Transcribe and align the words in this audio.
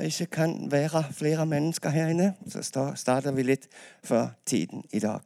det 0.00 0.10
ikke 0.10 0.26
kan 0.26 0.56
være 0.70 1.04
flere 1.12 1.46
mennesker 1.46 1.90
her 1.90 2.08
inne, 2.08 2.34
så 2.48 2.92
starter 2.94 3.32
vi 3.32 3.42
litt 3.42 3.68
før 4.04 4.26
tiden 4.46 4.84
i 4.92 4.98
dag. 4.98 5.20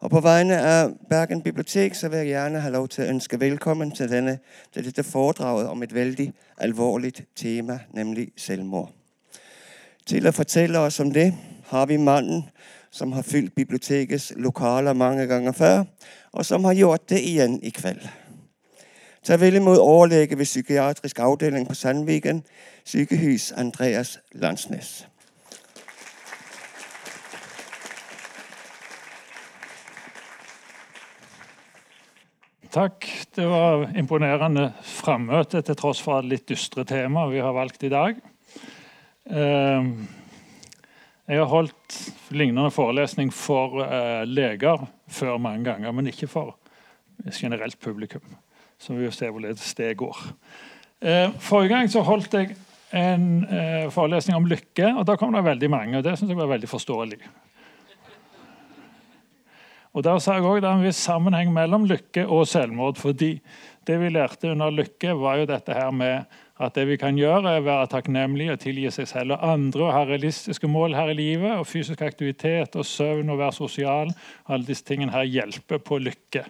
Og 0.00 0.10
På 0.10 0.20
vegne 0.20 0.58
av 0.60 0.92
Bergen 1.10 1.42
bibliotek 1.42 1.94
så 1.94 2.08
vil 2.08 2.18
jeg 2.18 2.26
gjerne 2.26 2.60
ha 2.60 2.68
lov 2.68 2.88
til 2.88 3.04
å 3.04 3.08
ønske 3.08 3.40
velkommen 3.40 3.90
til, 3.96 4.10
denne, 4.10 4.38
til 4.74 4.84
dette 4.84 5.02
foredraget 5.02 5.68
om 5.68 5.82
et 5.82 5.94
veldig 5.94 6.32
alvorlig 6.60 7.14
tema, 7.36 7.78
nemlig 7.94 8.28
selvmord. 8.36 8.92
Til 10.06 10.28
å 10.28 10.34
fortelle 10.36 10.78
oss 10.78 11.00
om 11.00 11.10
det 11.12 11.30
har 11.70 11.86
vi 11.86 11.96
mannen 11.96 12.44
som 12.90 13.12
har 13.12 13.22
fylt 13.22 13.54
bibliotekets 13.54 14.32
lokaler 14.36 14.92
mange 14.92 15.26
ganger 15.26 15.52
før, 15.52 15.84
og 16.32 16.46
som 16.46 16.64
har 16.64 16.76
gjort 16.76 17.08
det 17.08 17.20
igjen 17.24 17.58
i 17.62 17.70
kveld. 17.70 18.04
Ta 19.26 19.34
vel 19.42 19.58
imot 19.58 19.80
overlege 19.82 20.38
ved 20.38 20.46
psykiatrisk 20.46 21.18
avdeling 21.18 21.64
på 21.66 21.74
Sandviken 21.74 22.44
sykehus, 22.86 23.48
Andreas 23.52 24.20
Landsnes. 24.32 25.08
Takk. 32.70 33.08
Det 33.34 33.48
var 33.50 33.88
imponerende 33.98 34.68
frammøte 34.82 35.64
til 35.66 35.74
tross 35.74 36.04
for 36.06 36.22
litt 36.22 36.46
dystre 36.46 36.86
tema 36.86 37.26
vi 37.26 37.42
har 37.42 37.58
valgt 37.58 37.82
i 37.82 37.90
dag. 37.90 38.22
Ehm, 39.26 39.92
jeg 41.26 41.42
har 41.42 41.50
holdt 41.50 42.00
lignende 42.30 42.70
forelesning 42.70 43.34
for 43.34 43.82
eh, 43.82 44.22
leger 44.22 44.86
før 45.08 45.38
mange 45.42 45.72
ganger, 45.72 45.90
men 45.90 46.14
ikke 46.14 46.30
for 46.30 46.54
generelt 47.34 47.80
publikum. 47.82 48.36
Så 48.78 48.94
vi 48.94 49.06
vil 49.06 49.14
se 49.14 49.30
hvorledes 49.32 49.74
det 49.78 49.96
går. 50.00 50.22
Eh, 51.00 51.32
forrige 51.40 51.72
gang 51.74 51.90
så 51.92 52.04
holdt 52.04 52.34
jeg 52.34 52.54
en 52.96 53.44
eh, 53.44 53.88
forelesning 53.92 54.36
om 54.36 54.46
lykke, 54.48 54.92
og 54.94 55.04
da 55.08 55.16
kom 55.18 55.34
det 55.34 55.44
veldig 55.44 55.70
mange. 55.70 55.98
og 55.98 56.04
Det 56.04 56.16
synes 56.18 56.30
jeg 56.30 56.38
var 56.38 56.52
veldig 56.54 56.68
forståelig. 56.68 57.20
Og 59.96 60.04
Der 60.04 60.18
sa 60.18 60.34
jeg 60.34 60.44
også 60.44 60.60
det 60.60 60.68
er 60.68 60.74
en 60.76 60.84
viss 60.84 60.98
sammenheng 61.00 61.52
mellom 61.52 61.86
lykke 61.88 62.26
og 62.28 62.46
selvmord. 62.46 62.98
fordi 62.98 63.40
det 63.86 64.00
vi 64.00 64.08
lærte 64.08 64.50
under 64.50 64.70
lykke, 64.70 65.14
var 65.16 65.36
jo 65.36 65.46
dette 65.46 65.72
her 65.72 65.90
med 65.90 66.24
at 66.60 66.74
det 66.74 66.86
vi 66.88 66.96
kan 66.96 67.16
gjøre, 67.16 67.48
er 67.48 67.60
å 67.60 67.64
være 67.64 67.86
takknemlig 67.86 68.50
og 68.52 68.60
tilgi 68.60 68.90
seg 68.90 69.08
selv 69.08 69.36
og 69.36 69.44
andre 69.44 69.84
og 69.84 69.92
ha 69.92 70.04
realistiske 70.04 70.68
mål 70.68 70.94
her 70.94 71.12
i 71.12 71.14
livet. 71.14 71.52
og 71.58 71.66
Fysisk 71.66 72.02
aktivitet 72.02 72.76
og 72.76 72.84
søvn 72.84 73.30
og 73.30 73.38
være 73.38 73.52
sosial. 73.52 74.12
Alle 74.48 74.66
disse 74.66 74.84
tingene 74.84 75.12
her 75.12 75.24
hjelper 75.24 75.78
på 75.78 75.98
lykke. 75.98 76.44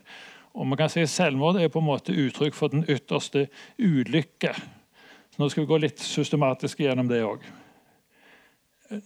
Og 0.56 0.66
man 0.66 0.78
kan 0.80 0.90
si 0.92 1.04
Selvmord 1.10 1.58
er 1.60 1.68
på 1.72 1.82
en 1.82 1.90
måte 1.90 2.16
uttrykk 2.16 2.56
for 2.56 2.72
den 2.72 2.86
ytterste 2.88 3.46
ulykke. 3.76 4.54
Så 5.36 5.42
nå 5.42 5.50
skal 5.52 5.66
vi 5.66 5.68
gå 5.68 5.78
litt 5.84 6.00
systematisk 6.00 6.80
gjennom 6.80 7.10
det 7.10 7.20
òg. 7.28 7.44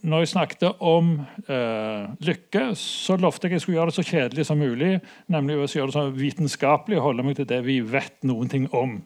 Når 0.05 0.21
jeg 0.21 0.29
snakket 0.29 0.63
om 0.85 1.15
eh, 1.49 2.03
lykke, 2.21 2.67
så 2.77 3.17
lovte 3.17 3.47
jeg 3.47 3.51
at 3.51 3.57
jeg 3.57 3.63
skulle 3.63 3.77
gjøre 3.79 3.89
det 3.89 3.97
så 3.97 4.05
kjedelig 4.05 4.45
som 4.47 4.61
mulig. 4.61 4.91
Nemlig 5.33 5.57
å 5.57 5.65
gjøre 5.65 5.89
det 5.89 5.95
så 5.95 6.03
vitenskapelig 6.15 6.99
og 6.99 7.07
holde 7.07 7.25
meg 7.25 7.39
til 7.39 7.49
det 7.49 7.63
vi 7.65 7.79
vet 7.81 8.19
noen 8.29 8.51
ting 8.51 8.67
om. 8.77 8.99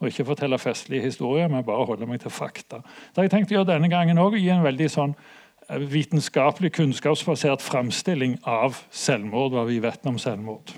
Og 0.00 0.08
ikke 0.08 0.28
fortelle 0.30 0.60
festlige 0.62 1.10
historier, 1.10 1.50
men 1.50 1.66
bare 1.66 1.88
holde 1.88 2.08
meg 2.08 2.22
til 2.22 2.32
fakta. 2.32 2.78
Det 2.80 3.20
har 3.20 3.26
jeg 3.26 3.34
tenkt 3.34 3.52
å 3.52 3.58
gjøre 3.58 3.72
denne 3.74 3.90
gangen 3.92 4.22
òg. 4.22 4.38
Gi 4.38 4.52
en 4.54 4.64
veldig 4.64 4.88
sånn 4.94 5.16
eh, 5.18 5.82
vitenskapelig, 5.82 6.72
kunnskapsbasert 6.78 7.66
framstilling 7.66 8.38
av 8.48 8.78
selvmord. 8.88 9.58
hva 9.58 9.66
vi 9.68 9.82
vet 9.82 10.06
om 10.08 10.16
selvmord. 10.22 10.72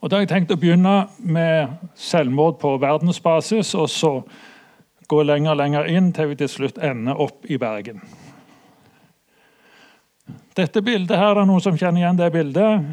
Og 0.00 0.08
Da 0.08 0.16
har 0.16 0.24
jeg 0.24 0.30
tenkt 0.30 0.52
å 0.54 0.56
begynne 0.56 0.94
med 1.18 1.74
selvmord 1.94 2.56
på 2.62 2.72
verdensbasis, 2.80 3.74
og 3.76 3.88
så 3.92 4.12
gå 5.10 5.22
lenger 5.26 5.52
og 5.52 5.60
lenger 5.60 5.90
inn 5.92 6.08
til 6.16 6.30
vi 6.30 6.38
til 6.40 6.48
slutt 6.48 6.80
ender 6.80 7.20
opp 7.20 7.44
i 7.44 7.58
Bergen. 7.60 8.00
Dette 10.56 10.80
bildet 10.82 11.18
her, 11.18 11.34
er 11.34 11.42
det 11.42 11.46
noen 11.50 11.60
som 11.60 11.76
kjenner 11.76 12.00
igjen 12.00 12.16
det 12.16 12.30
bildet? 12.32 12.88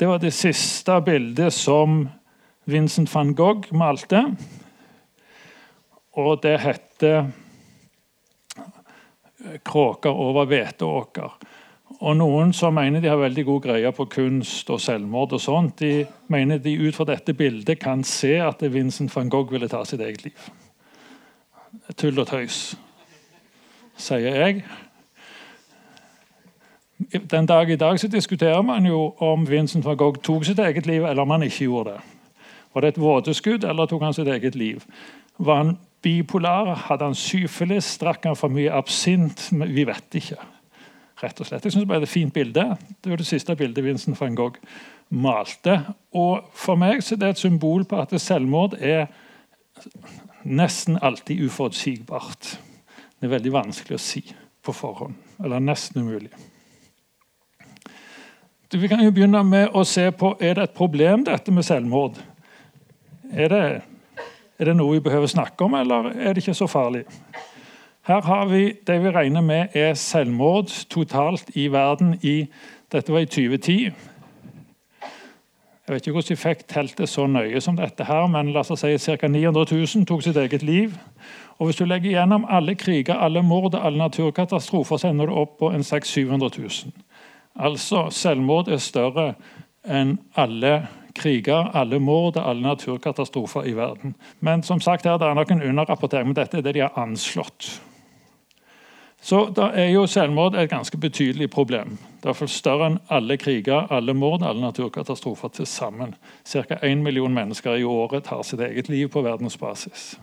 Det 0.00 0.08
var 0.08 0.22
det 0.22 0.32
siste 0.32 0.96
bildet 1.04 1.52
som 1.52 2.06
Vincent 2.64 3.12
van 3.12 3.34
Gogh 3.36 3.68
malte. 3.76 4.24
Og 6.16 6.40
det 6.42 6.60
heter 6.60 7.28
'Kråker 9.64 10.10
over 10.10 10.46
hveteåker'. 10.46 11.32
Og 12.02 12.16
Noen 12.18 12.50
som 12.50 12.74
mener 12.74 12.98
de 12.98 13.06
har 13.06 13.20
veldig 13.20 13.44
god 13.46 13.60
greie 13.62 13.90
på 13.94 14.08
kunst 14.10 14.70
og 14.74 14.80
selvmord, 14.82 15.36
og 15.36 15.40
sånt, 15.40 15.78
de 15.78 16.02
mener 16.32 16.58
de 16.58 16.74
ut 16.82 16.96
fra 16.96 17.06
dette 17.06 17.34
bildet 17.38 17.78
kan 17.78 18.02
se 18.02 18.40
at 18.42 18.64
Vincent 18.74 19.12
van 19.14 19.28
Gogh 19.30 19.52
ville 19.54 19.68
ta 19.70 19.84
sitt 19.86 20.00
eget 20.02 20.24
liv. 20.26 20.48
Tull 21.94 22.18
og 22.18 22.26
tøys, 22.26 22.72
sier 23.94 24.34
jeg. 24.40 24.64
Den 27.30 27.46
dag 27.46 27.70
i 27.70 27.78
dag 27.78 28.00
så 28.00 28.10
diskuterer 28.10 28.62
man 28.66 28.86
jo 28.86 29.12
om 29.22 29.46
Vincent 29.46 29.86
van 29.86 30.00
Gogh 30.00 30.18
tok 30.26 30.48
sitt 30.48 30.58
eget 30.58 30.88
liv, 30.90 31.06
eller 31.06 31.22
om 31.22 31.36
han 31.36 31.46
ikke 31.46 31.68
gjorde 31.68 31.92
det. 31.94 32.00
Var 32.74 32.82
det 32.82 32.88
et 32.88 33.00
vådeskudd, 33.00 33.68
eller 33.68 33.86
tok 33.86 34.02
han 34.02 34.16
sitt 34.16 34.28
eget 34.32 34.58
liv? 34.58 34.82
Var 35.38 35.62
han 35.62 35.78
bipolar? 36.02 36.74
Hadde 36.88 37.12
han 37.12 37.14
syfilis? 37.14 37.94
Drakk 38.02 38.26
han 38.26 38.36
for 38.36 38.50
mye 38.50 38.74
absint? 38.74 39.52
Vi 39.52 39.86
vet 39.86 40.18
ikke 40.18 40.40
rett 41.22 41.40
og 41.40 41.46
slett. 41.46 41.64
Jeg 41.64 41.72
synes 41.72 41.88
Det 41.88 41.96
er 41.96 42.02
et 42.02 42.08
fint 42.08 42.34
bilde. 42.34 42.64
Det 43.04 43.10
var 43.10 43.16
det 43.16 43.26
siste 43.26 43.56
bildet 43.56 43.84
Vincent 43.84 44.20
van 44.20 44.34
Gogh 44.34 44.58
malte. 45.12 45.80
Og 46.12 46.48
For 46.54 46.76
meg 46.76 47.02
så 47.02 47.14
er 47.14 47.18
det 47.18 47.28
et 47.28 47.44
symbol 47.44 47.84
på 47.84 48.00
at 48.00 48.14
selvmord 48.20 48.76
er 48.80 49.06
nesten 50.44 50.98
alltid 51.02 51.44
uforutsigbart. 51.46 52.56
Det 53.20 53.28
er 53.28 53.36
veldig 53.36 53.52
vanskelig 53.52 53.98
å 53.98 54.02
si 54.02 54.22
på 54.62 54.72
forhånd. 54.74 55.14
Eller 55.44 55.62
nesten 55.62 56.02
umulig. 56.02 56.32
Vi 58.72 58.88
kan 58.88 59.02
jo 59.04 59.12
begynne 59.12 59.42
med 59.44 59.74
å 59.76 59.84
se 59.84 60.06
på 60.16 60.32
er 60.40 60.56
det 60.56 60.62
et 60.64 60.76
problem 60.76 61.26
dette 61.26 61.52
med 61.52 61.64
selvmord. 61.66 62.16
Er 63.32 63.52
det, 63.52 63.64
er 64.58 64.70
det 64.70 64.74
noe 64.78 64.94
vi 64.96 65.02
behøver 65.04 65.28
snakke 65.28 65.66
om, 65.66 65.74
eller 65.76 66.08
er 66.16 66.32
det 66.32 66.40
ikke 66.40 66.56
så 66.56 66.68
farlig? 66.70 67.04
Her 68.02 68.22
har 68.26 68.46
vi 68.50 68.72
det 68.86 68.96
vi 69.02 69.10
regner 69.14 69.40
med 69.40 69.76
er 69.78 69.92
selvmord 69.94 70.72
totalt 70.90 71.52
i 71.54 71.68
verden 71.70 72.16
i 72.22 72.48
Dette 72.92 73.12
var 73.12 73.22
i 73.22 73.28
2010. 73.30 73.76
Jeg 75.82 75.94
vet 75.94 76.06
ikke 76.06 76.16
hvordan 76.16 76.28
de 76.28 76.36
fikk 76.36 76.64
telt 76.68 76.98
det 76.98 77.06
så 77.08 77.28
nøye 77.30 77.60
som 77.62 77.76
dette, 77.78 78.04
her, 78.04 78.26
men 78.26 78.50
la 78.52 78.60
oss 78.60 78.74
si 78.80 78.98
ca. 78.98 79.28
900 79.28 79.66
000 79.70 80.06
tok 80.06 80.22
sitt 80.22 80.36
eget 80.36 80.62
liv. 80.62 80.96
Og 81.58 81.66
Hvis 81.66 81.78
du 81.78 81.84
legger 81.84 82.10
gjennom 82.10 82.44
alle 82.50 82.74
kriger, 82.74 83.14
alle 83.14 83.42
mord 83.42 83.74
og 83.74 83.86
alle 83.86 83.98
naturkatastrofer, 83.98 84.96
så 84.96 85.08
ender 85.08 85.26
du 85.26 85.32
opp 85.32 85.58
på 85.58 85.70
en 85.70 85.84
600 85.84 86.50
000-700 86.58 86.58
000. 86.86 86.92
Altså, 87.54 88.08
selvmord 88.10 88.68
er 88.68 88.82
større 88.82 89.34
enn 89.86 90.18
alle 90.34 90.88
kriger, 91.14 91.70
alle 91.74 92.00
mord 92.00 92.36
og 92.36 92.50
alle 92.50 92.66
naturkatastrofer 92.66 93.62
i 93.70 93.76
verden. 93.76 94.16
Men 94.40 94.62
som 94.62 94.80
sagt 94.80 95.06
her, 95.06 95.18
det 95.18 95.28
er 95.28 95.34
nok 95.34 95.50
en 95.50 95.62
underrapportering, 95.62 96.26
men 96.26 96.36
dette 96.36 96.58
er 96.58 96.66
det 96.66 96.74
de 96.74 96.86
har 96.86 96.98
anslått. 96.98 97.82
Så 99.22 99.44
da 99.54 99.68
er 99.78 99.92
jo 99.92 100.02
selvmord 100.10 100.56
et 100.58 100.70
ganske 100.70 100.98
betydelig 100.98 101.46
problem. 101.50 101.94
Det 102.22 102.32
er 102.32 102.50
større 102.50 102.88
enn 102.90 102.98
alle 103.06 103.36
kriger, 103.38 103.86
alle 103.94 104.14
mord, 104.18 104.42
alle 104.42 104.64
naturkatastrofer 104.64 105.52
til 105.54 105.66
sammen. 105.66 106.16
Ca. 106.42 106.78
1 106.82 107.04
million 107.04 107.34
mennesker 107.34 107.78
i 107.78 107.86
året 107.86 108.26
tar 108.26 108.42
sitt 108.42 108.60
eget 108.60 108.90
liv 108.90 109.08
på 109.14 109.22
verdensbasis. 109.22 110.16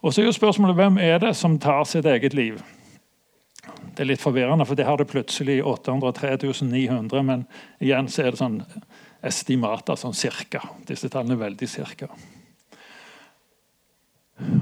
Og 0.00 0.14
så 0.14 0.22
er 0.22 0.28
jo 0.30 0.32
spørsmålet 0.32 0.78
hvem 0.78 0.98
er 1.04 1.20
det 1.20 1.34
som 1.36 1.58
tar 1.60 1.84
sitt 1.84 2.08
eget 2.08 2.32
liv? 2.34 2.62
Det 3.92 4.04
er 4.04 4.08
litt 4.08 4.22
forvirrende, 4.24 4.64
for 4.64 4.78
det 4.78 4.86
har 4.88 4.96
det 4.96 5.10
plutselig 5.10 5.60
803 5.66 6.38
900, 6.64 7.22
men 7.22 7.44
igjen 7.82 8.08
så 8.08 8.24
er 8.24 8.32
det 8.32 8.40
sånn 8.40 8.60
estimater, 9.20 9.98
sånn 10.00 10.16
cirka. 10.16 10.62
Disse 10.88 11.10
tallene 11.12 11.36
er 11.36 11.44
veldig 11.48 11.68
cirka. 11.68 12.08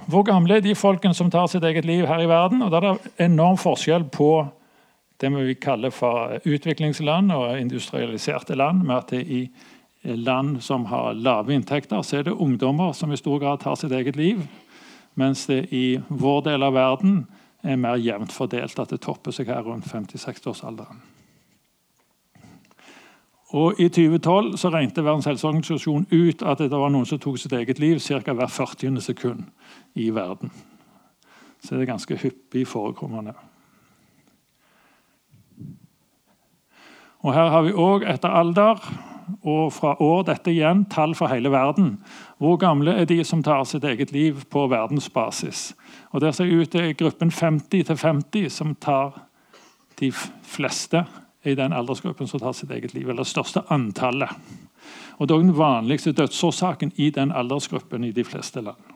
Hvor 0.09 0.23
gamle 0.23 0.57
er 0.57 0.61
de 0.65 0.75
folkene 0.75 1.15
som 1.15 1.31
tar 1.31 1.47
sitt 1.53 1.65
eget 1.65 1.85
liv 1.85 2.07
her 2.07 2.23
i 2.25 2.29
verden? 2.29 2.63
Og 2.63 2.71
Da 2.71 2.77
er 2.77 2.81
det 2.81 3.13
enorm 3.19 3.57
forskjell 3.57 4.05
på 4.05 4.49
det 5.21 5.31
vi 5.33 5.55
kaller 5.55 5.91
for 5.91 6.39
utviklingsland 6.45 7.33
og 7.33 7.61
industrialiserte 7.61 8.55
land. 8.55 8.85
med 8.85 8.97
at 8.97 9.13
I 9.13 9.51
land 10.05 10.63
som 10.63 10.85
har 10.85 11.13
lave 11.13 11.55
inntekter, 11.55 12.03
så 12.03 12.19
er 12.19 12.23
det 12.23 12.33
ungdommer 12.33 12.93
som 12.93 13.13
i 13.13 13.17
stor 13.17 13.39
grad 13.39 13.61
tar 13.61 13.75
sitt 13.75 13.93
eget 13.93 14.17
liv. 14.17 14.47
Mens 15.15 15.47
det 15.47 15.73
i 15.73 16.01
vår 16.09 16.41
del 16.41 16.63
av 16.63 16.73
verden 16.73 17.27
er 17.63 17.77
mer 17.77 17.97
jevnt 17.97 18.33
fordelt, 18.33 18.79
at 18.79 18.91
det 18.91 19.01
topper 19.01 19.33
seg 19.33 19.47
her 19.47 19.63
rundt 19.63 19.87
50-60-årsalderen. 19.87 21.01
Og 23.57 23.81
I 23.81 23.89
2012 23.89 24.57
så 24.57 24.71
regnet 24.75 24.99
Verdens 24.99 25.27
helseorganisasjon 25.27 26.07
ut 26.11 26.43
at 26.43 26.59
det 26.59 26.71
var 26.71 26.91
noen 26.91 27.07
som 27.07 27.19
tok 27.19 27.39
sitt 27.39 27.53
eget 27.53 27.79
liv 27.79 27.99
ca. 27.99 28.33
hver 28.33 28.51
40. 28.51 29.01
sekund 29.01 29.45
i 29.97 30.11
verden. 30.15 30.53
Så 31.61 31.75
det 31.75 31.83
er 31.83 31.93
ganske 31.93 32.19
hyppig 32.21 32.67
forekommende. 32.69 33.35
Og 37.27 37.35
Her 37.35 37.51
har 37.51 37.65
vi 37.67 37.75
òg 37.75 38.05
etter 38.07 38.31
alder 38.31 38.83
og 39.43 39.73
fra 39.75 39.97
år 40.03 40.23
dette 40.29 40.53
igjen 40.53 40.85
tall 40.93 41.17
for 41.19 41.33
hele 41.33 41.51
verden. 41.51 41.97
Hvor 42.39 42.59
gamle 42.61 42.95
er 42.95 43.09
de 43.09 43.19
som 43.25 43.43
tar 43.43 43.65
sitt 43.67 43.85
eget 43.85 44.13
liv 44.15 44.45
på 44.51 44.67
verdensbasis? 44.71 45.73
Og 46.13 46.21
Der 46.21 46.31
ser 46.31 46.47
ut 46.47 46.71
til 46.71 46.95
gruppen 46.95 47.31
50 47.31 47.99
50 47.99 48.53
som 48.53 48.75
tar 48.75 49.27
de 50.01 50.13
fleste 50.43 51.05
i 51.45 51.55
den 51.55 51.73
aldersgruppen 51.73 52.27
som 52.27 52.41
tar 52.41 52.53
sitt 52.53 52.71
eget 52.71 52.95
liv. 52.95 53.09
Eller 53.09 53.25
det 53.25 53.33
største 53.33 53.63
antallet. 53.71 54.31
Og 55.19 55.29
Det 55.29 55.35
er 55.35 55.39
den 55.39 55.59
vanligste 55.59 56.13
dødsårsaken 56.13 56.93
i 56.97 57.11
den 57.11 57.33
aldersgruppen 57.33 58.05
i 58.05 58.13
de 58.13 58.25
fleste 58.25 58.61
land. 58.61 58.96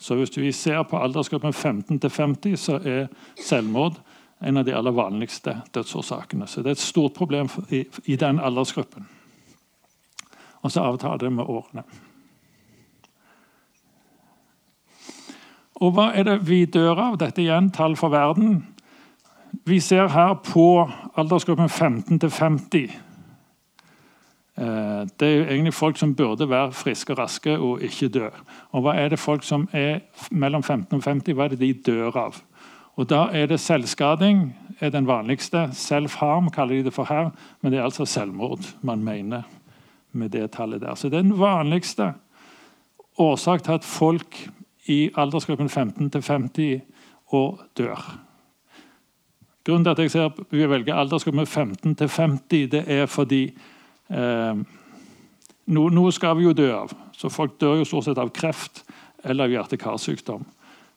Så 0.00 0.16
hvis 0.16 0.32
vi 0.38 0.52
ser 0.52 0.82
på 0.88 0.96
aldersgruppen 0.96 1.52
15 1.52 2.00
50, 2.10 2.56
så 2.56 2.78
er 2.80 3.08
selvmord 3.36 4.00
en 4.40 4.56
av 4.56 4.64
de 4.64 4.72
aller 4.72 4.94
vanligste 4.96 5.58
dødsårsakene. 5.74 6.46
Så 6.48 6.62
det 6.62 6.72
er 6.72 6.78
et 6.78 6.84
stort 6.88 7.12
problem 7.12 7.48
i 8.04 8.16
den 8.16 8.40
aldersgruppen. 8.40 9.08
Og 10.62 10.72
så 10.72 10.80
avtar 10.80 11.20
det 11.20 11.32
med 11.32 11.44
årene. 11.44 11.84
Og 15.80 15.92
hva 15.96 16.10
er 16.16 16.24
det 16.28 16.40
vi 16.48 16.64
dør 16.64 16.96
av? 16.96 17.20
Dette 17.20 17.40
igjen 17.44 17.70
tall 17.72 17.96
for 17.96 18.12
verden. 18.12 18.62
Vi 19.68 19.80
ser 19.80 20.08
her 20.12 20.34
på 20.44 20.64
aldersgruppen 21.16 21.68
15 21.68 22.20
til 22.20 22.30
50. 22.30 22.98
Eh, 24.60 25.06
det 25.20 25.28
er 25.28 25.36
jo 25.36 25.44
egentlig 25.44 25.74
folk 25.74 25.96
som 25.96 26.14
burde 26.14 26.48
være 26.50 26.72
friske 26.72 27.12
og 27.14 27.18
raske 27.18 27.58
og 27.58 27.82
ikke 27.82 28.08
dø. 28.08 28.28
Og 28.72 28.84
hva 28.84 28.94
er 29.00 29.08
det 29.08 29.18
folk 29.18 29.44
som 29.46 29.68
er 29.72 30.02
mellom 30.30 30.62
15 30.62 30.98
og 30.98 31.04
50, 31.04 31.34
hva 31.34 31.44
er 31.44 31.54
det 31.54 31.60
de 31.60 31.72
dør 31.92 32.16
av? 32.16 32.42
Og 32.96 33.08
Da 33.08 33.28
er 33.32 33.46
det 33.46 33.60
selvskading 33.60 34.56
er 34.80 34.90
den 34.90 35.06
vanligste. 35.06 35.70
Self-harm 35.72 36.50
kaller 36.50 36.74
de 36.74 36.82
det 36.82 36.92
for 36.92 37.04
her. 37.04 37.30
Men 37.62 37.72
det 37.72 37.78
er 37.78 37.84
altså 37.84 38.04
selvmord 38.04 38.60
man 38.82 39.04
mener 39.04 39.42
med 40.12 40.30
det 40.30 40.50
tallet 40.50 40.80
der. 40.80 40.94
Så 40.94 41.08
det 41.08 41.18
er 41.18 41.22
den 41.22 41.40
vanligste 41.40 42.14
årsak 43.18 43.62
til 43.62 43.72
at 43.72 43.84
folk 43.84 44.50
i 44.86 45.10
aldersgruppen 45.16 45.68
15 45.68 46.10
til 46.10 46.22
50 46.22 46.80
år 47.32 47.60
dør. 47.78 48.18
Grunnen 49.64 49.84
til 49.84 49.90
at 49.90 49.98
jeg 49.98 50.10
ser 50.10 50.30
vi 50.50 50.68
velger 50.68 50.94
aldersgruppen 50.94 51.46
15 51.46 51.94
til 51.94 52.08
50, 52.08 52.70
det 52.70 52.84
er 52.86 53.06
fordi 53.06 53.56
eh, 54.10 54.62
no, 55.66 55.88
noe 55.88 56.12
skal 56.12 56.36
vi 56.38 56.46
jo 56.48 56.54
dø 56.56 56.70
av. 56.74 56.94
Så 57.16 57.30
Folk 57.32 57.58
dør 57.60 57.80
jo 57.80 57.88
stort 57.88 58.08
sett 58.08 58.20
av 58.20 58.32
kreft 58.34 58.84
eller 59.24 59.46
av 59.46 59.54
hjerte-karsykdom. 59.54 60.46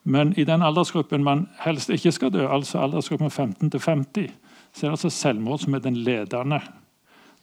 Men 0.03 0.33
i 0.39 0.43
den 0.43 0.63
aldersgruppen 0.63 1.23
man 1.23 1.47
helst 1.63 1.91
ikke 1.93 2.11
skal 2.11 2.31
dø, 2.33 2.43
altså 2.47 2.81
aldersgruppen 2.83 3.31
15 3.31 3.71
til 3.71 3.79
50, 3.79 4.31
så 4.73 4.85
er 4.85 4.89
det 4.89 4.95
altså 4.97 5.11
selvmord 5.13 5.63
som 5.63 5.75
er 5.75 5.83
den 5.83 5.99
ledende 6.03 6.59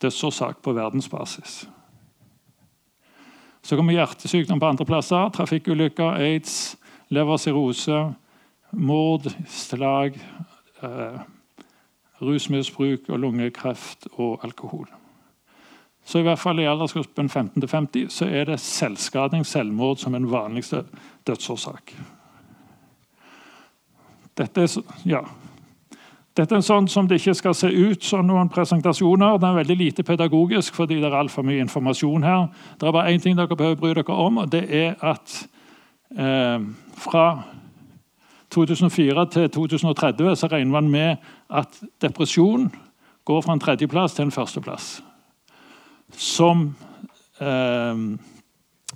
dødsårsak 0.03 0.61
på 0.65 0.75
verdensbasis. 0.77 1.69
Så 3.63 3.77
kommer 3.77 3.93
hjertesykdom 3.93 4.61
på 4.61 4.69
andre 4.73 4.87
plasser. 4.89 5.29
Trafikkulykker, 5.37 6.17
aids, 6.17 6.77
leversirose, 7.13 8.15
mord, 8.73 9.29
slag, 9.47 10.17
eh, 10.83 11.21
rusmisbruk 12.21 13.09
og 13.09 13.19
lungekreft 13.19 14.09
og 14.17 14.45
alkohol. 14.45 14.89
Så 16.05 16.19
i 16.19 16.23
hvert 16.27 16.41
fall 16.41 16.61
i 16.61 16.67
aldersgruppen 16.67 17.29
15-50 17.29 18.09
så 18.11 18.27
er 18.27 18.49
det 18.49 18.61
selvskading, 18.61 19.45
selvmord, 19.47 20.01
som 20.01 20.17
den 20.17 20.31
vanligste 20.31 20.85
dødsårsak. 21.27 21.95
Dette 24.39 24.65
er, 24.65 24.75
ja. 25.05 25.21
Dette 26.37 26.57
er 26.57 26.65
sånn 26.65 26.87
som 26.89 27.09
det 27.09 27.19
ikke 27.21 27.35
skal 27.37 27.55
se 27.59 27.69
ut 27.69 28.05
som 28.07 28.27
noen 28.27 28.49
presentasjoner. 28.53 29.39
Den 29.39 29.51
er 29.51 29.61
veldig 29.61 29.77
lite 29.77 30.05
pedagogisk 30.07 30.77
fordi 30.79 31.01
det 31.03 31.11
er 31.11 31.19
altfor 31.21 31.45
mye 31.47 31.63
informasjon 31.67 32.25
her. 32.25 32.47
Det 32.79 32.89
er 32.89 32.95
bare 32.97 33.13
én 33.13 33.23
ting 33.23 33.37
dere 33.37 33.59
behøver 33.59 33.81
bry 33.81 33.95
dere 33.99 34.17
om, 34.17 34.39
og 34.41 34.53
det 34.53 34.65
er 34.71 34.95
at 35.05 35.35
eh, 36.17 36.63
fra 36.97 37.27
2004 38.51 39.27
til 39.35 39.51
2030 39.51 40.37
så 40.37 40.51
regner 40.51 40.73
man 40.73 40.91
med 40.91 41.31
at 41.51 41.83
depresjon 42.03 42.71
går 43.29 43.45
fra 43.45 43.55
en 43.55 43.63
tredjeplass 43.63 44.17
til 44.17 44.29
en 44.29 44.35
førsteplass. 44.35 45.03
Som 46.17 46.75
eh, 47.41 48.03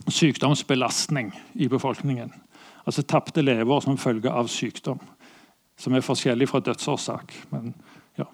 sykdomsbelastning 0.06 1.32
i 1.54 1.68
befolkningen. 1.68 2.32
Altså 2.84 3.02
tapte 3.02 3.42
lever 3.42 3.80
som 3.80 3.98
følge 3.98 4.32
av 4.32 4.48
sykdom. 4.52 5.00
Som 5.80 5.94
er 5.94 6.04
forskjellig 6.04 6.48
fra 6.50 6.60
dødsårsak. 6.60 7.32
Men, 7.50 7.74
ja. 8.18 8.28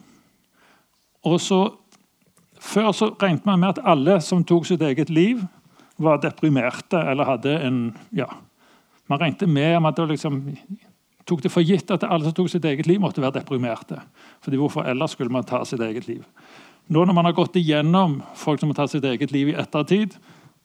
Og 1.25 1.41
så, 1.41 1.63
Før 2.61 2.91
så 2.93 3.07
regnet 3.23 3.47
man 3.49 3.61
med 3.61 3.71
at 3.71 3.87
alle 3.89 4.19
som 4.21 4.43
tok 4.45 4.67
sitt 4.69 4.83
eget 4.85 5.09
liv, 5.09 5.39
var 5.97 6.19
deprimerte 6.21 6.99
eller 7.09 7.25
hadde 7.25 7.55
en 7.65 7.79
ja, 8.13 8.27
Man 9.09 9.19
regnet 9.21 9.49
med 9.49 9.87
at 9.89 9.97
det 9.97 10.09
liksom 10.09 10.43
tok 11.27 11.43
det 11.43 11.51
for 11.51 11.67
gitt 11.67 11.91
at 11.91 12.05
alle 12.07 12.29
som 12.29 12.35
tok 12.37 12.51
sitt 12.53 12.65
eget 12.65 12.87
liv, 12.87 13.01
måtte 13.03 13.23
være 13.23 13.41
deprimerte. 13.41 13.99
Fordi 14.45 14.57
Hvorfor 14.61 14.87
ellers 14.87 15.17
skulle 15.17 15.33
man 15.33 15.45
ta 15.45 15.65
sitt 15.65 15.81
eget 15.81 16.07
liv? 16.07 16.23
Nå 16.91 17.05
når 17.07 17.15
man 17.15 17.29
har 17.29 17.37
gått 17.37 17.57
igjennom 17.61 18.19
folk 18.35 18.61
som 18.61 18.73
har 18.73 18.81
tatt 18.81 18.91
sitt 18.97 19.07
eget 19.07 19.31
liv 19.31 19.53
i 19.53 19.59
ettertid, 19.59 20.17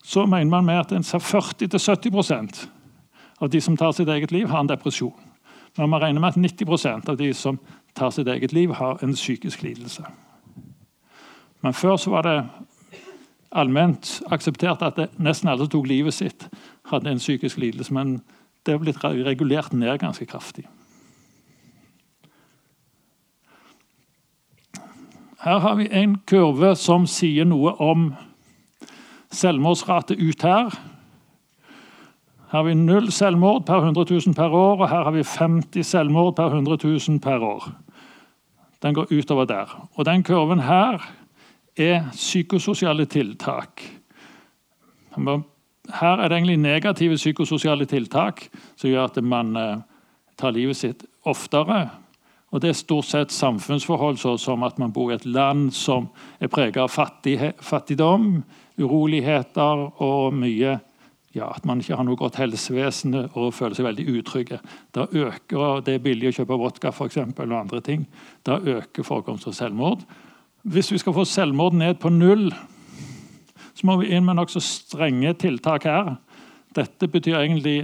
så 0.01 0.25
mener 0.25 0.49
man 0.49 0.65
med 0.65 0.79
at 0.81 1.21
40-70% 1.21 2.65
av 3.37 3.49
de 3.49 3.61
som 3.61 3.77
tar 3.77 3.93
sitt 3.93 4.09
eget 4.09 4.31
liv, 4.33 4.47
har 4.49 4.63
en 4.63 4.69
depresjon. 4.69 5.13
Men 5.77 5.89
man 5.91 6.01
regner 6.01 6.23
med 6.23 6.33
at 6.33 6.39
90% 6.39 7.09
av 7.11 7.17
de 7.19 7.33
som 7.33 7.59
tar 7.93 8.13
sitt 8.15 8.27
eget 8.27 8.53
liv, 8.53 8.73
har 8.73 9.01
en 9.03 9.13
psykisk 9.13 9.63
lidelse. 9.65 10.05
Men 11.61 11.73
før 11.73 11.97
så 11.97 12.13
var 12.13 12.25
det 12.25 12.37
allment 13.55 14.21
akseptert 14.33 14.83
at 14.85 14.97
det, 14.99 15.09
nesten 15.17 15.49
alle 15.49 15.65
som 15.65 15.73
tok 15.73 15.89
livet 15.89 16.13
sitt, 16.13 16.47
hadde 16.89 17.11
en 17.11 17.21
psykisk 17.21 17.61
lidelse. 17.61 17.93
Men 17.93 18.19
det 18.65 18.75
har 18.75 18.81
blitt 18.81 19.03
regulert 19.03 19.73
ned 19.73 19.99
ganske 20.01 20.25
kraftig. 20.25 20.65
Her 25.45 25.59
har 25.61 25.75
vi 25.77 25.85
en 25.93 26.15
kurve 26.25 26.71
som 26.73 27.03
sier 27.05 27.45
noe 27.45 27.75
om 27.77 28.07
selvmordsrate 29.29 30.15
ut 30.17 30.41
her. 30.41 30.71
Her 32.49 32.55
har 32.55 32.63
vi 32.65 32.73
null 32.79 33.11
selvmord 33.13 33.67
per 33.67 33.83
100 33.83 34.07
000 34.09 34.33
per 34.33 34.49
år, 34.49 34.79
og 34.79 34.89
her 34.89 35.03
har 35.05 35.13
vi 35.13 35.21
50 35.21 35.85
selvmord 35.85 36.33
per 36.39 36.49
100 36.49 36.79
000 36.81 37.19
per 37.21 37.45
år. 37.45 37.67
Den 38.81 38.97
går 38.97 39.13
utover 39.13 39.45
der. 39.45 39.75
Og 39.93 40.05
den 40.05 40.23
kurven 40.23 40.63
her 40.65 40.97
er 41.77 42.09
psykososiale 42.11 43.05
tiltak. 43.05 43.83
Her 45.15 46.15
er 46.15 46.27
det 46.27 46.39
egentlig 46.39 46.57
negative 46.57 47.19
psykososiale 47.21 47.85
tiltak 47.85 48.47
som 48.75 48.89
gjør 48.89 49.11
at 49.11 49.21
man 49.23 49.53
eh, 49.55 49.77
tar 50.37 50.57
livet 50.57 50.75
sitt 50.79 51.05
oftere. 51.21 51.89
Og 52.55 52.61
Det 52.61 52.69
er 52.69 52.77
stort 52.79 53.05
sett 53.09 53.31
samfunnsforhold, 53.35 54.15
som 54.39 54.63
at 54.63 54.77
man 54.79 54.93
bor 54.95 55.09
i 55.11 55.15
et 55.17 55.25
land 55.27 55.73
som 55.75 56.07
er 56.39 56.47
preget 56.47 56.77
av 56.79 56.87
fattigdom, 56.87 58.45
uroligheter 58.79 59.81
og 59.99 60.37
mye 60.39 60.77
ja, 61.35 61.49
at 61.51 61.65
man 61.67 61.81
ikke 61.83 61.97
har 61.99 62.05
noe 62.07 62.15
godt 62.15 62.37
helsevesen 62.39 63.17
og 63.25 63.49
føler 63.57 63.75
seg 63.75 63.89
veldig 63.89 64.05
utrygge. 64.21 64.61
Da 64.95 65.03
øker 65.11 65.81
det 65.83 65.97
er 65.97 66.05
billig 66.05 66.29
å 66.31 66.37
kjøpe 66.37 66.59
vodka 66.61 66.93
for 66.95 67.11
eksempel, 67.11 67.51
og 67.51 67.65
andre 67.65 67.81
ting. 67.83 68.05
Da 68.47 68.55
øker 68.55 69.03
forekomst 69.03 69.49
av 69.51 69.57
selvmord. 69.57 70.05
Hvis 70.63 70.93
vi 70.93 71.01
skal 71.01 71.17
få 71.17 71.25
selvmord 71.27 71.75
ned 71.75 71.99
på 71.99 72.09
null, 72.13 72.47
så 73.75 73.89
må 73.89 73.97
vi 73.99 74.13
inn 74.15 74.23
med 74.23 74.39
nokså 74.39 74.63
strenge 74.63 75.35
tiltak 75.43 75.89
her. 75.91 76.15
Dette 76.75 77.11
betyr 77.11 77.41
egentlig 77.41 77.81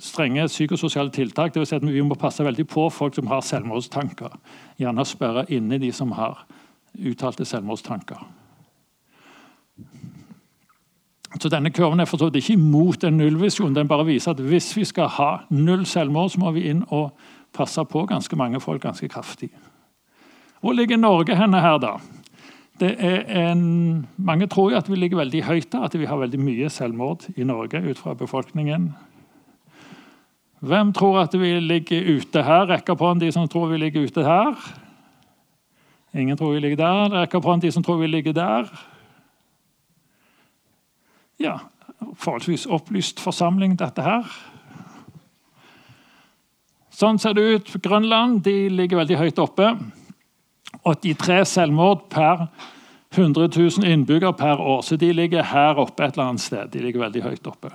strenge 0.00 0.46
psykososiale 0.48 1.10
tiltak. 1.10 1.54
Det 1.54 1.60
vil 1.60 1.68
si 1.68 1.76
at 1.76 1.86
Vi 1.86 2.02
må 2.02 2.14
passe 2.14 2.44
veldig 2.44 2.66
på 2.66 2.88
folk 2.90 3.14
som 3.14 3.26
har 3.26 3.40
selvmordstanker. 3.40 4.38
Gjerne 4.78 5.04
sperre 5.04 5.46
inne 5.48 5.78
de 5.78 5.92
som 5.92 6.12
har 6.12 6.46
uttalte 6.96 7.44
selvmordstanker. 7.44 8.26
Så 11.40 11.50
denne 11.52 11.70
Kurven 11.70 12.00
er 12.00 12.08
forstått 12.08 12.36
ikke 12.38 12.54
imot 12.56 13.04
en 13.04 13.18
nullvisjon. 13.20 13.74
Den 13.76 13.88
bare 13.88 14.06
viser 14.08 14.32
at 14.32 14.40
hvis 14.40 14.70
vi 14.76 14.84
skal 14.88 15.10
ha 15.18 15.30
null 15.50 15.84
selvmord, 15.86 16.30
så 16.32 16.40
må 16.40 16.52
vi 16.56 16.68
inn 16.70 16.84
og 16.88 17.10
passe 17.56 17.82
på 17.84 18.06
ganske 18.08 18.36
mange 18.36 18.60
folk 18.60 18.82
ganske 18.82 19.08
kraftig. 19.08 19.50
Hvor 20.60 20.72
ligger 20.72 20.96
Norge 20.96 21.36
henne 21.36 21.60
her, 21.60 21.78
da? 21.78 21.96
En, 22.80 24.06
mange 24.16 24.46
tror 24.52 24.70
jo 24.70 24.76
at 24.76 24.88
vi 24.90 24.98
ligger 24.98 25.22
veldig 25.22 25.42
høyt 25.46 25.70
der, 25.72 25.84
at 25.86 25.94
vi 25.96 26.08
har 26.08 26.20
veldig 26.20 26.40
mye 26.40 26.68
selvmord 26.72 27.24
i 27.36 27.44
Norge 27.44 27.80
ut 27.84 28.00
fra 28.00 28.14
befolkningen. 28.14 28.90
Hvem 30.60 30.92
tror 30.96 31.20
at 31.20 31.34
vi 31.36 31.58
ligger 31.60 32.16
ute 32.16 32.42
her? 32.42 32.66
Rekker 32.70 32.96
på 32.96 33.06
hånden 33.06 33.26
de 33.26 33.32
som 33.32 33.48
tror 33.48 33.68
vi 33.68 33.80
ligger 33.80 34.06
ute 34.08 34.24
her. 34.24 34.56
Ingen 36.16 36.36
tror 36.36 36.54
vi 36.54 36.60
ligger 36.64 36.76
der. 36.76 37.12
Rekker 37.12 37.40
på 37.40 37.50
hånden 37.50 37.66
de 37.66 37.72
som 37.72 37.84
tror 37.84 38.00
vi 38.00 38.06
ligger 38.06 38.32
der. 38.32 38.70
Ja, 41.38 41.58
forholdsvis 42.14 42.66
opplyst 42.66 43.20
forsamling, 43.20 43.76
dette 43.76 44.02
her. 44.02 44.24
Sånn 46.96 47.20
ser 47.20 47.36
det 47.36 47.44
ut. 47.44 47.74
Grønland 47.84 48.40
de 48.46 48.70
ligger 48.72 49.02
veldig 49.02 49.20
høyt 49.20 49.42
oppe. 49.42 49.74
83 50.86 51.42
selvmord 51.50 52.06
per 52.08 52.46
100 53.12 53.50
000 53.52 53.84
innbyggere 53.84 54.32
per 54.36 54.60
år, 54.60 54.82
så 54.82 54.96
de 54.96 55.12
ligger 55.12 55.44
her 55.44 55.78
oppe 55.80 56.04
et 56.04 56.16
eller 56.16 56.30
annet 56.30 56.44
sted. 56.44 56.72
De 56.72 56.80
ligger 56.84 57.04
veldig 57.04 57.22
høyt 57.24 57.48
oppe. 57.48 57.70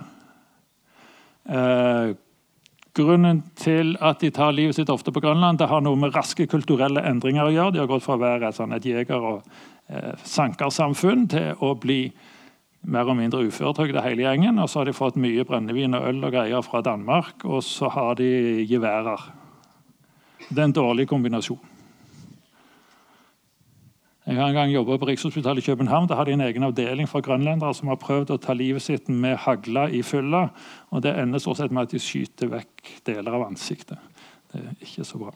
Eh, 1.46 2.14
grunnen 2.98 3.42
til 3.60 3.96
at 4.04 4.20
de 4.24 4.32
tar 4.34 4.54
livet 4.56 4.76
sitt 4.78 4.92
ofte 4.92 5.14
på 5.14 5.22
Grønland, 5.24 5.60
det 5.62 5.70
har 5.72 5.84
noe 5.84 6.00
med 6.00 6.16
raske 6.16 6.48
kulturelle 6.52 7.04
endringer 7.08 7.48
å 7.48 7.54
gjøre. 7.54 7.76
De 7.76 7.82
har 7.84 7.90
gått 7.92 8.06
fra 8.06 8.18
å 8.18 8.22
være 8.22 8.52
et, 8.52 8.86
jeger- 8.86 9.28
og 9.32 9.42
eh, 9.88 10.14
sankersamfunn 10.28 11.28
til 11.32 11.64
å 11.64 11.74
bli 11.80 12.04
mer 12.82 13.10
og 13.10 13.18
mindre 13.20 13.46
uføretrygda 13.48 14.04
hele 14.04 14.26
gjengen. 14.26 14.60
Og 14.60 14.70
så 14.70 14.82
har 14.82 14.90
de 14.90 14.98
fått 14.98 15.20
mye 15.22 15.46
brennevin 15.48 15.96
og 15.98 16.08
øl 16.10 16.24
og 16.26 16.34
greier 16.36 16.66
fra 16.66 16.82
Danmark, 16.86 17.46
og 17.46 17.64
så 17.64 17.92
har 17.94 18.16
de 18.20 18.66
geværer. 18.70 19.30
Det 20.50 20.58
er 20.60 20.68
en 20.68 20.80
dårlig 20.82 21.08
kombinasjon. 21.08 21.71
Jeg 24.22 24.38
har 24.38 24.52
en 24.52 24.54
gang 24.54 24.70
jobbet 24.70 25.00
på 25.02 25.08
Rikshospitalet 25.10 25.64
i 25.64 25.72
København. 25.72 26.08
Da 26.08 26.16
hadde 26.16 26.30
de 26.30 26.38
en 26.38 26.44
egen 26.46 26.64
avdeling 26.64 27.08
for 27.10 27.26
grønlendere 27.26 27.74
som 27.74 27.90
har 27.90 27.98
prøvd 27.98 28.36
å 28.36 28.38
ta 28.42 28.54
livet 28.54 28.84
sitt 28.86 29.10
med 29.10 29.40
hagla 29.48 29.88
i 29.90 30.04
fylla. 30.06 30.44
Og 30.94 31.02
det 31.02 31.16
ender 31.18 31.42
stort 31.42 31.58
sett 31.58 31.74
med 31.74 31.88
at 31.88 31.96
de 31.96 32.02
skyter 32.02 32.52
vekk 32.52 32.92
deler 33.10 33.34
av 33.34 33.48
ansiktet. 33.48 33.98
Det 34.52 34.62
er 34.62 34.76
ikke 34.86 35.06
så 35.10 35.18
bra. 35.24 35.34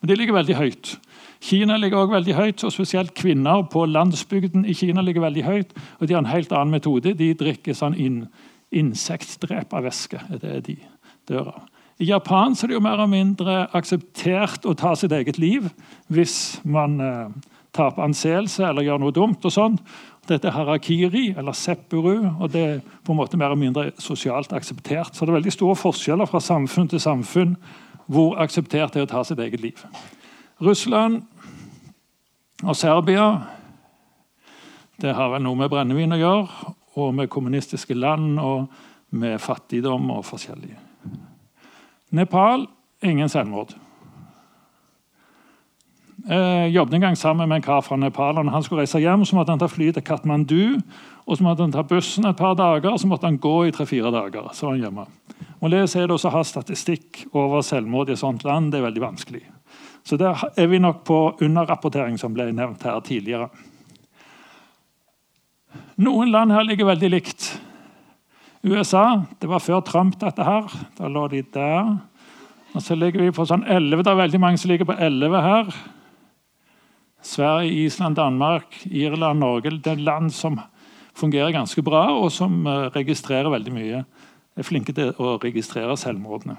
Men 0.00 0.10
de 0.10 0.16
ligger 0.18 0.34
veldig 0.34 0.56
høyt. 0.58 0.94
Kina 1.40 1.76
ligger 1.78 2.00
også 2.00 2.16
veldig 2.16 2.34
høyt, 2.34 2.64
og 2.66 2.72
spesielt 2.74 3.14
kvinner 3.14 3.62
på 3.70 3.84
landsbygden 3.86 4.66
i 4.66 4.74
Kina 4.74 5.04
ligger 5.06 5.28
veldig 5.28 5.44
høyt. 5.46 5.76
Og 6.00 6.08
de 6.08 6.16
har 6.16 6.24
en 6.24 6.32
helt 6.32 6.50
annen 6.52 6.74
metode. 6.74 7.14
De 7.14 7.30
drikker 7.38 7.78
sånn 7.78 7.94
in 7.94 8.24
insektdrepervæske. 8.74 10.24
Det 10.42 10.50
er 10.50 10.66
de 10.66 10.76
dør 11.30 11.54
av. 11.54 11.62
I 12.00 12.08
Japan 12.08 12.56
er 12.56 12.70
det 12.70 12.74
jo 12.74 12.82
mer 12.82 13.00
og 13.04 13.10
mindre 13.12 13.54
akseptert 13.76 14.64
å 14.64 14.72
ta 14.74 14.94
sitt 14.96 15.12
eget 15.12 15.36
liv 15.36 15.66
hvis 16.08 16.34
man 16.64 16.94
eh, 17.04 17.50
tape 17.76 18.02
anseelse 18.02 18.64
eller 18.66 18.86
gjøre 18.86 19.02
noe 19.04 19.14
dumt. 19.14 19.44
og 19.44 19.52
sånn. 19.54 19.78
Dette 20.28 20.48
er 20.48 20.54
harakiri, 20.54 21.34
eller 21.38 21.56
seppuru, 21.56 22.28
og 22.40 22.50
det 22.52 22.62
er 22.62 22.80
på 23.04 23.12
en 23.12 23.18
måte 23.18 23.36
mer 23.36 23.50
eller 23.50 23.60
mindre 23.60 23.90
sosialt 23.98 24.52
akseptert. 24.52 25.14
Så 25.14 25.24
det 25.24 25.32
er 25.32 25.40
veldig 25.40 25.54
store 25.54 25.76
forskjeller 25.78 26.28
fra 26.28 26.40
samfunn 26.40 26.90
til 26.90 27.00
samfunn 27.02 27.56
hvor 28.10 28.36
akseptert 28.42 28.94
det 28.94 29.02
er 29.02 29.08
å 29.08 29.10
ta 29.10 29.22
sitt 29.24 29.38
eget 29.38 29.62
liv. 29.62 29.80
Russland 30.60 31.22
og 32.62 32.76
Serbia 32.76 33.26
det 35.00 35.14
har 35.16 35.30
vel 35.32 35.42
noe 35.46 35.56
med 35.56 35.70
brennevin 35.72 36.12
å 36.12 36.20
gjøre, 36.20 36.72
og 37.00 37.14
med 37.16 37.30
kommunistiske 37.32 37.94
land 37.96 38.36
og 38.42 38.66
med 39.16 39.38
fattigdom 39.40 40.10
og 40.12 40.26
forskjellig. 40.28 40.74
Nepal 42.18 42.66
ingen 43.06 43.30
selvmord. 43.32 43.72
Eh, 46.28 46.66
jobbet 46.66 46.94
en 46.94 47.00
gang 47.00 47.16
sammen 47.16 47.48
med 47.48 47.56
en 47.56 47.62
kar 47.62 47.80
fra 47.80 47.96
Nepal. 47.96 48.38
og 48.38 48.44
Når 48.44 48.52
han 48.52 48.62
skulle 48.62 48.82
reise 48.82 49.00
hjem, 49.00 49.24
så 49.24 49.36
måtte 49.36 49.50
han 49.50 49.58
ta 49.58 49.66
fly 49.66 49.92
til 49.92 50.02
Katmandu. 50.02 50.80
og 51.26 51.36
Så 51.36 51.42
måtte 51.42 51.62
han 51.62 51.72
ta 51.72 51.82
bussen 51.82 52.26
et 52.26 52.36
par 52.36 52.54
dager, 52.54 52.92
og 52.92 53.00
så 53.00 53.06
måtte 53.06 53.26
han 53.26 53.38
gå 53.38 53.68
i 53.68 53.70
tre-fire 53.70 54.10
dager. 54.10 54.48
så 54.52 54.66
var 54.66 54.72
han 54.72 54.82
hjemme. 54.82 55.06
Hvorledes 55.60 55.96
er 55.96 56.06
det 56.06 56.16
å 56.16 56.30
ha 56.30 56.42
statistikk 56.42 57.26
over 57.34 57.62
selvmord 57.62 58.08
i 58.08 58.12
et 58.12 58.18
sånt 58.18 58.44
land? 58.44 58.72
Det 58.72 58.80
er 58.80 58.90
veldig 58.90 59.00
vanskelig. 59.00 59.42
Så 60.04 60.16
der 60.16 60.36
er 60.56 60.66
vi 60.66 60.78
nok 60.78 61.04
på 61.04 61.36
underrapportering, 61.40 62.18
som 62.18 62.34
ble 62.34 62.52
nevnt 62.52 62.82
her 62.82 63.00
tidligere. 63.00 63.48
Noen 65.96 66.30
land 66.30 66.52
her 66.52 66.64
ligger 66.64 66.86
veldig 66.86 67.10
likt. 67.10 67.60
USA 68.64 69.22
det 69.40 69.48
var 69.48 69.60
før 69.60 69.80
Trump, 69.84 70.18
dette 70.20 70.44
her. 70.44 70.64
Da 70.98 71.08
lå 71.08 71.28
de 71.28 71.42
der. 71.42 71.98
Og 72.74 72.82
Så 72.82 72.94
ligger 72.94 73.20
vi 73.20 73.30
på 73.30 73.46
sånn 73.46 73.64
11. 73.66 74.02
Det 74.02 74.10
er 74.10 74.16
veldig 74.16 74.40
mange 74.40 74.58
som 74.58 74.70
ligger 74.70 74.84
på 74.84 74.96
11 74.98 75.42
her. 75.42 75.72
Sverige, 77.22 77.84
Island, 77.84 78.16
Danmark, 78.16 78.86
Irland, 78.86 79.38
Norge 79.38 79.70
det 79.70 79.86
er 79.86 80.04
land 80.04 80.30
som 80.30 80.60
fungerer 81.14 81.52
ganske 81.52 81.82
bra, 81.82 82.06
og 82.16 82.32
som 82.32 82.66
eh, 82.66 82.88
registrerer 82.96 83.50
veldig 83.50 83.72
mye. 83.74 84.02
Er 84.56 84.66
flinke 84.66 84.92
til 84.96 85.12
å 85.20 85.36
registrere 85.42 85.96
selvmordene. 85.96 86.56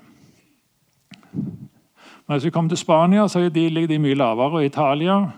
Men 1.33 2.37
hvis 2.37 2.45
vi 2.47 2.51
kommer 2.53 2.69
til 2.69 2.79
Spania, 2.79 3.27
så 3.27 3.41
ligger 3.49 3.87
de 3.87 3.99
mye 3.99 4.15
lavere. 4.15 4.61
Og 4.61 4.65
Italia 4.65 5.31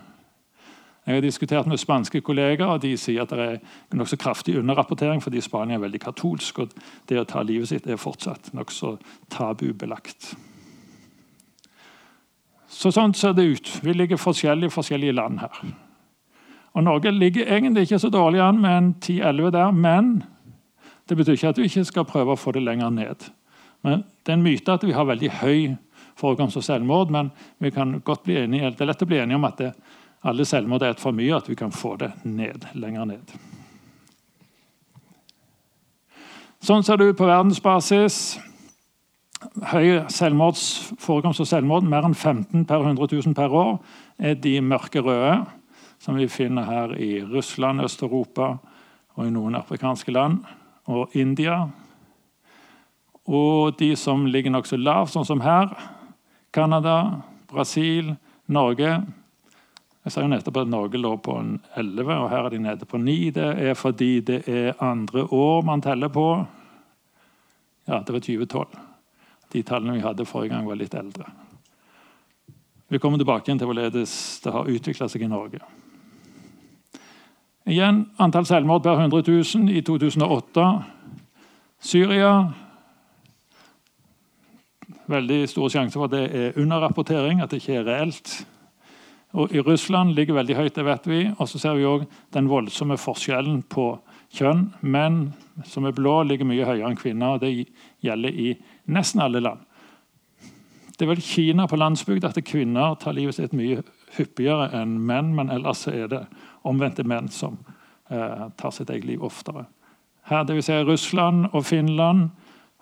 Jeg 1.06 1.14
har 1.14 1.20
diskutert 1.20 1.66
med 1.66 1.76
spanske 1.76 2.20
kolleger, 2.20 2.64
og 2.64 2.80
de 2.80 2.96
sier 2.96 3.22
at 3.22 3.30
det 3.30 3.38
er 3.38 3.58
nokså 3.92 4.16
kraftig 4.16 4.54
underrapportering 4.56 5.20
fordi 5.20 5.40
Spania 5.40 5.76
er 5.76 5.82
veldig 5.82 6.00
katolsk, 6.00 6.58
og 6.58 6.70
det 7.08 7.18
å 7.20 7.26
ta 7.28 7.42
livet 7.42 7.68
sitt 7.68 7.86
er 7.86 8.00
fortsatt 8.00 8.54
nokså 8.56 8.94
tabubelagt. 9.28 10.32
Så 12.74 12.90
sånn 12.90 13.14
ser 13.14 13.36
det 13.36 13.46
ut. 13.46 13.70
Vi 13.84 13.94
ligger 13.94 14.18
forskjellig 14.18 14.68
i 14.68 14.74
forskjellige 14.74 15.14
land 15.14 15.40
her. 15.44 15.60
Og 16.74 16.82
Norge 16.82 17.12
ligger 17.14 17.46
egentlig 17.46 17.86
ikke 17.86 18.00
så 18.02 18.10
dårlig 18.10 18.40
an 18.42 18.58
med 18.60 18.76
en 18.76 18.88
10-11 18.98 19.50
der, 19.54 19.70
men 19.70 20.14
det 21.08 21.16
betyr 21.16 21.36
ikke 21.36 21.52
at 21.52 21.60
vi 21.60 21.68
ikke 21.68 21.84
skal 21.86 22.06
prøve 22.08 22.34
å 22.34 22.40
få 22.40 22.54
det 22.56 22.64
lenger 22.66 22.90
ned. 22.90 23.28
Men 23.86 24.02
Det 24.24 24.32
er 24.32 24.38
en 24.38 24.42
myte 24.42 24.72
at 24.72 24.84
vi 24.84 24.96
har 24.96 25.06
veldig 25.06 25.30
høy 25.42 25.76
forekomst 26.18 26.56
av 26.56 26.64
selvmord, 26.64 27.10
men 27.10 27.30
vi 27.58 27.70
kan 27.70 28.00
godt 28.00 28.24
bli 28.24 28.38
enige, 28.42 28.70
det 28.70 28.80
er 28.80 28.90
lett 28.90 29.02
å 29.02 29.06
bli 29.06 29.18
enige 29.18 29.36
om 29.36 29.44
at 29.44 29.58
det, 29.60 29.72
alle 30.24 30.46
selvmord 30.48 30.82
er 30.82 30.94
et 30.94 31.02
for 31.02 31.12
mye, 31.12 31.36
at 31.36 31.48
vi 31.50 31.56
kan 31.58 31.70
få 31.74 31.96
det 32.00 32.10
ned, 32.24 32.64
lenger 32.74 33.04
ned. 33.04 33.34
Sånn 36.64 36.82
ser 36.82 36.96
det 36.96 37.10
ut 37.12 37.18
på 37.18 37.28
verdensbasis 37.28 38.38
høy 39.70 40.04
forekomst 41.00 41.42
av 41.42 41.48
selvmord, 41.48 41.86
mer 41.86 42.06
enn 42.06 42.14
15 42.14 42.64
per 42.68 42.82
100 42.82 43.08
000 43.12 43.36
per 43.36 43.52
år, 43.54 43.78
er 44.18 44.34
de 44.34 44.60
mørke 44.60 45.02
røde, 45.02 45.44
som 45.98 46.16
vi 46.18 46.28
finner 46.28 46.66
her 46.68 46.94
i 47.00 47.22
Russland, 47.24 47.82
Øst-Europa 47.84 48.56
og 49.14 49.26
i 49.26 49.32
noen 49.32 49.54
afrikanske 49.54 50.12
land, 50.12 50.42
og 50.86 51.14
India. 51.16 51.68
Og 53.24 53.78
de 53.78 53.94
som 53.96 54.26
ligger 54.26 54.52
nokså 54.52 54.76
lavt, 54.76 55.14
sånn 55.14 55.24
som 55.24 55.40
her, 55.40 55.70
Canada, 56.52 57.22
Brasil, 57.50 58.12
Norge. 58.46 58.98
Jeg 60.04 60.12
sa 60.12 60.20
jo 60.20 60.28
nettopp 60.28 60.60
at 60.60 60.68
Norge 60.68 61.00
lå 61.00 61.14
på 61.24 61.38
en 61.40 61.54
11, 61.80 62.10
og 62.18 62.28
her 62.30 62.44
er 62.44 62.52
de 62.52 62.64
nede 62.66 62.88
på 62.90 63.00
9. 63.00 63.30
Det 63.38 63.52
er 63.70 63.78
fordi 63.78 64.18
det 64.20 64.42
er 64.50 64.82
andre 64.84 65.24
år 65.32 65.64
man 65.64 65.82
teller 65.82 66.12
på. 66.12 66.26
Ja, 67.88 68.02
det 68.04 68.12
var 68.12 68.20
2012 68.20 68.93
de 69.52 69.62
tallene 69.62 69.98
vi 69.98 70.04
hadde 70.04 70.26
forrige 70.26 70.54
gang, 70.54 70.66
var 70.66 70.78
litt 70.80 70.94
eldre. 70.94 71.26
Vi 72.88 72.98
kommer 72.98 73.18
tilbake 73.18 73.48
til 73.48 73.66
hvorledes 73.66 74.40
det 74.44 74.52
har 74.52 74.70
utvikla 74.70 75.08
seg 75.10 75.24
i 75.24 75.30
Norge. 75.30 75.60
Igjen 77.64 78.02
antall 78.20 78.44
selvmord 78.46 78.82
per 78.84 79.00
100 79.00 79.24
000 79.24 79.72
i 79.72 79.80
2008. 79.82 80.66
Syria 81.84 82.34
Veldig 85.04 85.42
stor 85.48 85.68
sjanse 85.68 85.98
for 85.98 86.08
at 86.08 86.14
det 86.14 86.24
er 86.32 86.60
underrapportering, 86.60 87.42
at 87.42 87.50
det 87.52 87.60
ikke 87.60 87.74
er 87.76 87.88
reelt. 87.88 88.30
Og 89.36 89.52
I 89.52 89.60
Russland 89.60 90.14
ligger 90.16 90.38
veldig 90.38 90.56
høyt, 90.56 90.76
det 90.76 90.84
vet 90.86 91.08
vi. 91.10 91.18
Og 91.36 91.48
så 91.50 91.58
ser 91.60 91.76
vi 91.76 91.84
òg 91.88 92.06
den 92.32 92.48
voldsomme 92.48 92.96
forskjellen 93.00 93.64
på 93.68 93.90
kjønn. 94.32 94.68
Menn 94.80 95.18
som 95.68 95.84
er 95.84 95.96
blå, 95.96 96.22
ligger 96.24 96.48
mye 96.48 96.64
høyere 96.64 96.88
enn 96.88 96.96
kvinner. 97.00 97.34
og 97.34 97.42
Det 97.42 97.66
gjelder 98.04 98.30
i 98.30 98.54
nesten 98.86 99.22
alle 99.24 99.40
land. 99.40 99.60
Det 100.94 101.02
er 101.02 101.10
vel 101.10 101.22
Kina 101.22 101.66
på 101.66 101.76
landsbygda 101.76 102.30
at 102.30 102.44
kvinner 102.46 102.94
tar 103.00 103.16
livet 103.16 103.34
sitt 103.34 103.54
mye 103.56 103.82
hyppigere 104.14 104.68
enn 104.78 105.00
menn, 105.02 105.32
men 105.34 105.50
ellers 105.50 105.86
er 105.90 106.06
det 106.10 106.22
omvendte 106.64 107.04
menn 107.04 107.28
som 107.28 107.58
eh, 108.10 108.46
tar 108.56 108.70
sitt 108.70 108.90
eget 108.90 109.08
liv 109.08 109.24
oftere. 109.24 109.66
Her, 110.30 110.44
det 110.44 110.56
vil 110.56 110.64
si 110.64 110.76
Russland 110.86 111.48
og 111.52 111.66
Finland 111.66 112.30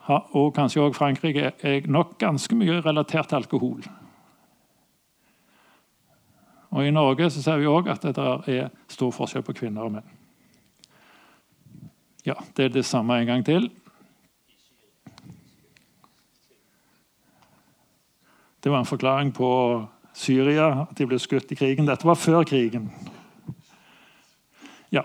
og 0.08 0.54
kanskje 0.54 0.82
også 0.82 0.98
Frankrike 0.98 1.52
er 1.62 1.86
nok 1.90 2.18
ganske 2.18 2.54
mye 2.58 2.80
relatert 2.82 3.30
til 3.30 3.38
alkohol. 3.38 3.84
Og 6.72 6.86
I 6.86 6.90
Norge 6.94 7.30
så 7.30 7.42
ser 7.42 7.60
vi 7.60 7.68
også 7.68 7.92
at 7.92 8.02
det 8.46 8.58
er 8.58 8.70
stor 8.88 9.12
forskjell 9.12 9.44
på 9.46 9.54
kvinner 9.56 9.86
og 9.86 9.92
menn. 9.98 10.18
Ja, 12.26 12.34
Det 12.56 12.64
er 12.64 12.68
det 12.68 12.84
samme 12.84 13.18
en 13.18 13.26
gang 13.26 13.44
til. 13.44 13.70
Det 18.62 18.70
var 18.70 18.78
en 18.78 18.88
forklaring 18.88 19.32
på 19.34 19.48
Syria, 20.14 20.86
at 20.86 20.94
de 20.98 21.06
ble 21.08 21.18
skutt 21.18 21.50
i 21.52 21.58
krigen. 21.58 21.88
Dette 21.88 22.06
var 22.06 22.18
før 22.20 22.44
krigen. 22.46 22.90
Ja, 24.92 25.02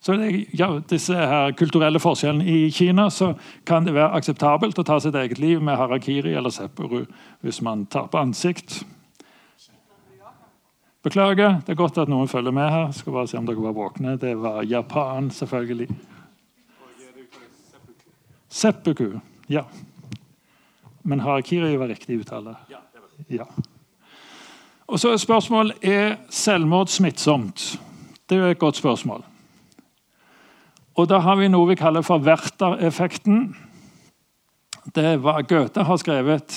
så 0.00 0.14
det, 0.16 0.46
ja, 0.56 0.68
disse 0.88 1.12
her 1.12 1.52
kulturelle 1.52 2.00
forskjellene 2.00 2.46
I 2.48 2.70
Kina 2.72 3.10
så 3.12 3.34
kan 3.68 3.84
det 3.84 3.92
være 3.96 4.14
akseptabelt 4.16 4.78
å 4.80 4.84
ta 4.86 4.96
sitt 5.00 5.16
eget 5.18 5.40
liv 5.42 5.60
med 5.60 5.76
harakiri 5.76 6.32
eller 6.38 6.54
seppuru 6.54 7.02
hvis 7.44 7.60
man 7.64 7.84
tar 7.90 8.08
på 8.08 8.20
ansikt. 8.20 8.80
Beklager. 11.04 11.60
Det 11.64 11.72
er 11.72 11.80
godt 11.80 11.98
at 12.00 12.12
noen 12.12 12.28
følger 12.28 12.52
med 12.52 12.68
her. 12.68 12.90
Skal 12.92 13.16
bare 13.16 13.28
se 13.28 13.38
om 13.40 13.46
dere 13.48 13.64
var 13.64 13.76
våkne. 13.76 14.18
Det 14.20 14.34
var 14.36 14.62
Japan, 14.68 15.30
selvfølgelig. 15.32 15.88
Seppuku. 18.48 19.14
Ja. 19.48 19.64
Men 21.02 21.24
harakiri 21.24 21.76
var 21.80 21.88
riktig 21.88 22.20
uttale. 22.20 22.56
Ja. 22.68 22.84
Og 24.90 24.98
så 24.98 25.12
er 25.12 25.22
spørsmålet 25.22 25.84
er 25.86 26.16
selvmord 26.30 26.90
smittsomt. 26.90 27.80
Det 28.28 28.38
er 28.38 28.42
jo 28.42 28.50
et 28.54 28.58
godt 28.58 28.76
spørsmål. 28.76 29.24
Og 30.98 31.08
da 31.08 31.20
har 31.22 31.38
vi 31.38 31.48
noe 31.48 31.68
vi 31.68 31.78
kaller 31.78 32.02
for 32.02 32.18
Werther-effekten. 32.18 33.54
Det 34.94 35.22
var 35.22 35.42
Goethe 35.42 35.84
har 35.86 35.96
skrevet 35.96 36.56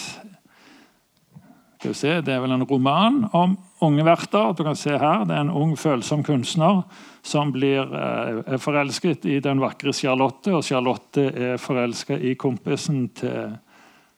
skal 1.84 1.92
vi 1.92 2.00
se, 2.00 2.22
Det 2.22 2.32
er 2.34 2.40
vel 2.40 2.52
en 2.56 2.64
roman 2.64 3.26
om 3.36 3.58
unge 3.82 4.04
Werther. 4.08 4.54
Du 4.56 4.64
kan 4.64 4.76
se 4.76 4.98
her, 4.98 5.26
Det 5.26 5.36
er 5.36 5.42
en 5.42 5.50
ung, 5.50 5.76
følsom 5.78 6.24
kunstner 6.24 6.84
som 7.24 7.52
blir 7.52 7.82
eh, 7.82 8.54
er 8.54 8.58
forelsket 8.58 9.26
i 9.26 9.40
den 9.40 9.60
vakre 9.60 9.94
Charlotte, 9.94 10.52
og 10.54 10.64
Charlotte 10.64 11.24
er 11.24 11.58
forelska 11.58 12.18
i 12.18 12.34
kompisen 12.36 13.10
til 13.10 13.58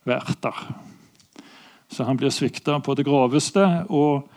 Werther. 0.06 0.74
Så 1.92 2.04
han 2.04 2.18
blir 2.18 2.34
svikta 2.34 2.80
på 2.80 2.96
det 2.96 3.06
groveste. 3.06 3.86
og 3.90 4.30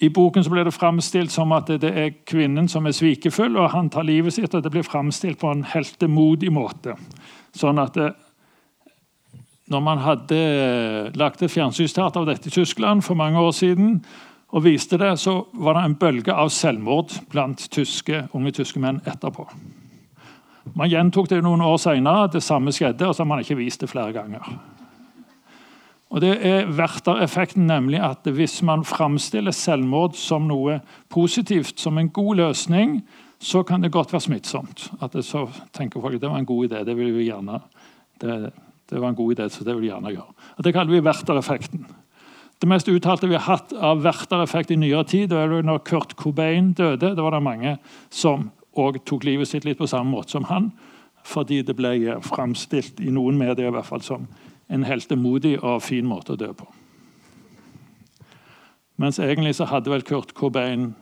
i 0.00 0.08
boken 0.08 0.44
så 0.44 0.50
blir 0.50 0.64
det 0.64 0.72
framstilt 0.72 1.32
som 1.32 1.52
at 1.52 1.68
det 1.82 1.90
er 1.92 2.14
kvinnen 2.24 2.68
som 2.72 2.86
er 2.88 2.94
svikefull, 2.96 3.58
og 3.60 3.70
han 3.74 3.90
tar 3.92 4.06
livet 4.08 4.32
sitt. 4.32 4.54
og 4.54 4.62
Det 4.62 4.72
blir 4.72 4.86
framstilt 4.86 5.38
på 5.38 5.50
en 5.52 5.64
heltemodig 5.64 6.48
måte. 6.52 6.94
Sånn 7.52 7.78
at 7.78 7.98
det, 7.98 8.14
når 9.68 9.84
man 9.84 10.00
hadde 10.00 10.38
lagt 11.20 11.42
et 11.42 11.52
fjernsynsteater 11.52 12.22
av 12.22 12.30
dette 12.30 12.48
i 12.48 12.54
Tyskland 12.54 13.04
for 13.04 13.14
mange 13.14 13.38
år 13.38 13.52
siden, 13.52 14.00
og 14.50 14.64
viste 14.64 14.98
det, 14.98 15.12
så 15.20 15.44
var 15.52 15.76
det 15.76 15.84
en 15.84 15.98
bølge 16.00 16.34
av 16.34 16.48
selvmord 16.50 17.12
blant 17.30 17.68
tyske, 17.70 18.24
unge 18.34 18.56
tyske 18.56 18.80
menn 18.82 19.02
etterpå. 19.06 19.46
Man 20.74 20.90
gjentok 20.90 21.28
det 21.30 21.42
noen 21.44 21.62
år 21.62 21.76
senere, 21.78 22.30
det 22.32 22.42
samme 22.42 22.72
skjedde, 22.72 23.06
og 23.06 23.14
så 23.14 23.22
har 23.22 23.30
man 23.30 23.44
ikke 23.44 23.60
vist 23.60 23.84
det 23.84 23.92
flere 23.92 24.16
ganger. 24.16 24.48
Og 26.10 26.20
Det 26.20 26.46
er 26.46 26.66
Werther-effekten, 26.66 27.66
nemlig 27.66 28.00
at 28.02 28.26
hvis 28.26 28.62
man 28.66 28.82
framstiller 28.84 29.54
selvmord 29.54 30.16
som 30.18 30.48
noe 30.50 30.80
positivt, 31.08 31.78
som 31.80 31.98
en 31.98 32.10
god 32.10 32.34
løsning, 32.36 33.00
så 33.38 33.62
kan 33.62 33.82
det 33.82 33.92
godt 33.92 34.12
være 34.12 34.26
smittsomt. 34.26 34.90
At 35.00 35.14
det, 35.14 35.24
så 35.24 35.46
tenker 35.72 36.02
folk 36.02 36.20
det 36.20 36.30
var 36.30 36.38
en 36.38 36.48
god 36.48 36.66
idé, 36.66 36.82
det 36.84 36.96
vil 36.96 37.14
vi 37.14 37.30
gjerne 37.30 37.60
det, 38.20 38.52
det 38.90 39.00
var 39.00 39.08
en 39.08 39.14
god 39.14 39.36
idé, 39.36 39.48
så 39.48 39.64
det 39.64 39.74
vil 39.74 39.86
vi 39.86 39.92
gjerne 39.92 40.12
gjøre. 40.12 40.34
Og 40.58 40.64
Det 40.64 40.74
kaller 40.74 40.92
vi 40.92 41.00
Werther-effekten. 41.06 41.86
Det 42.60 42.68
mest 42.68 42.88
uttalte 42.88 43.28
vi 43.28 43.38
har 43.38 43.46
hatt 43.46 43.72
av 43.72 44.02
Werther-effekt 44.04 44.70
i 44.70 44.76
nyere 44.76 45.04
tid, 45.04 45.30
det 45.30 45.38
var 45.38 45.62
når 45.62 45.84
Kurt 45.86 46.16
Cobain 46.16 46.72
døde. 46.72 47.14
Da 47.14 47.22
var 47.22 47.30
det 47.30 47.42
mange 47.42 47.78
som 48.10 48.50
òg 48.76 48.98
tok 49.06 49.24
livet 49.24 49.48
sitt 49.48 49.64
litt 49.64 49.78
på 49.78 49.88
samme 49.88 50.10
måte 50.10 50.34
som 50.34 50.44
han, 50.50 50.72
fordi 51.24 51.62
det 51.62 51.76
ble 51.78 52.18
framstilt 52.24 53.00
i 53.00 53.12
noen 53.14 53.38
medier 53.38 53.70
i 53.70 53.74
hvert 53.74 53.88
fall 53.88 54.02
som 54.04 54.26
en 54.70 54.86
heltemodig 54.86 55.56
og 55.58 55.82
fin 55.82 56.06
måte 56.06 56.34
å 56.34 56.40
dø 56.40 56.52
på. 56.54 56.66
Mens 59.00 59.18
egentlig 59.18 59.54
så 59.56 59.66
hadde 59.70 59.90
vel 59.90 60.04
Kurt 60.04 60.34
Cobain 60.36 60.92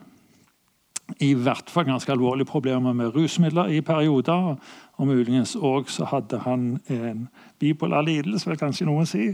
i 1.19 1.33
hvert 1.33 1.69
fall 1.69 1.87
ganske 1.89 2.11
alvorlige 2.11 2.47
problemer 2.47 2.93
med 2.93 3.15
rusmidler 3.15 3.73
i 3.73 3.81
perioder. 3.81 4.55
Og 4.99 5.07
muligens 5.07 5.55
òg 5.55 5.89
så 5.91 6.05
hadde 6.05 6.39
han 6.45 6.79
en 6.87 7.27
bipolar 7.59 8.05
lidelse, 8.05 8.49
vil 8.49 8.59
kanskje 8.59 8.87
noen 8.87 9.09
si. 9.09 9.31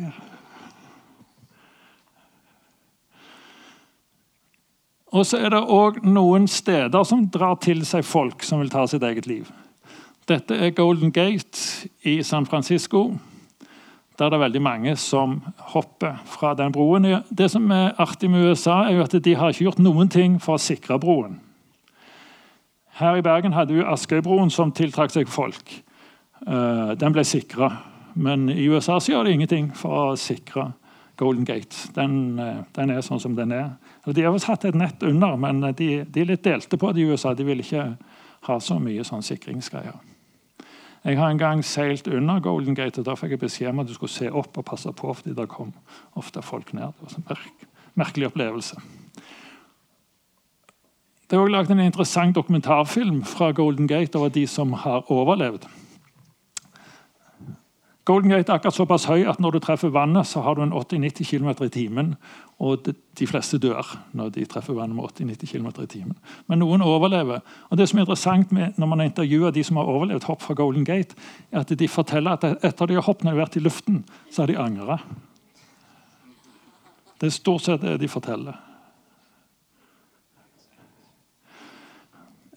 Og 5.16 5.26
så 5.26 5.40
er 5.40 5.54
det 5.54 5.62
òg 5.62 6.02
noen 6.04 6.48
steder 6.48 7.06
som 7.08 7.28
drar 7.32 7.56
til 7.64 7.86
seg 7.88 8.04
folk 8.06 8.44
som 8.44 8.60
vil 8.60 8.74
ta 8.74 8.88
sitt 8.88 9.04
eget 9.04 9.30
liv. 9.30 9.52
Dette 10.28 10.58
er 10.58 10.74
Golden 10.76 11.14
Gate 11.14 11.88
i 12.04 12.22
San 12.24 12.46
Francisco. 12.50 13.12
Der 14.16 14.26
er 14.26 14.32
det 14.32 14.40
veldig 14.40 14.62
mange 14.64 14.94
som 14.96 15.42
hopper 15.74 16.22
fra 16.26 16.54
den 16.56 16.72
broen. 16.72 17.08
Det 17.30 17.50
som 17.52 17.68
er 17.72 17.98
artig 18.00 18.30
med 18.32 18.48
USA, 18.48 18.86
er 18.86 18.96
jo 18.96 19.04
at 19.04 19.18
de 19.24 19.34
har 19.36 19.52
ikke 19.52 19.68
gjort 19.68 19.82
noen 19.84 20.12
ting 20.12 20.38
for 20.40 20.56
å 20.56 20.62
sikre 20.62 21.00
broen. 21.00 21.42
Her 22.96 23.20
i 23.20 23.26
Bergen 23.26 23.52
hadde 23.52 23.76
vi 23.76 23.84
Askøybroen, 23.84 24.50
som 24.52 24.72
tiltrakk 24.72 25.12
seg 25.12 25.28
folk. 25.28 25.82
Eh, 26.48 26.96
den 26.96 27.16
ble 27.16 27.26
sikra. 27.28 27.74
Men 28.16 28.48
i 28.50 28.70
USA 28.72 29.02
så 29.04 29.12
gjør 29.12 29.28
de 29.28 29.36
ingenting 29.36 29.70
for 29.76 30.14
å 30.14 30.18
sikre 30.20 30.70
Golden 31.20 31.44
Gate. 31.44 31.92
Den, 31.96 32.40
eh, 32.40 32.64
den 32.72 32.96
er 32.96 33.04
sånn 33.04 33.20
som 33.20 33.36
den 33.36 33.52
er. 33.52 33.74
De 34.06 34.24
har 34.24 34.40
hatt 34.48 34.66
et 34.66 34.76
nett 34.76 35.04
under, 35.04 35.36
men 35.36 35.60
de, 35.76 36.06
de 36.08 36.22
er 36.22 36.32
litt 36.32 36.44
delte 36.44 36.80
på 36.80 36.94
det 36.94 37.04
i 37.04 37.12
USA. 37.12 37.34
De 37.34 37.44
vil 37.44 37.60
ikke 37.60 37.98
ha 38.48 38.60
så 38.60 38.80
mye 38.80 39.04
sånn 39.04 39.26
sikringsgreier. 39.26 40.15
Jeg 41.06 41.20
har 41.20 41.30
en 41.30 41.38
gang 41.38 41.66
seilt 41.66 42.08
under 42.08 42.40
Golden 42.40 42.76
Gate, 42.76 43.00
og 43.00 43.06
da 43.06 43.14
fikk 43.14 43.36
jeg 43.36 43.40
beskjed 43.44 43.70
om 43.70 43.84
at 43.84 43.88
du 43.88 43.94
skulle 43.94 44.14
se 44.14 44.32
opp 44.32 44.58
og 44.58 44.66
passe 44.66 44.90
på, 44.90 45.14
fordi 45.14 45.36
det 45.38 45.46
kom 45.52 45.74
ofte 46.18 46.42
folk 46.42 46.74
ned. 46.74 46.96
Det 46.98 47.06
var 47.06 47.18
en 47.20 47.28
merk 47.30 47.66
merkelig 47.96 48.28
opplevelse. 48.28 48.76
Det 51.30 51.38
er 51.38 51.42
også 51.42 51.52
laget 51.52 51.72
en 51.72 51.80
interessant 51.80 52.36
dokumentarfilm 52.36 53.24
fra 53.24 53.52
Golden 53.52 53.88
Gate 53.88 54.16
over 54.18 54.30
de 54.30 54.48
som 54.48 54.74
har 54.74 55.12
overlevd. 55.12 55.66
Golden 58.06 58.30
Gate 58.30 58.52
er 58.52 58.60
akkurat 58.60 58.76
såpass 58.76 59.08
høy 59.10 59.24
at 59.26 59.40
når 59.42 59.56
du 59.56 59.60
treffer 59.66 59.90
vannet, 59.90 60.28
så 60.30 60.44
har 60.46 60.56
du 60.56 60.62
en 60.62 60.74
80-90 60.78 61.26
km 61.26 61.64
i 61.66 61.72
timen. 61.74 62.12
Og 62.62 62.86
de 62.86 63.28
fleste 63.28 63.58
dør 63.58 63.82
når 64.14 64.30
de 64.36 64.46
treffer 64.46 64.78
vannet 64.78 64.94
med 64.96 65.10
80-90 65.10 65.50
km 65.50 65.72
i 65.82 65.90
timen. 65.90 66.20
Men 66.46 66.62
noen 66.62 66.86
overlever. 66.86 67.42
Og 67.72 67.80
det 67.80 67.90
som 67.90 67.98
er 67.98 68.06
interessant 68.06 68.54
når 68.54 68.92
man 68.92 69.02
intervjuer 69.08 69.56
de 69.56 69.66
som 69.66 69.82
har 69.82 69.90
overlevd 69.90 70.30
hopp 70.30 70.46
fra 70.46 70.54
Golden 70.54 70.86
Gate, 70.86 71.18
er 71.50 71.66
at 71.66 71.74
de 71.74 71.90
forteller 71.90 72.38
at 72.38 72.46
etter 72.64 72.86
de 72.86 73.00
har 73.00 73.08
hoppet 73.10 73.34
vært 73.34 73.58
i 73.58 73.66
luften, 73.66 74.04
så 74.30 74.44
har 74.44 74.54
de 74.54 74.62
angra. 74.62 75.00
Det 77.18 77.32
er 77.32 77.34
stort 77.42 77.66
sett 77.66 77.82
det 77.82 77.98
de 78.04 78.12
forteller. 78.12 78.62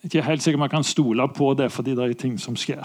Ikke 0.04 0.28
helt 0.28 0.44
sikkert 0.44 0.60
man 0.60 0.76
kan 0.76 0.84
stole 0.84 1.24
på 1.32 1.54
det, 1.56 1.72
fordi 1.72 1.96
det 1.96 2.04
er 2.04 2.20
ting 2.20 2.36
som 2.36 2.56
skjer 2.56 2.84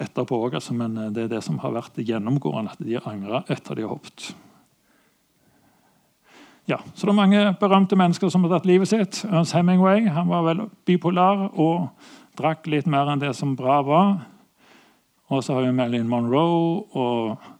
etterpå 0.00 0.38
òg, 0.46 0.56
altså, 0.58 0.74
men 0.76 0.96
eh, 0.98 1.10
det 1.14 1.26
er 1.26 1.34
det 1.36 1.42
som 1.46 1.58
har 1.62 1.74
vært 1.76 2.00
gjennomgående, 2.00 2.72
at 2.74 2.86
de 2.86 3.00
angrer 3.00 3.44
etter 3.52 3.78
de 3.78 3.86
har 3.86 3.92
hoppet. 3.94 4.30
Ja, 6.70 6.78
så 6.94 7.06
det 7.06 7.12
er 7.12 7.18
mange 7.18 7.44
berømte 7.58 7.96
mennesker 7.98 8.30
som 8.30 8.44
har 8.46 8.52
tatt 8.54 8.68
livet 8.68 8.90
sitt. 8.90 9.24
Ernst 9.26 9.56
Hemingway 9.56 10.04
han 10.12 10.28
var 10.30 10.44
vel 10.46 10.66
bipolar 10.86 11.48
og 11.50 11.88
drakk 12.38 12.68
litt 12.70 12.86
mer 12.86 13.10
enn 13.10 13.22
det 13.22 13.32
som 13.34 13.56
bra 13.58 13.80
var. 13.82 14.12
Og 15.30 15.42
så 15.42 15.56
har 15.56 15.66
vi 15.66 15.74
Marilyn 15.74 16.10
Monroe 16.10 16.84
og 16.94 17.50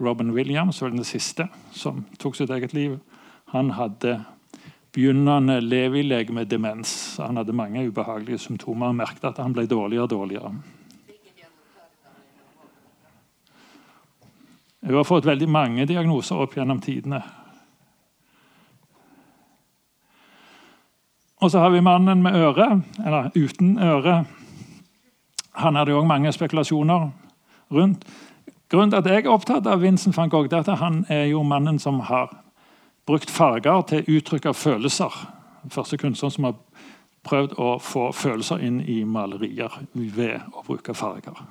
Robin 0.00 0.34
Williams, 0.36 0.82
vel 0.82 0.92
den 0.92 1.08
siste, 1.08 1.48
som 1.72 2.04
tok 2.20 2.36
sitt 2.36 2.52
eget 2.52 2.74
liv. 2.76 2.98
Han 3.54 3.72
hadde 3.78 4.18
begynnende 4.96 5.60
levileg 5.64 6.32
med 6.32 6.50
demens. 6.52 7.16
Han 7.20 7.40
hadde 7.40 7.56
mange 7.56 7.84
ubehagelige 7.88 8.44
symptomer 8.44 8.92
og 8.92 8.98
merket 9.00 9.30
at 9.30 9.40
han 9.40 9.56
ble 9.56 9.66
dårligere 9.68 10.04
og 10.04 10.12
dårligere. 10.12 10.52
Hun 14.86 14.94
har 14.94 15.04
fått 15.04 15.26
veldig 15.26 15.48
mange 15.50 15.84
diagnoser 15.86 16.38
opp 16.38 16.52
gjennom 16.54 16.78
tidene. 16.80 17.18
Og 21.42 21.50
så 21.50 21.58
har 21.58 21.72
vi 21.74 21.80
mannen 21.82 22.22
med 22.22 22.36
øre, 22.38 22.68
eller 23.04 23.32
uten 23.34 23.78
øre. 23.82 24.20
Han 25.58 25.76
hadde 25.76 25.96
òg 25.96 26.06
mange 26.06 26.30
spekulasjoner 26.32 27.10
rundt. 27.74 28.06
Grunnen 28.70 28.94
til 28.94 29.02
at 29.02 29.10
jeg 29.10 29.24
er 29.24 29.34
opptatt 29.34 29.66
av 29.66 29.82
Vincent 29.82 30.16
van 30.16 30.30
Gogh, 30.30 30.48
er 30.52 30.62
at 30.62 30.78
han 30.78 31.04
er 31.10 31.26
jo 31.32 31.42
mannen 31.42 31.78
som 31.82 32.00
har 32.06 32.30
brukt 33.06 33.30
farger 33.30 33.82
til 33.90 34.18
uttrykk 34.18 34.50
av 34.52 34.54
følelser. 34.58 35.18
Den 35.62 35.74
første 35.74 35.98
kunstneren 35.98 36.34
som 36.34 36.46
har 36.46 36.56
prøvd 37.26 37.58
å 37.58 37.76
få 37.82 38.12
følelser 38.14 38.62
inn 38.62 38.80
i 38.86 39.02
malerier 39.04 39.82
ved 39.94 40.46
å 40.54 40.62
bruke 40.66 40.94
farger. 40.94 41.42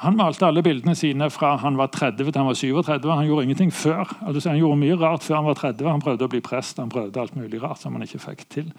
Han 0.00 0.16
malte 0.16 0.46
alle 0.48 0.62
bildene 0.64 0.94
sine 0.96 1.26
fra 1.28 1.58
han 1.60 1.76
var 1.76 1.90
30 1.92 2.30
til 2.30 2.38
han 2.40 2.48
var 2.48 2.56
37. 2.56 3.10
Han 3.12 3.26
gjorde 3.28 3.44
ingenting 3.44 3.72
før. 3.74 4.08
Altså, 4.24 4.48
han 4.48 4.60
gjorde 4.60 4.80
mye 4.80 4.96
rart 4.96 5.26
før 5.26 5.36
han 5.36 5.48
var 5.50 5.58
30. 5.58 5.90
Han 5.90 6.00
prøvde 6.00 6.24
å 6.24 6.32
bli 6.32 6.40
prest, 6.44 6.80
han 6.80 6.92
prøvde 6.92 7.20
alt 7.20 7.36
mulig 7.36 7.60
rart 7.60 7.82
som 7.82 7.96
han 7.96 8.06
ikke 8.06 8.22
fikk 8.22 8.46
til. 8.54 8.70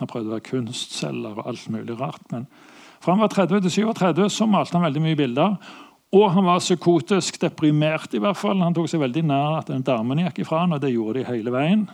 Han 0.00 0.08
prøvde 0.08 0.30
å 0.30 0.36
være 0.38 0.46
kunstselger 0.46 1.36
og 1.36 1.50
alt 1.50 1.66
mulig 1.74 1.98
rart. 2.00 2.24
Men 2.32 2.46
fra 3.02 3.12
han 3.12 3.20
var 3.20 3.34
30 3.34 3.66
til 3.66 3.74
37 3.92 4.30
så 4.32 4.48
malte 4.48 4.78
han 4.78 4.86
veldig 4.86 5.02
mye 5.04 5.18
bilder. 5.20 5.58
Og 6.12 6.24
han 6.32 6.48
var 6.48 6.64
psykotisk 6.64 7.40
deprimert. 7.40 8.14
i 8.14 8.20
hvert 8.20 8.36
fall. 8.36 8.60
Han 8.64 8.74
tok 8.76 8.88
seg 8.88 9.00
veldig 9.00 9.26
nær 9.28 9.58
at 9.58 9.68
den 9.68 9.84
damen 9.84 10.24
gikk 10.24 10.42
ifra 10.44 10.64
han, 10.64 10.72
og 10.72 10.80
det 10.80 10.92
gjorde 10.92 11.20
de 11.20 11.28
hele 11.28 11.52
veien. 11.52 11.84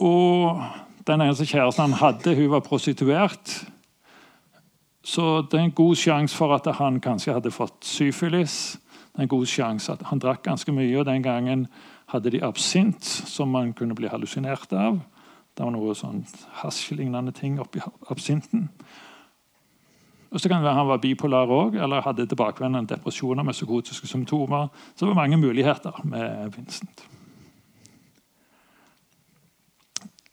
Og 0.00 0.60
den 1.08 1.24
eneste 1.24 1.48
kjæresten 1.48 1.88
han 1.88 2.00
hadde, 2.00 2.36
hun 2.36 2.52
var 2.52 2.64
prostituert. 2.64 3.56
Så 5.08 5.42
det 5.48 5.56
er 5.56 5.64
en 5.64 5.72
god 5.72 5.96
sjanse 5.96 6.36
for 6.36 6.52
at 6.52 6.66
han 6.76 7.00
kanskje 7.00 7.32
hadde 7.32 7.52
fått 7.54 7.86
syfilis. 7.88 8.76
Det 9.08 9.22
er 9.22 9.24
en 9.24 9.30
god 9.32 9.46
sjanse 9.48 9.92
at 9.92 10.02
Han 10.10 10.20
drakk 10.20 10.42
ganske 10.44 10.72
mye, 10.72 10.98
og 11.00 11.06
den 11.08 11.22
gangen 11.22 11.66
hadde 12.12 12.30
de 12.30 12.42
absint, 12.44 13.04
som 13.04 13.48
man 13.48 13.72
kunne 13.72 13.94
bli 13.96 14.08
hallusinert 14.08 14.72
av. 14.72 15.00
Det 15.56 15.64
var 15.64 15.72
noe 15.72 15.94
sånn 15.96 16.20
hasjlignende 16.60 17.32
ting 17.32 17.56
oppi 17.60 17.80
absinten. 18.12 18.68
Og 20.28 20.40
så 20.40 20.48
kan 20.48 20.60
det 20.60 20.68
være 20.68 20.76
Han 20.76 20.90
var 20.90 21.00
bipolar 21.00 21.48
òg, 21.56 21.78
eller 21.82 22.04
hadde 22.04 22.28
tilbakevendende 22.28 22.94
depresjoner 22.96 23.42
med 23.42 23.56
psykotiske 23.56 24.06
symptomer. 24.06 24.68
Så 24.94 25.06
det 25.06 25.14
var 25.14 25.22
mange 25.22 25.40
muligheter 25.40 26.04
med 26.04 26.52
Vincent. 26.56 27.06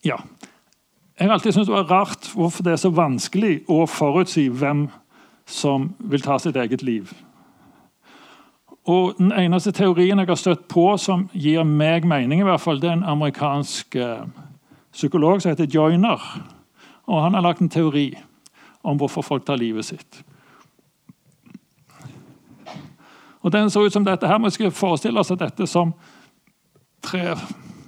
Ja. 0.03 0.19
Jeg 1.19 1.27
har 1.27 1.33
alltid 1.33 1.51
syntes 1.51 1.67
det 1.67 1.75
var 1.75 1.91
rart 1.91 2.27
hvorfor 2.35 2.63
det 2.63 2.73
er 2.73 2.79
så 2.81 2.89
vanskelig 2.91 3.61
å 3.71 3.85
forutsi 3.87 4.49
hvem 4.51 4.89
som 5.47 5.93
vil 5.99 6.21
ta 6.21 6.35
sitt 6.39 6.57
eget 6.59 6.83
liv. 6.83 7.13
Og 8.85 9.15
Den 9.17 9.31
eneste 9.31 9.71
teorien 9.71 10.19
jeg 10.19 10.27
har 10.27 10.35
støtt 10.35 10.67
på 10.67 10.97
som 10.97 11.29
gir 11.33 11.63
meg 11.63 12.05
mening, 12.05 12.41
i 12.41 12.43
hvert 12.43 12.61
fall, 12.61 12.81
det 12.81 12.89
er 12.89 12.97
en 12.97 13.07
amerikansk 13.15 13.95
eh, 13.95 14.27
psykolog 14.93 15.41
som 15.41 15.53
heter 15.53 15.71
Joyner. 15.71 16.21
Og 17.07 17.21
Han 17.21 17.33
har 17.33 17.41
lagt 17.41 17.61
en 17.61 17.69
teori 17.69 18.11
om 18.83 18.97
hvorfor 18.97 19.21
folk 19.21 19.45
tar 19.45 19.55
livet 19.55 19.85
sitt. 19.85 20.23
Og 23.41 23.51
Den 23.51 23.69
så 23.69 23.85
ut 23.85 23.93
som 23.93 24.05
dette 24.05 24.27
her. 24.27 24.39
Vi 24.39 24.49
skal 24.49 24.71
forestille 24.71 25.19
oss 25.19 25.31
at 25.31 25.39
dette 25.39 25.67
som 25.67 25.93
tre 27.01 27.35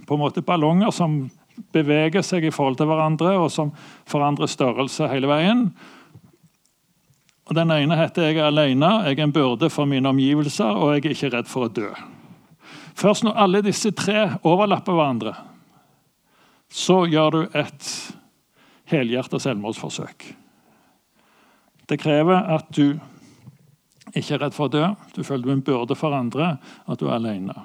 på 0.08 0.14
en 0.14 0.20
måte 0.20 0.42
ballonger 0.42 0.92
som 0.92 1.30
beveger 1.74 2.24
seg 2.26 2.46
i 2.46 2.54
forhold 2.54 2.78
til 2.80 2.90
hverandre, 2.90 3.36
og 3.40 3.52
som 3.52 3.72
forandrer 4.10 4.50
størrelse 4.52 5.10
hele 5.12 5.30
veien. 5.30 5.68
Og 7.48 7.56
Den 7.56 7.72
ene 7.72 7.96
heter 7.96 8.22
'Jeg 8.22 8.38
er 8.38 8.48
alene, 8.48 9.04
jeg 9.06 9.20
er 9.20 9.24
en 9.24 9.32
byrde 9.32 9.70
for 9.70 9.86
mine 9.86 10.10
omgivelser, 10.10 10.66
og 10.66 10.94
jeg 10.94 11.06
er 11.06 11.10
ikke 11.10 11.38
redd 11.38 11.48
for 11.48 11.66
å 11.66 11.74
dø'. 11.74 11.96
Først 12.96 13.24
når 13.24 13.38
alle 13.38 13.62
disse 13.62 13.92
tre 13.92 14.38
overlapper 14.44 14.94
hverandre, 14.94 15.36
så 16.70 17.06
gjør 17.06 17.30
du 17.32 17.48
et 17.54 18.16
helhjertet 18.86 19.42
selvmordsforsøk. 19.42 20.36
Det 21.90 22.00
krever 22.00 22.56
at 22.56 22.66
du 22.76 23.00
ikke 24.16 24.34
er 24.34 24.42
redd 24.42 24.56
for 24.56 24.68
å 24.68 24.72
dø, 24.72 24.96
du 25.16 25.24
føler 25.24 25.44
du 25.44 25.50
er 25.50 25.54
en 25.54 25.62
byrde 25.62 25.96
for 25.96 26.16
andre, 26.16 26.58
at 26.88 27.00
du 27.00 27.08
er 27.08 27.16
alene. 27.16 27.56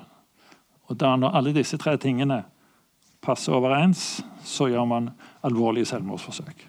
Og 0.90 0.98
da 0.98 1.16
Når 1.16 1.34
alle 1.34 1.52
disse 1.52 1.78
tre 1.78 1.96
tingene 1.96 2.44
passer 3.22 3.54
overens, 3.54 4.22
så 4.44 4.68
gjør 4.70 4.84
man 4.88 5.10
alvorlige 5.46 5.88
selvmordsforsøk. 5.92 6.68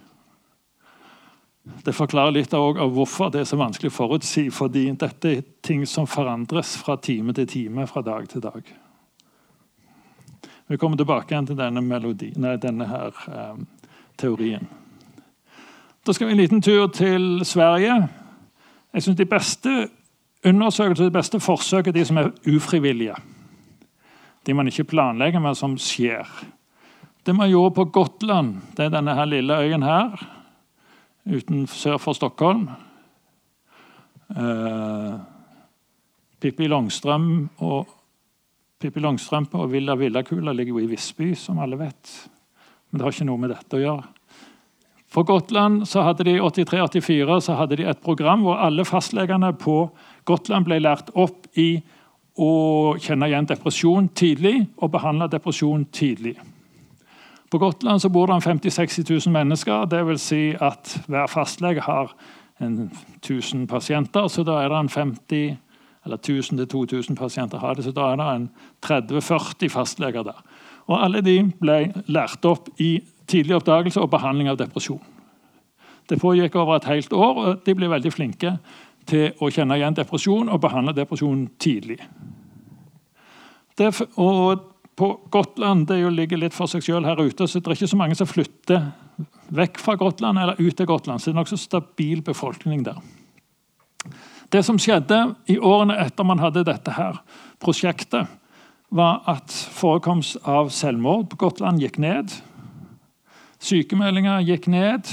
Det 1.64 1.96
forklarer 1.96 2.36
litt 2.36 2.54
av 2.54 2.76
hvorfor 2.92 3.32
det 3.32 3.44
er 3.44 3.48
så 3.48 3.58
vanskelig 3.60 3.92
å 3.94 3.96
forutsi. 3.96 4.50
fordi 4.52 4.92
dette 5.00 5.30
er 5.30 5.44
ting 5.62 5.86
som 5.88 6.08
forandres 6.08 6.76
fra 6.78 6.98
time 6.98 7.34
til 7.34 7.48
time, 7.48 7.88
fra 7.88 8.02
dag 8.02 8.28
til 8.30 8.42
dag. 8.42 8.64
Vi 10.68 10.78
kommer 10.78 10.98
tilbake 10.98 11.32
igjen 11.34 11.48
til 11.48 11.56
denne, 11.56 11.82
melodi, 11.82 12.34
nei, 12.36 12.58
denne 12.58 12.88
her, 12.88 13.12
eh, 13.28 13.56
teorien. 14.18 14.68
Da 16.06 16.14
skal 16.14 16.28
vi 16.28 16.34
en 16.34 16.40
liten 16.40 16.62
tur 16.62 16.88
til 16.88 17.46
Sverige. 17.46 18.10
Jeg 18.94 19.04
synes 19.04 19.18
De 19.18 19.26
beste 19.26 19.90
undersøkelser, 20.46 21.06
de 21.06 21.12
beste 21.12 21.40
forsøk 21.40 21.88
er 21.88 21.92
de 21.92 22.06
som 22.06 22.18
er 22.18 22.32
ufrivillige. 22.48 23.16
De 24.44 24.54
man 24.54 24.68
ikke 24.68 24.90
planlegger, 24.92 25.40
men 25.44 25.56
som 25.56 25.78
skjer. 25.80 26.28
Det 27.24 27.36
man 27.36 27.50
gjorde 27.50 27.76
på 27.78 27.86
Gotland, 27.96 28.58
det 28.76 28.88
er 28.88 28.96
denne 28.98 29.16
her 29.16 29.30
lille 29.30 29.60
øyen 29.64 29.86
her 29.88 30.18
uten 31.24 31.68
sør 31.72 31.98
for 32.04 32.18
Stockholm. 32.18 32.66
Eh, 34.36 35.14
Pippi 36.44 36.68
Longstrøm 36.68 37.30
og 37.64 37.88
Pippi 38.80 39.00
Villa 39.72 39.96
Villakula 39.96 40.52
ligger 40.52 40.74
jo 40.74 40.80
i 40.84 40.90
Visby, 40.92 41.34
som 41.36 41.60
alle 41.60 41.80
vet. 41.80 42.12
Men 42.90 43.00
det 43.00 43.06
har 43.06 43.16
ikke 43.16 43.30
noe 43.30 43.40
med 43.40 43.54
dette 43.54 43.80
å 43.80 43.80
gjøre. 43.80 44.04
For 45.14 45.24
Gotland 45.24 45.86
så 45.88 46.02
hadde 46.02 46.26
de 46.26 46.40
83-84 46.42 47.40
så 47.46 47.56
hadde 47.56 47.78
de 47.78 47.86
et 47.86 48.02
program 48.02 48.44
hvor 48.44 48.58
alle 48.58 48.84
fastlegene 48.84 49.52
på 49.62 49.86
Gotland 50.26 50.66
ble 50.66 50.80
lært 50.82 51.14
opp 51.14 51.46
i 51.54 51.84
å 52.40 52.96
kjenne 53.02 53.30
igjen 53.30 53.50
depresjon 53.50 54.08
tidlig 54.18 54.56
og 54.78 54.92
behandle 54.96 55.30
depresjon 55.30 55.86
tidlig. 55.94 56.36
På 57.52 57.60
Gotland 57.62 58.02
så 58.02 58.10
bor 58.10 58.28
det 58.28 58.40
50 58.42 58.74
60 58.74 59.06
000 59.28 59.34
mennesker. 59.34 59.86
Vil 60.08 60.18
si 60.20 60.56
at 60.58 60.96
hver 61.06 61.28
fastlege 61.30 61.82
har 61.86 62.16
1000 62.60 63.68
pasienter. 63.68 64.28
Så 64.28 64.44
da 64.44 64.64
er 64.64 64.74
det 64.74 64.80
en 64.80 64.90
50 64.90 65.58
eller 66.06 66.18
1000-2000 66.18 67.16
pasienter 67.16 67.58
har 67.58 67.76
det, 67.76 67.84
så 67.84 67.92
da 67.92 68.12
er 68.12 68.20
det 68.20 68.28
en 68.36 68.50
30-40 68.84 69.70
fastleger 69.72 70.24
der. 70.24 70.40
Og 70.88 71.04
Alle 71.04 71.22
de 71.24 71.38
ble 71.60 71.94
lært 72.12 72.46
opp 72.46 72.68
i 72.82 72.98
tidlig 73.28 73.56
oppdagelse 73.56 74.02
og 74.02 74.12
behandling 74.12 74.50
av 74.52 74.60
depresjon. 74.60 75.02
Det 76.10 76.20
pågikk 76.20 76.56
over 76.60 76.76
et 76.76 76.90
helt 76.92 77.14
år, 77.14 77.38
og 77.40 77.62
de 77.66 77.76
ble 77.76 77.88
veldig 77.90 78.12
flinke 78.12 78.58
til 79.10 79.34
å 79.42 79.50
kjenne 79.52 79.78
igjen 79.80 79.98
depresjon 79.98 80.52
og 80.52 80.62
behandle 80.64 80.96
depresjon 80.96 81.48
tidlig. 81.62 82.00
Det, 83.78 83.90
og 84.22 84.70
på 84.96 85.10
Gotland 85.34 85.88
det 85.90 85.98
ligger 86.14 86.38
litt 86.38 86.54
for 86.54 86.70
seg 86.70 86.84
selv 86.86 87.10
her 87.10 87.20
ute, 87.20 87.48
så 87.48 87.60
det 87.60 87.72
er 87.72 87.78
ikke 87.78 87.90
så 87.90 88.00
mange 88.00 88.18
som 88.18 88.30
flytter 88.30 88.92
vekk 89.54 89.82
fra 89.82 89.96
Gotland 89.98 90.40
eller 90.40 90.60
ut 90.62 90.78
til 90.78 90.90
Gotland. 90.90 91.22
Så 91.22 91.32
det 91.32 91.36
er 91.36 91.42
nokså 91.42 91.60
stabil 91.60 92.22
befolkning 92.26 92.86
der. 92.86 93.02
Det 94.54 94.62
som 94.66 94.78
skjedde 94.78 95.18
i 95.50 95.58
årene 95.58 95.98
etter 96.04 96.26
man 96.28 96.42
hadde 96.42 96.66
dette 96.68 96.94
her 96.94 97.18
prosjektet, 97.64 98.30
var 98.94 99.24
at 99.26 99.50
forekomst 99.74 100.38
av 100.46 100.70
selvmord 100.70 101.32
på 101.32 101.40
Gotland 101.48 101.82
gikk 101.82 101.98
ned. 101.98 102.30
Sykemeldinger 103.64 104.44
gikk 104.46 104.68
ned. 104.70 105.10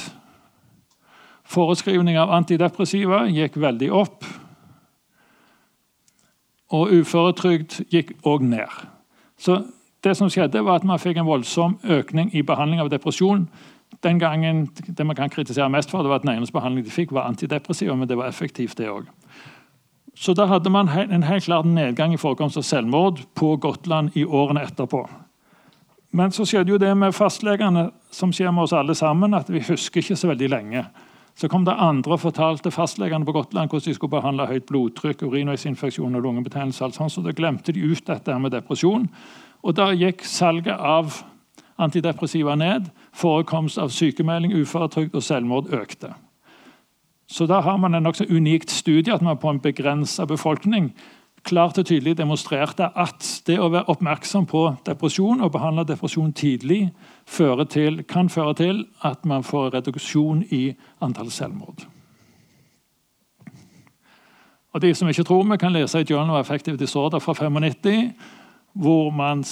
Foreskrivning 1.50 2.18
av 2.20 2.30
antidepressiva 2.30 3.24
gikk 3.26 3.58
veldig 3.58 3.90
opp. 3.94 4.24
Og 6.70 6.92
uføretrygd 7.00 7.80
gikk 7.90 8.12
òg 8.22 8.44
ned. 8.46 8.70
Så 9.40 9.58
det 10.04 10.14
som 10.16 10.30
skjedde 10.30 10.62
var 10.64 10.78
at 10.78 10.86
Man 10.86 11.00
fikk 11.02 11.18
en 11.18 11.28
voldsom 11.28 11.78
økning 11.82 12.30
i 12.34 12.42
behandling 12.46 12.80
av 12.80 12.90
depresjon. 12.92 13.48
Den 14.02 14.18
gangen, 14.18 14.68
Det 14.96 15.06
man 15.06 15.16
kan 15.16 15.30
kritisere 15.30 15.68
mest 15.68 15.90
for, 15.90 16.02
det 16.02 16.08
var 16.08 16.16
at 16.16 16.22
den 16.22 16.36
eneste 16.36 16.52
behandlingen 16.52 16.84
de 16.84 16.90
fikk, 16.90 17.12
var 17.12 17.26
antidepressiva, 17.26 17.96
men 17.96 18.08
det 18.08 18.16
var 18.16 18.28
effektivt, 18.28 18.76
det 18.76 18.88
òg. 18.88 19.06
Så 20.14 20.34
da 20.34 20.46
hadde 20.46 20.70
man 20.70 20.88
en 20.88 21.22
helt 21.22 21.44
klar 21.44 21.64
nedgang 21.64 22.12
i 22.12 22.16
forekomst 22.16 22.56
av 22.56 22.62
selvmord 22.62 23.20
på 23.34 23.56
Gotland 23.56 24.10
i 24.14 24.24
årene 24.24 24.62
etterpå. 24.62 25.08
Men 26.12 26.30
så 26.30 26.44
skjedde 26.44 26.70
jo 26.70 26.78
det 26.78 26.96
med 26.96 27.14
fastlegene, 27.14 27.90
som 28.10 28.32
skjer 28.32 28.52
med 28.52 28.64
oss 28.66 28.72
alle 28.72 28.94
sammen, 28.94 29.34
at 29.34 29.50
vi 29.50 29.60
husker 29.60 30.00
ikke 30.00 30.16
så 30.16 30.28
veldig 30.28 30.48
lenge. 30.50 30.84
Så 31.34 31.48
kom 31.48 31.64
det 31.64 31.76
andre 31.78 32.12
og 32.12 32.20
fortalte 32.20 32.70
fastlegene 32.70 33.24
på 33.24 33.32
Gotland 33.32 33.70
hvordan 33.70 33.90
de 33.90 33.94
skulle 33.94 34.10
behandle 34.10 34.46
høyt 34.46 34.66
blodtrykk, 34.68 35.22
urinveisinfeksjon 35.22 36.14
og 36.14 36.22
lungebetennelse. 36.22 36.84
alt 36.84 36.94
sånt, 36.94 37.12
Så 37.12 37.22
da 37.22 37.32
glemte 37.32 37.72
de 37.72 37.80
ut 37.80 38.06
dette 38.06 38.38
med 38.38 38.50
depresjon. 38.50 39.08
Og 39.62 39.76
Da 39.76 39.92
gikk 39.92 40.24
salget 40.24 40.78
av 40.78 41.22
antidepressiva 41.78 42.54
ned. 42.54 42.90
Forekomst 43.12 43.78
av 43.78 43.88
sykemelding, 43.88 44.52
uføretrygd 44.52 45.14
og 45.14 45.22
selvmord 45.22 45.72
økte. 45.72 46.14
Så 47.30 47.46
da 47.46 47.60
har 47.60 47.76
man 47.76 47.94
en 47.94 48.02
nokså 48.02 48.26
unikt 48.30 48.70
studie 48.70 49.14
at 49.14 49.22
man 49.22 49.38
på 49.38 49.50
en 49.50 49.60
begrensa 49.60 50.24
befolkning 50.26 50.92
klart 51.44 51.78
og 51.78 51.86
tydelig 51.86 52.16
demonstrerte 52.18 52.90
at 52.96 53.26
det 53.46 53.58
å 53.60 53.70
være 53.72 53.88
oppmerksom 53.92 54.46
på 54.50 54.64
depresjon 54.86 55.40
og 55.40 55.52
behandle 55.54 55.86
depresjon 55.88 56.32
tidlig 56.32 56.90
til, 57.70 58.02
kan 58.04 58.28
føre 58.28 58.54
til 58.54 58.84
at 59.02 59.24
man 59.24 59.42
får 59.42 59.74
reduksjon 59.74 60.44
i 60.50 60.74
antall 61.00 61.30
selvmord. 61.30 61.86
Og 64.72 64.80
De 64.80 64.94
som 64.94 65.08
ikke 65.08 65.24
tror 65.24 65.48
vi 65.50 65.56
kan 65.56 65.72
lese 65.72 66.00
i 66.00 66.06
Journal 66.10 66.36
of 66.36 66.46
Effective 66.46 66.76
Disorder 66.76 67.18
fra 67.18 67.32
95, 67.34 68.12
hvor 68.72 69.10
man 69.10 69.44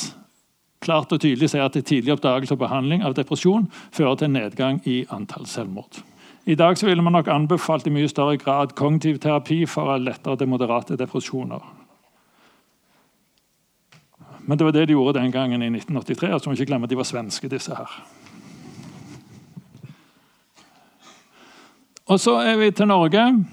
klart 0.80 1.12
og 1.12 1.20
tydelig 1.20 1.50
sier 1.50 1.64
at 1.66 1.74
tidlig 1.74 2.12
oppdagelse 2.14 2.54
og 2.54 2.62
behandling 2.62 3.02
av 3.02 3.16
depresjon 3.18 3.66
fører 3.90 4.14
til 4.20 4.30
nedgang 4.30 4.78
i 4.86 5.04
antall 5.10 5.46
selvmord. 5.46 6.02
I 6.46 6.54
dag 6.54 6.78
ville 6.80 7.02
man 7.02 7.12
nok 7.12 7.28
anbefalt 7.28 7.86
i 7.86 7.90
mye 7.92 8.08
større 8.08 8.38
grad 8.40 8.72
kognitiv 8.78 9.18
terapi 9.18 9.66
for 9.66 9.98
lettere 9.98 10.36
til 10.36 10.48
moderate 10.48 10.96
depresjoner. 10.96 11.77
Men 14.48 14.58
det 14.58 14.64
var 14.64 14.72
det 14.72 14.86
de 14.88 14.94
gjorde 14.96 15.18
den 15.20 15.32
gangen 15.32 15.62
i 15.62 15.66
1983. 15.66 16.32
altså 16.32 16.48
må 16.48 16.56
ikke 16.56 16.64
glemme 16.64 16.84
at 16.84 16.90
De 16.90 16.96
var 16.96 17.04
svenske, 17.04 17.48
disse 17.48 17.74
her. 17.74 18.04
Og 22.06 22.20
så 22.20 22.38
er 22.40 22.56
vi 22.56 22.70
til 22.70 22.88
Norge. 22.88 23.44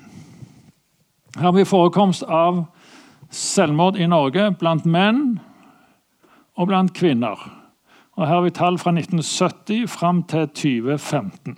Her 1.35 1.41
har 1.41 1.51
vi 1.51 1.65
forekomst 1.67 2.23
av 2.23 2.63
selvmord 3.29 3.97
i 3.99 4.07
Norge 4.07 4.53
blant 4.55 4.85
menn 4.85 5.39
og 6.55 6.67
blant 6.67 6.93
kvinner. 6.95 7.43
Og 8.15 8.27
Her 8.27 8.33
har 8.33 8.41
vi 8.41 8.55
tall 8.55 8.79
fra 8.79 8.95
1970 8.95 9.89
fram 9.91 10.23
til 10.23 10.47
2015. 10.47 11.57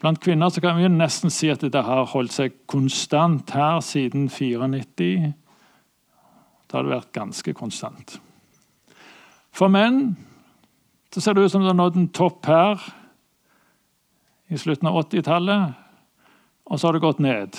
Blant 0.00 0.20
kvinner 0.20 0.50
kan 0.50 0.76
vi 0.76 0.88
nesten 0.88 1.30
si 1.30 1.48
at 1.48 1.62
det 1.62 1.84
har 1.84 2.10
holdt 2.10 2.32
seg 2.32 2.58
konstant 2.66 3.50
her 3.54 3.78
siden 3.80 4.26
94. 4.28 5.32
Da 6.68 6.78
hadde 6.78 6.90
det 6.90 6.98
vært 6.98 7.14
ganske 7.16 7.54
konstant. 7.56 8.18
For 9.56 9.72
menn 9.72 10.12
så 11.08 11.22
ser 11.24 11.34
det 11.34 11.46
ut 11.46 11.52
som 11.52 11.64
det 11.64 11.72
har 11.72 11.78
nådd 11.78 11.96
en 11.96 12.10
topp 12.12 12.46
her 12.46 12.82
i 14.52 14.58
slutten 14.60 14.88
av 14.88 15.00
80-tallet, 15.00 15.72
og 16.68 16.78
så 16.78 16.88
har 16.88 16.96
det 16.96 17.04
gått 17.04 17.22
ned. 17.24 17.56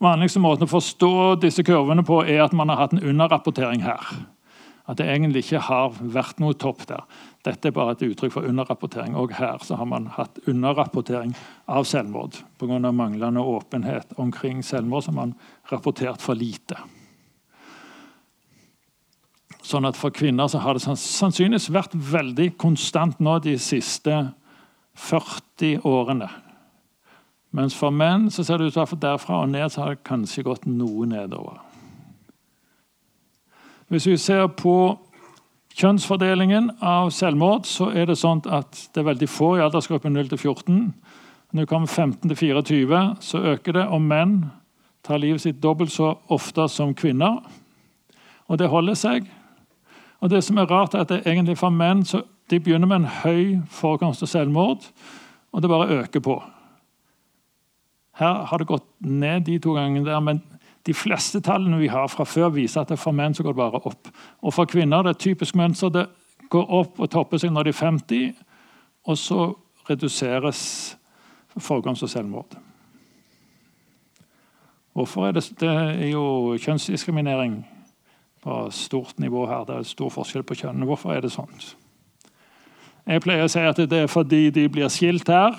Vanligste 0.00 0.40
måten 0.40 0.68
å 0.68 0.70
forstå 0.70 1.12
disse 1.42 1.64
kurvene 1.64 2.04
på 2.08 2.22
er 2.24 2.44
at 2.44 2.54
man 2.56 2.72
har 2.72 2.80
hatt 2.80 2.94
en 2.96 3.02
underrapportering 3.04 3.82
her. 3.84 4.04
At 4.88 4.96
det 4.98 5.06
egentlig 5.12 5.44
ikke 5.44 5.60
har 5.68 5.98
vært 6.00 6.40
noe 6.42 6.56
topp 6.58 6.86
der. 6.88 7.04
Dette 7.46 7.68
er 7.68 7.74
bare 7.76 7.94
et 7.94 8.06
uttrykk 8.08 8.32
for 8.34 8.48
underrapportering. 8.48 9.14
Og 9.20 9.34
her 9.36 9.60
så 9.62 9.76
har 9.78 9.88
man 9.88 10.08
hatt 10.16 10.40
underrapportering 10.50 11.34
av 11.70 11.84
selvmord. 11.88 12.40
Pga. 12.58 12.80
manglende 12.90 13.44
åpenhet 13.44 14.16
omkring 14.16 14.64
selvmord 14.64 15.04
som 15.04 15.20
man 15.20 15.36
rapportert 15.70 16.24
for 16.24 16.34
lite. 16.34 16.80
Sånn 19.62 19.84
at 19.84 19.98
For 19.98 20.12
kvinner 20.14 20.48
så 20.48 20.60
har 20.64 20.76
det 20.76 20.84
sannsynligvis 20.84 21.70
vært 21.72 21.94
veldig 21.94 22.52
konstant 22.60 23.18
nå 23.20 23.38
de 23.44 23.56
siste 23.60 24.22
40 24.96 25.84
årene. 25.88 26.28
Mens 27.56 27.74
for 27.74 27.90
menn 27.90 28.28
så 28.30 28.44
ser 28.46 28.60
det 28.60 28.70
ut 28.70 28.78
som 28.78 29.00
derfra 29.02 29.42
og 29.42 29.50
ned 29.50 29.72
så 29.72 29.82
har 29.82 29.96
det 29.96 30.06
kanskje 30.06 30.46
gått 30.46 30.66
noe 30.70 31.06
nedover. 31.10 31.58
Hvis 33.90 34.06
vi 34.06 34.16
ser 34.22 34.46
på 34.54 34.94
kjønnsfordelingen 35.74 36.70
av 36.78 37.10
selvmord, 37.14 37.66
så 37.66 37.88
er 37.90 38.06
det 38.06 38.20
sånn 38.20 38.42
at 38.46 38.84
det 38.94 39.02
er 39.02 39.08
veldig 39.08 39.28
få 39.30 39.56
i 39.58 39.64
aldersgruppen 39.64 40.14
0 40.14 40.30
14. 40.36 40.78
Når 41.50 41.64
det 41.64 41.70
kommer 41.72 41.90
15 41.90 42.36
24, 42.36 43.00
så 43.20 43.42
øker 43.56 43.74
det, 43.74 43.86
og 43.90 44.02
menn 44.02 44.36
tar 45.02 45.18
livet 45.18 45.42
sitt 45.42 45.58
dobbelt 45.62 45.90
så 45.90 46.12
ofte 46.30 46.68
som 46.70 46.94
kvinner. 46.94 47.40
Og 48.46 48.58
det 48.58 48.70
holder 48.70 48.94
seg. 48.98 49.26
Og 50.20 50.30
det 50.30 50.42
som 50.44 50.58
er 50.58 50.68
rart, 50.68 50.94
er 50.94 51.04
at 51.04 51.08
det 51.08 51.22
egentlig 51.26 51.58
for 51.58 51.72
menn 51.72 52.04
så 52.04 52.22
de 52.50 52.60
begynner 52.60 52.88
med 52.90 52.96
en 53.02 53.12
høy 53.22 53.58
forekomst 53.70 54.24
av 54.26 54.28
selvmord, 54.28 54.88
og 55.52 55.62
det 55.62 55.70
bare 55.70 56.00
øker 56.00 56.20
på. 56.20 56.36
Her 58.18 58.44
har 58.50 58.58
det 58.58 58.68
gått 58.68 58.86
ned 59.00 59.46
de 59.46 59.58
to 59.58 59.74
gangene 59.78 60.04
der, 60.06 60.20
men 60.20 60.42
de 60.86 60.94
fleste 60.94 61.40
tallene 61.40 61.78
vi 61.78 61.88
har 61.92 62.08
fra 62.08 62.24
før, 62.24 62.50
viser 62.52 62.82
at 62.82 62.90
det 62.92 62.98
for 62.98 63.16
menn 63.16 63.34
så 63.36 63.44
går 63.44 63.54
det 63.54 63.62
bare 63.62 63.82
opp. 63.86 64.10
Og 64.42 64.54
for 64.54 64.68
kvinner 64.68 65.04
det 65.04 65.14
er 65.14 65.22
typisk 65.24 65.54
mønster. 65.56 65.92
Det 65.92 66.06
går 66.50 66.72
opp 66.80 67.00
og 67.00 67.10
topper 67.10 67.40
seg 67.40 67.52
når 67.52 67.68
de 67.68 67.74
er 67.74 67.80
50, 67.80 68.32
og 69.06 69.18
så 69.18 69.52
reduseres 69.90 70.62
forekomst 71.56 72.04
av 72.06 72.12
selvmord. 72.12 72.56
Hvorfor 74.96 75.28
er 75.28 75.36
det, 75.36 75.44
det 75.60 75.70
er 75.70 76.08
jo 76.10 76.56
kjønnsdiskriminering 76.60 77.60
på 78.42 78.70
stort 78.70 79.18
nivå 79.18 79.46
her. 79.46 79.64
Det 79.64 79.76
er 79.76 79.86
stor 79.88 80.10
forskjell 80.10 80.44
på 80.46 80.56
kjønnene. 80.62 80.88
Hvorfor 80.88 81.14
er 81.14 81.24
det 81.24 81.32
sånn? 81.34 81.52
Jeg 83.10 83.22
pleier 83.24 83.44
å 83.44 83.52
si 83.52 83.62
at 83.64 83.78
det 83.90 84.04
er 84.04 84.10
fordi 84.10 84.48
de 84.54 84.66
blir 84.72 84.90
skilt 84.92 85.28
her. 85.28 85.56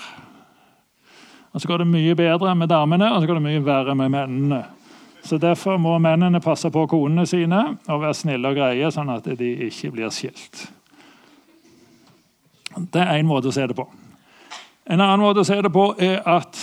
Og 1.52 1.60
Så 1.60 1.68
går 1.68 1.82
det 1.82 1.86
mye 1.92 2.14
bedre 2.16 2.54
med 2.56 2.68
damene, 2.68 3.12
og 3.12 3.20
så 3.20 3.26
går 3.28 3.34
det 3.40 3.48
mye 3.48 3.64
verre 3.64 3.94
med 3.94 4.10
mennene. 4.10 4.62
Så 5.22 5.38
Derfor 5.38 5.76
må 5.78 5.98
mennene 5.98 6.40
passe 6.40 6.70
på 6.70 6.86
konene 6.86 7.26
sine 7.26 7.76
og 7.88 8.00
være 8.00 8.14
snille 8.14 8.48
og 8.48 8.56
greie, 8.56 8.90
sånn 8.90 9.10
at 9.12 9.28
de 9.38 9.50
ikke 9.68 9.92
blir 9.92 10.10
skilt. 10.10 10.70
Det 12.72 13.02
er 13.02 13.20
én 13.20 13.28
måte 13.28 13.52
å 13.52 13.54
se 13.54 13.66
det 13.66 13.76
på. 13.76 13.86
En 14.86 15.00
annen 15.00 15.20
måte 15.20 15.44
å 15.44 15.46
se 15.46 15.60
det 15.62 15.70
på 15.72 15.92
er 16.00 16.22
at 16.26 16.58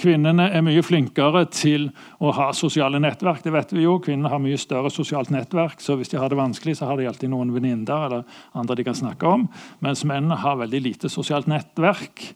kvinnene 0.00 0.48
er 0.52 0.64
mye 0.64 0.82
flinkere 0.84 1.44
til 1.52 1.88
å 2.20 2.32
ha 2.36 2.50
sosiale 2.56 3.00
nettverk. 3.02 3.42
Det 3.44 3.52
vet 3.54 3.72
vi 3.72 3.86
jo. 3.86 3.96
Kvinner 4.02 4.32
har 4.32 4.42
mye 4.42 4.58
større 4.60 4.92
sosialt 4.92 5.32
nettverk, 5.34 5.80
så 5.82 5.96
hvis 5.96 6.12
de 6.12 6.20
har 6.20 6.32
det 6.32 6.38
vanskelig, 6.40 6.76
så 6.78 6.90
har 6.90 7.00
de 7.00 7.08
alltid 7.08 7.32
noen 7.32 7.54
venninner 7.54 8.06
eller 8.08 8.42
andre 8.56 8.76
de 8.76 8.86
kan 8.86 8.98
snakke 8.98 9.32
om. 9.38 9.48
Mens 9.84 10.04
mennene 10.04 10.38
har 10.42 10.60
veldig 10.60 10.82
lite 10.84 11.12
sosialt 11.12 11.48
nettverk. 11.50 12.28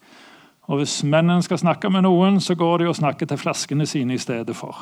Og 0.70 0.78
Hvis 0.78 1.00
mennene 1.02 1.42
skal 1.42 1.58
snakke 1.58 1.90
med 1.90 2.04
noen, 2.06 2.38
så 2.40 2.54
går 2.54 2.78
de 2.78 2.90
og 2.90 2.96
snakker 2.96 3.26
til 3.26 3.40
flaskene 3.40 3.86
sine 3.90 4.14
i 4.14 4.22
stedet 4.22 4.54
for. 4.54 4.76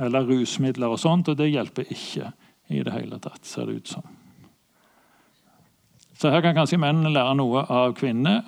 Eller 0.00 0.24
rusmidler 0.24 0.88
og 0.88 0.98
sånt, 0.98 1.28
og 1.28 1.36
det 1.36 1.50
hjelper 1.52 1.90
ikke 1.92 2.30
i 2.72 2.80
det 2.82 2.94
hele 2.94 3.18
tatt, 3.20 3.44
ser 3.44 3.68
det 3.68 3.82
ut 3.82 3.90
som. 3.98 4.06
Så 6.16 6.32
her 6.32 6.40
kan 6.40 6.56
kanskje 6.56 6.80
mennene 6.80 7.12
lære 7.12 7.34
noe 7.36 7.66
av 7.68 7.92
kvinnene. 7.98 8.46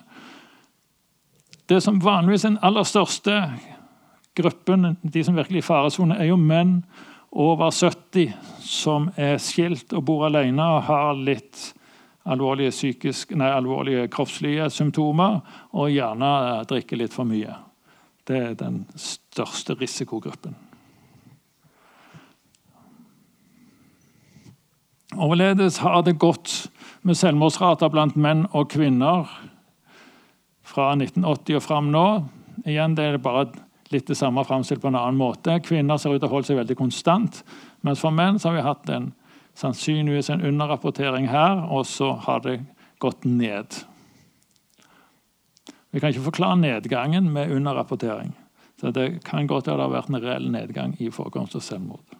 Det 1.69 1.81
som 1.85 2.01
vanligvis 2.01 2.47
er 2.47 2.55
den 2.55 2.63
aller 2.65 2.87
største 2.89 3.35
gruppen, 4.39 4.95
de 5.03 5.25
som 5.25 5.37
virkelig 5.37 5.61
er 5.61 5.65
i 5.65 5.67
faresone, 5.67 6.17
er 6.17 6.31
jo 6.31 6.39
menn 6.41 6.79
over 7.29 7.69
70 7.75 8.33
som 8.65 9.11
er 9.21 9.37
skilt 9.43 9.93
og 9.93 10.07
bor 10.09 10.25
alene 10.31 10.65
og 10.65 10.87
har 10.87 11.19
litt 11.19 11.75
alvorlige, 12.29 12.73
psykisk, 12.73 13.35
nei, 13.37 13.51
alvorlige 13.53 14.07
kroppslige 14.13 14.71
symptomer 14.73 15.41
og 15.77 15.93
gjerne 15.93 16.31
drikker 16.69 17.01
litt 17.01 17.13
for 17.13 17.29
mye. 17.29 17.57
Det 18.29 18.41
er 18.51 18.57
den 18.57 18.83
største 18.97 19.77
risikogruppen. 19.81 20.57
Overledes 25.17 25.81
har 25.85 26.03
det 26.05 26.19
gått 26.21 26.69
med 27.03 27.17
selvmordsrater 27.17 27.89
blant 27.93 28.17
menn 28.17 28.45
og 28.53 28.69
kvinner 28.73 29.29
fra 30.79 30.93
1980 30.95 31.59
og 31.59 31.65
fram 31.65 31.91
nå. 31.95 32.07
Igjen, 32.67 32.95
Det 32.95 33.05
er 33.05 33.19
bare 33.23 33.49
litt 33.91 34.07
det 34.07 34.19
samme 34.19 34.45
framstilt 34.47 34.83
på 34.83 34.91
en 34.93 34.99
annen 34.99 35.19
måte. 35.19 35.59
Kvinner 35.65 35.99
ser 35.99 36.15
ut 36.15 36.21
til 36.21 36.29
å 36.29 36.35
holde 36.37 36.47
seg 36.47 36.61
veldig 36.61 36.77
konstant, 36.79 37.43
mens 37.83 38.03
for 38.05 38.15
menn 38.15 38.39
har 38.39 38.55
vi 38.55 38.67
hatt 38.67 38.91
en 38.93 39.13
sannsynligvis 39.59 40.31
en 40.31 40.45
underrapportering 40.45 41.27
her, 41.33 41.65
og 41.67 41.87
så 41.87 42.13
har 42.27 42.45
det 42.45 42.61
gått 43.03 43.25
ned. 43.25 43.81
Vi 45.91 46.01
kan 46.01 46.13
ikke 46.13 46.29
forklare 46.29 46.61
nedgangen 46.61 47.33
med 47.33 47.51
underrapportering. 47.51 48.35
Så 48.79 48.93
Det 48.93 49.25
kan 49.25 49.49
godt 49.49 49.67
ha 49.67 49.89
vært 49.89 50.11
en 50.11 50.23
reell 50.23 50.51
nedgang 50.51 50.95
i 51.01 51.11
forekomst 51.11 51.57
av 51.57 51.65
selvmord. 51.65 52.18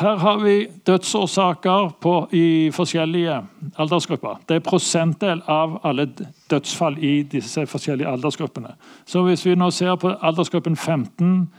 Her 0.00 0.16
har 0.16 0.38
vi 0.38 0.66
dødsårsaker 0.86 1.88
på, 2.00 2.28
i 2.32 2.70
forskjellige 2.72 3.34
aldersgrupper. 3.76 4.38
Det 4.48 4.56
er 4.56 4.62
prosentdel 4.64 5.42
av 5.44 5.74
alle 5.84 6.06
dødsfall 6.48 6.96
i 7.04 7.22
disse 7.28 7.66
forskjellige 7.68 8.08
aldersgruppene. 8.08 8.72
Så 9.04 9.20
Hvis 9.22 9.44
vi 9.46 9.54
nå 9.54 9.70
ser 9.70 9.96
på 10.00 10.14
aldersgruppen 10.22 10.76
15 10.76 11.50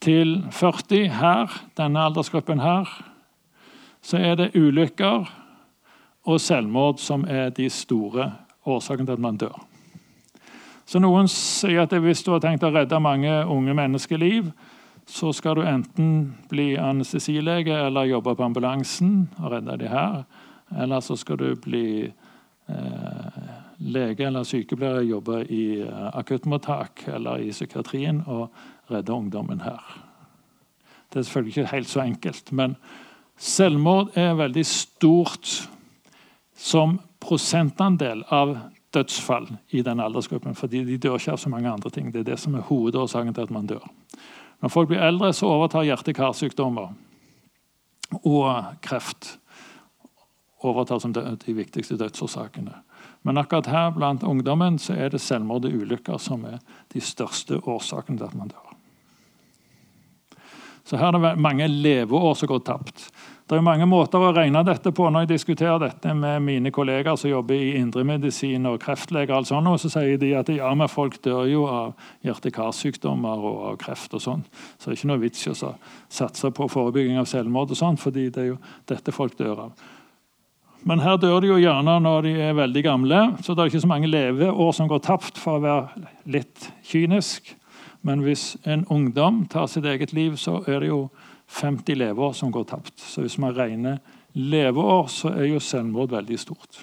til 0.00 0.44
40 0.50 1.08
her, 1.08 1.56
denne 1.76 2.04
aldersgruppen 2.04 2.60
her, 2.60 2.84
så 4.02 4.20
er 4.20 4.34
det 4.34 4.52
ulykker 4.54 5.24
og 6.26 6.40
selvmord 6.40 7.00
som 7.00 7.24
er 7.24 7.48
de 7.48 7.70
store 7.70 8.32
årsakene 8.66 9.06
til 9.06 9.12
at 9.12 9.24
man 9.24 9.36
dør. 9.36 9.56
Så 10.86 11.00
Noen 11.00 11.28
sier 11.28 11.82
at 11.82 11.96
hvis 11.96 12.22
du 12.22 12.34
har 12.34 12.44
tenkt 12.44 12.62
å 12.62 12.74
redde 12.74 13.00
mange 13.00 13.46
unge 13.46 13.74
menneskeliv, 13.74 14.52
så 15.08 15.32
skal 15.32 15.56
du 15.56 15.62
enten 15.62 16.34
bli 16.50 16.74
anestesilege 16.76 17.74
eller 17.86 18.10
jobbe 18.10 18.34
på 18.34 18.44
ambulansen 18.44 19.28
og 19.38 19.52
redde 19.52 19.76
de 19.78 19.90
her. 19.90 20.24
Eller 20.74 21.00
så 21.00 21.16
skal 21.16 21.38
du 21.38 21.54
bli 21.62 21.86
eh, 22.04 23.38
lege 23.78 24.26
eller 24.26 24.46
sykepleier 24.46 25.04
og 25.04 25.12
jobbe 25.12 25.44
i 25.46 25.80
eh, 25.84 26.08
akuttmottak 26.18 27.06
eller 27.14 27.44
i 27.46 27.52
psykiatrien 27.54 28.24
og 28.26 28.48
redde 28.90 29.14
ungdommen 29.14 29.62
her. 29.62 29.82
Det 31.12 31.20
er 31.20 31.28
selvfølgelig 31.28 31.56
ikke 31.56 31.74
helt 31.76 31.88
så 31.88 32.02
enkelt, 32.02 32.52
men 32.52 32.76
selvmord 33.38 34.16
er 34.18 34.34
veldig 34.34 34.66
stort 34.66 35.68
som 36.56 36.98
prosentandel 37.22 38.24
av 38.32 38.56
dødsfall 38.94 39.46
i 39.70 39.82
den 39.82 40.00
aldersgruppen. 40.00 40.54
fordi 40.54 40.84
de 40.84 40.98
dør 40.98 41.14
ikke 41.14 41.32
av 41.32 41.36
så 41.36 41.48
mange 41.48 41.70
andre 41.70 41.90
ting. 41.90 42.12
Det 42.12 42.20
er 42.20 42.32
det 42.32 42.38
som 42.40 42.54
er 42.54 42.66
hovedårsaken 42.66 43.34
til 43.34 43.42
at 43.42 43.50
man 43.50 43.66
dør. 43.66 43.86
Når 44.62 44.72
folk 44.72 44.88
blir 44.90 45.02
eldre, 45.04 45.32
så 45.36 45.48
overtar 45.52 45.86
hjerte-karsykdommer 45.86 46.94
og 48.22 48.76
kreft 48.84 49.36
overtar 50.64 50.98
som 51.02 51.12
de 51.12 51.54
viktigste 51.54 51.98
dødsårsakene. 52.00 52.74
Men 53.26 53.38
akkurat 53.38 53.66
her 53.66 53.90
blant 53.90 54.22
ungdommen 54.22 54.78
så 54.78 54.94
er 54.94 55.10
det 55.10 55.20
selvmord 55.20 55.66
og 55.66 55.74
ulykker 55.74 56.18
som 56.22 56.44
er 56.46 56.60
de 56.94 57.02
største 57.02 57.58
årsakene 57.58 58.20
til 58.20 58.28
at 58.28 58.38
man 58.38 58.52
dør. 58.52 58.72
Så 60.86 60.98
her 61.00 61.10
er 61.10 61.18
det 61.18 61.42
mange 61.42 61.66
leveår 61.68 62.34
som 62.38 62.48
går 62.48 62.62
tapt. 62.68 63.08
Det 63.46 63.54
er 63.54 63.62
mange 63.62 63.86
måter 63.86 64.18
å 64.18 64.32
regne 64.34 64.58
dette 64.66 64.90
på. 64.90 65.04
Når 65.06 65.22
jeg 65.22 65.36
diskuterer 65.36 65.78
dette 65.78 66.10
med 66.18 66.42
mine 66.42 66.72
kollegaer 66.74 67.14
som 67.14 67.30
jobber 67.30 67.54
i 67.54 67.76
indremedisin 67.78 68.66
og 68.66 68.80
kreftleger, 68.82 69.36
og 69.38 69.46
sånt, 69.46 69.70
så 69.78 69.90
sier 69.92 70.18
de 70.18 70.32
at 70.34 70.48
ja, 70.50 70.72
men 70.74 70.90
folk 70.90 71.20
dør 71.22 71.44
jo 71.46 71.60
av 71.70 71.92
hjerte-karsykdommer 72.26 73.44
og 73.46 73.60
av 73.68 73.76
kreft. 73.84 74.16
og 74.18 74.24
sånn. 74.24 74.42
Så 74.74 74.90
det 74.90 74.96
er 74.96 74.98
ikke 74.98 75.10
noe 75.12 75.22
vits 75.22 75.46
i 75.46 75.52
å 75.52 75.70
satse 76.10 76.50
på 76.50 76.66
forebygging 76.72 77.20
av 77.22 77.28
selvmord, 77.30 77.70
og 77.70 77.78
sånt, 77.78 78.02
fordi 78.02 78.32
det 78.34 78.42
er 78.42 78.48
jo 78.48 78.58
dette 78.90 79.14
folk 79.14 79.38
dør 79.38 79.68
av. 79.68 79.86
Men 80.82 81.04
her 81.06 81.14
dør 81.22 81.38
de 81.42 81.52
jo 81.52 81.60
gjerne 81.62 81.96
når 82.02 82.26
de 82.26 82.34
er 82.48 82.58
veldig 82.58 82.82
gamle, 82.82 83.22
så 83.46 83.54
det 83.54 83.62
er 83.62 83.70
ikke 83.70 83.84
så 83.86 83.92
mange 83.94 84.10
leveår 84.10 84.74
som 84.74 84.90
går 84.90 85.06
tapt, 85.06 85.38
for 85.38 85.60
å 85.60 85.62
være 85.62 86.02
litt 86.34 86.66
kynisk. 86.90 87.54
Men 88.02 88.26
hvis 88.26 88.56
en 88.66 88.82
ungdom 88.90 89.44
tar 89.50 89.70
sitt 89.70 89.86
eget 89.86 90.12
liv, 90.14 90.34
så 90.34 90.64
er 90.66 90.82
det 90.82 90.90
jo 90.90 91.04
50 91.46 91.94
leveår 91.94 92.32
som 92.32 92.50
går 92.52 92.64
tapt. 92.64 92.98
Så 93.00 93.22
hvis 93.24 93.38
man 93.38 93.54
regner 93.56 93.98
leveår, 94.32 95.08
så 95.08 95.32
er 95.32 95.50
jo 95.50 95.62
selvmord 95.62 96.12
veldig 96.12 96.38
stort. 96.38 96.82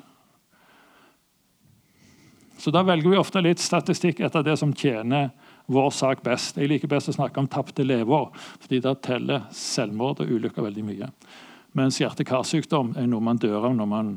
Så 2.57 2.71
da 2.71 2.83
velger 2.87 3.11
vi 3.11 3.19
ofte 3.19 3.41
litt 3.43 3.59
statistikk 3.59 4.21
etter 4.23 4.43
det 4.45 4.55
som 4.57 4.71
tjener 4.73 5.33
vår 5.65 5.89
sak 5.91 6.21
best. 6.23 6.57
Jeg 6.57 6.71
liker 6.71 6.91
best 6.91 7.11
å 7.11 7.15
snakke 7.15 7.41
om 7.41 7.49
tapte 7.51 7.83
leveår, 7.83 8.29
fordi 8.63 8.79
da 8.83 8.93
teller 8.95 9.49
selvmord 9.55 10.23
og 10.23 10.31
ulykker 10.31 10.63
veldig 10.63 10.85
mye. 10.87 11.09
Mens 11.75 11.99
hjerte-karsykdom 11.99 12.93
er 12.99 13.09
noe 13.09 13.23
man 13.23 13.41
dør 13.41 13.67
av 13.67 13.75
når 13.75 13.89
man 13.89 14.13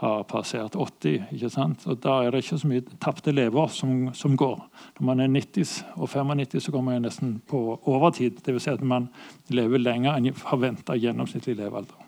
har 0.00 0.22
passert 0.24 0.76
80. 0.76 1.26
ikke 1.32 1.50
sant? 1.52 1.82
Og 1.86 1.98
Da 2.02 2.22
er 2.24 2.30
det 2.30 2.44
ikke 2.44 2.58
så 2.58 2.68
mye 2.68 2.84
tapte 3.00 3.32
leveår 3.32 3.68
som, 3.68 4.14
som, 4.14 4.36
går. 4.36 4.56
Når 4.98 5.06
man 5.06 5.20
er 5.20 5.28
90 5.28 5.84
og 5.96 6.08
95, 6.08 6.60
så 6.64 6.72
går 6.72 6.80
man 6.80 7.02
nesten 7.02 7.42
på 7.48 7.80
overtid. 7.84 8.40
Dvs. 8.46 8.62
Si 8.62 8.70
at 8.70 8.80
man 8.80 9.10
lever 9.48 9.78
lenger 9.78 10.16
enn 10.16 10.32
forventa 10.32 10.96
gjennomsnittlig 10.96 11.58
levealder. 11.60 12.06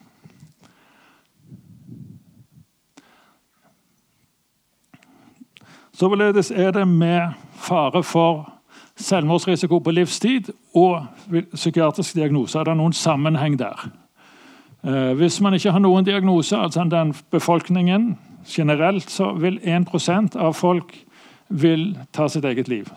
Således 5.93 6.51
er 6.51 6.73
det 6.73 6.89
med 6.89 7.37
fare 7.53 8.03
for 8.03 8.49
selvmordsrisiko 8.97 9.79
på 9.79 9.91
livstid 9.91 10.49
og 10.75 11.05
psykiatrisk 11.55 12.15
diagnose. 12.15 12.59
Er 12.59 12.65
det 12.65 12.77
noen 12.81 12.97
sammenheng 12.97 13.59
der? 13.59 14.02
Eh, 14.85 15.12
hvis 15.14 15.40
man 15.40 15.55
ikke 15.55 15.71
har 15.71 15.83
noen 15.83 16.05
diagnose, 16.05 16.57
altså 16.59 16.85
den 16.90 17.14
befolkningen 17.31 18.18
generelt, 18.47 19.11
så 19.11 19.33
vil 19.38 19.61
1% 19.62 20.37
av 20.37 20.55
folk 20.59 20.97
vil 21.49 21.99
ta 22.12 22.29
sitt 22.29 22.45
eget 22.45 22.68
liv. 22.68 22.90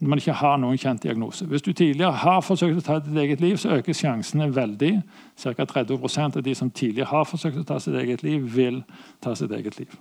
Når 0.00 0.08
man 0.08 0.18
ikke 0.18 0.32
har 0.32 0.56
noen 0.56 0.78
kjent 0.78 1.02
diagnose. 1.02 1.44
Hvis 1.46 1.62
du 1.62 1.72
tidligere 1.72 2.12
har 2.22 2.40
forsøkt 2.40 2.78
å 2.78 2.84
ta 2.86 2.98
ditt 3.02 3.18
eget 3.18 3.40
liv, 3.40 3.56
så 3.56 3.74
øker 3.80 3.92
sjansene 3.92 4.48
veldig. 4.54 5.02
Ca. 5.42 5.52
30% 5.52 6.38
av 6.38 6.42
de 6.42 6.54
som 6.54 6.70
tidligere 6.70 7.10
har 7.10 7.26
forsøkt 7.28 7.58
å 7.60 7.66
ta 7.66 7.80
sitt 7.80 7.98
eget 8.00 8.22
liv, 8.22 8.46
vil 8.54 8.82
ta 9.20 9.34
sitt 9.34 9.52
eget 9.52 9.78
liv. 9.78 9.98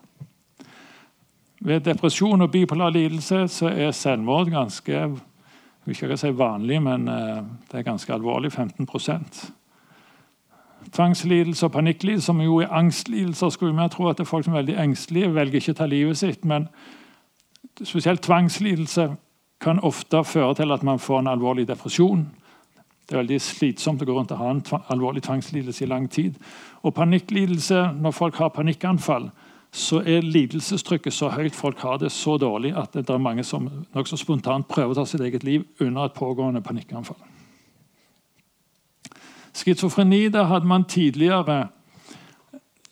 Ved 1.59 1.83
depresjon 1.83 2.41
og 2.41 2.51
bipolar 2.51 2.93
lidelse 2.95 3.47
så 3.51 3.67
er 3.73 3.91
selvmord 3.91 4.53
ganske 4.53 5.09
ikke 5.89 6.17
si 6.21 6.29
vanlig, 6.37 6.77
men 6.85 7.07
eh, 7.09 7.41
det 7.71 7.79
er 7.79 7.87
ganske 7.87 8.13
alvorlig. 8.13 8.51
15 8.53 8.85
Tvangslidelse 10.91 11.65
og 11.65 11.71
panikklidelse, 11.71 12.25
som 12.25 12.41
jo 12.41 12.57
er 12.57 12.71
angstlidelser, 12.73 13.49
skulle 13.49 13.75
vi 13.77 13.89
tro 13.89 14.07
at 14.09 14.17
det 14.17 14.25
er 14.25 14.29
folk 14.29 14.45
som 14.45 14.53
er 14.53 14.63
veldig 14.63 14.77
engstelige, 14.81 15.33
velger 15.33 15.61
ikke 15.61 15.75
å 15.75 15.79
ta 15.79 15.85
livet 15.85 16.17
sitt. 16.17 16.45
Men 16.45 16.67
spesielt 17.83 18.21
tvangslidelse 18.25 19.09
kan 19.61 19.79
ofte 19.79 20.23
føre 20.23 20.55
til 20.55 20.71
at 20.71 20.83
man 20.83 20.99
får 20.99 21.19
en 21.19 21.27
alvorlig 21.27 21.67
depresjon. 21.67 22.25
Det 23.09 23.15
er 23.15 23.23
veldig 23.23 23.41
slitsomt 23.41 24.01
å 24.01 24.05
gå 24.05 24.15
rundt 24.15 24.31
og 24.31 24.41
ha 24.41 24.49
en 24.53 24.63
alvorlig 24.93 25.23
tvangslidelse 25.25 25.85
i 25.85 25.89
lang 25.89 26.09
tid. 26.09 26.35
Og 26.83 26.93
panikklidelse, 26.93 27.89
når 27.99 28.11
folk 28.11 28.35
har 28.35 28.53
panikkanfall, 28.55 29.29
så 29.71 30.01
er 30.01 30.25
lidelsestrykket 30.25 31.13
så 31.13 31.29
høyt, 31.29 31.55
folk 31.55 31.79
har 31.79 31.97
det 32.01 32.11
så 32.11 32.37
dårlig, 32.41 32.73
at 32.77 32.93
det 32.93 33.09
er 33.09 33.21
mange 33.21 33.43
som 33.45 33.67
nokså 33.93 34.17
spontant 34.17 34.67
prøver 34.69 34.95
å 34.95 35.01
ta 35.01 35.05
sitt 35.09 35.21
eget 35.21 35.43
liv 35.45 35.65
under 35.79 36.05
et 36.05 36.17
pågående 36.17 36.61
panikkanfall. 36.65 37.19
Schizofreni 39.59 40.27
der 40.31 40.47
hadde 40.47 40.67
man 40.67 40.87
tidligere 40.87 41.67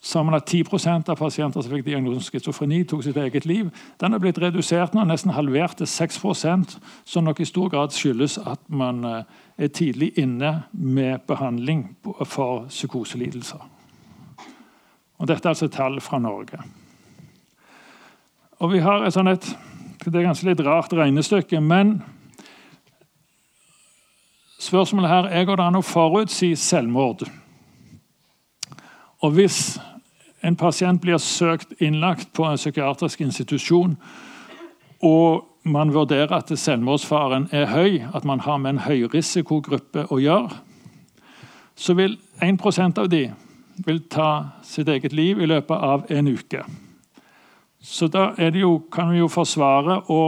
sammenlagt 0.00 0.54
10% 0.54 1.10
av 1.10 1.16
pasienter 1.18 1.62
som 1.62 1.72
fikk 1.72 1.86
diagnosen 1.86 2.22
schizofreni, 2.22 2.82
tok 2.86 3.02
sitt 3.04 3.16
eget 3.18 3.46
liv. 3.48 3.70
Den 4.00 4.14
er 4.14 4.22
blitt 4.22 4.38
redusert 4.40 4.94
nå, 4.94 5.04
nesten 5.08 5.34
halvert 5.34 5.80
til 5.80 5.90
6% 5.90 6.76
som 7.08 7.26
nok 7.26 7.40
i 7.42 7.48
stor 7.48 7.70
grad 7.72 7.94
skyldes 7.96 8.38
at 8.38 8.62
man 8.68 9.02
eh, 9.04 9.24
er 9.58 9.72
tidlig 9.74 10.12
inne 10.20 10.62
med 10.72 11.26
behandling 11.28 11.88
for 12.24 12.68
psykoselidelser. 12.70 13.64
Og 15.18 15.26
Dette 15.26 15.48
er 15.48 15.56
altså 15.56 15.68
tall 15.72 15.98
fra 16.00 16.20
Norge. 16.22 16.62
Og 18.62 18.72
vi 18.72 18.82
har 18.82 19.04
et 19.06 19.14
sånn 19.14 19.30
et, 19.30 19.44
Det 19.98 20.14
er 20.14 20.28
ganske 20.30 20.46
litt 20.46 20.60
rart 20.62 20.92
regnestykke, 20.94 21.58
men 21.60 21.98
spørsmålet 24.58 25.10
her 25.10 25.28
er 25.30 25.44
går 25.44 25.56
det 25.56 25.66
an 25.66 25.78
å 25.78 25.84
forutsi 25.86 26.54
selvmord. 26.58 27.24
Og 29.22 29.34
hvis 29.34 29.78
en 30.46 30.56
pasient 30.56 31.00
blir 31.02 31.18
søkt 31.18 31.74
innlagt 31.82 32.32
på 32.32 32.46
en 32.46 32.58
psykiatrisk 32.58 33.20
institusjon, 33.20 33.96
og 35.02 35.44
man 35.62 35.92
vurderer 35.94 36.32
at 36.32 36.52
selvmordsfaren 36.58 37.48
er 37.52 37.66
høy, 37.66 38.02
at 38.14 38.24
man 38.24 38.40
har 38.40 38.58
med 38.58 38.70
en 38.70 38.84
høyrisikogruppe 38.86 40.06
å 40.10 40.18
gjøre, 40.22 40.60
så 41.78 41.94
vil 41.94 42.18
1% 42.42 42.98
av 42.98 43.08
de 43.10 43.28
vil 43.86 44.00
ta 44.10 44.58
sitt 44.66 44.88
eget 44.88 45.12
liv 45.12 45.38
i 45.38 45.46
løpet 45.46 45.76
av 45.76 46.06
en 46.10 46.28
uke. 46.28 46.62
Så 47.80 48.08
da 48.10 48.32
jo, 48.54 48.78
kan 48.92 49.12
vi 49.12 49.20
jo 49.20 49.28
forsvare 49.30 50.00
å 50.10 50.22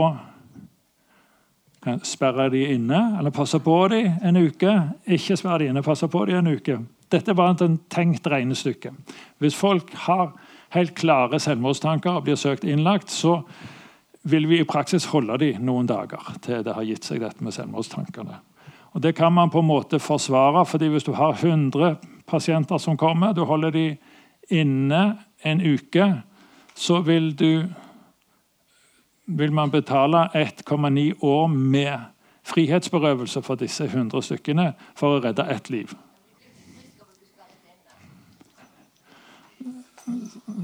sperre 2.03 2.49
de 2.53 2.61
inne, 2.75 2.99
eller 3.19 3.33
passe 3.33 3.59
på 3.59 3.75
de 3.89 4.03
en 4.21 4.37
uke. 4.37 4.73
Ikke 5.07 5.37
sperre 5.37 5.63
de 5.63 5.71
inne, 5.71 5.83
passe 5.85 6.07
på 6.07 6.25
de 6.25 6.37
en 6.37 6.51
uke. 6.51 6.77
Dette 7.11 7.35
var 7.35 7.55
et 7.55 7.79
tenkt 7.91 8.27
regnestykke. 8.27 8.93
Hvis 9.39 9.57
folk 9.57 9.89
har 10.05 10.31
helt 10.75 10.95
klare 10.95 11.39
selvmordstanker 11.39 12.11
og 12.11 12.23
blir 12.27 12.39
søkt 12.39 12.63
innlagt, 12.63 13.11
så 13.11 13.41
vil 14.23 14.47
vi 14.47 14.61
i 14.61 14.67
praksis 14.67 15.09
holde 15.11 15.37
de 15.41 15.51
noen 15.59 15.89
dager 15.89 16.37
til 16.45 16.61
det 16.63 16.75
har 16.77 16.85
gitt 16.85 17.07
seg 17.07 17.23
dette 17.23 17.43
med 17.43 17.55
selvmordstankene. 17.55 18.37
Og 18.93 19.01
Det 19.01 19.15
kan 19.15 19.33
man 19.33 19.49
på 19.49 19.59
en 19.59 19.67
måte 19.67 19.99
forsvare, 19.99 20.65
fordi 20.65 20.87
hvis 20.91 21.07
du 21.07 21.13
har 21.13 21.33
100 21.33 21.95
pasienter 22.27 22.77
som 22.77 22.97
kommer, 22.97 23.33
du 23.33 23.43
holder 23.45 23.71
de 23.71 23.97
inne 24.49 25.17
en 25.43 25.61
uke, 25.61 26.21
så 26.75 27.01
vil, 27.01 27.31
du, 27.39 27.65
vil 29.25 29.53
man 29.53 29.71
betale 29.71 30.27
1,9 30.33 31.13
år 31.21 31.47
med 31.47 31.99
frihetsberøvelse 32.43 33.41
for 33.41 33.55
disse 33.55 33.85
100 33.85 34.21
stykkene 34.25 34.71
for 34.97 35.17
å 35.17 35.21
redde 35.23 35.45
ett 35.53 35.69
liv. 35.69 35.93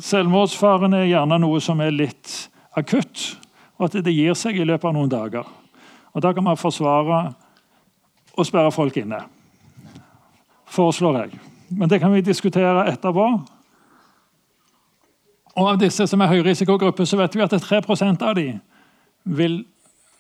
Selvmordsfaren 0.04 0.93
er 0.93 1.08
gjerne 1.08 1.39
noe 1.41 1.62
som 1.63 1.82
er 1.82 1.93
litt 1.93 2.50
akutt, 2.78 3.38
og 3.78 3.88
at 3.88 4.00
det 4.04 4.13
gir 4.13 4.36
seg 4.38 4.58
i 4.58 4.65
løpet 4.65 4.89
av 4.89 4.96
noen 4.98 5.12
dager. 5.12 5.46
Og 6.13 6.22
Da 6.22 6.34
kan 6.34 6.43
man 6.43 6.58
forsvare 6.58 7.34
å 8.38 8.46
sperre 8.46 8.72
folk 8.74 8.98
inne. 8.98 9.22
Foreslår 10.65 11.22
jeg. 11.22 11.39
Men 11.70 11.89
det 11.89 12.00
kan 12.02 12.13
vi 12.13 12.22
diskutere 12.26 12.88
etterpå. 12.89 13.28
Og 15.58 15.72
Av 15.72 15.78
disse 15.82 16.06
som 16.08 16.22
er 16.22 16.30
høyrisikogruppe, 16.30 17.06
så 17.06 17.17
vet 17.17 17.36
vi 17.36 17.41
at 17.41 17.54
3% 17.54 18.22
av 18.22 18.36
de 18.38 18.60
vil 19.24 19.63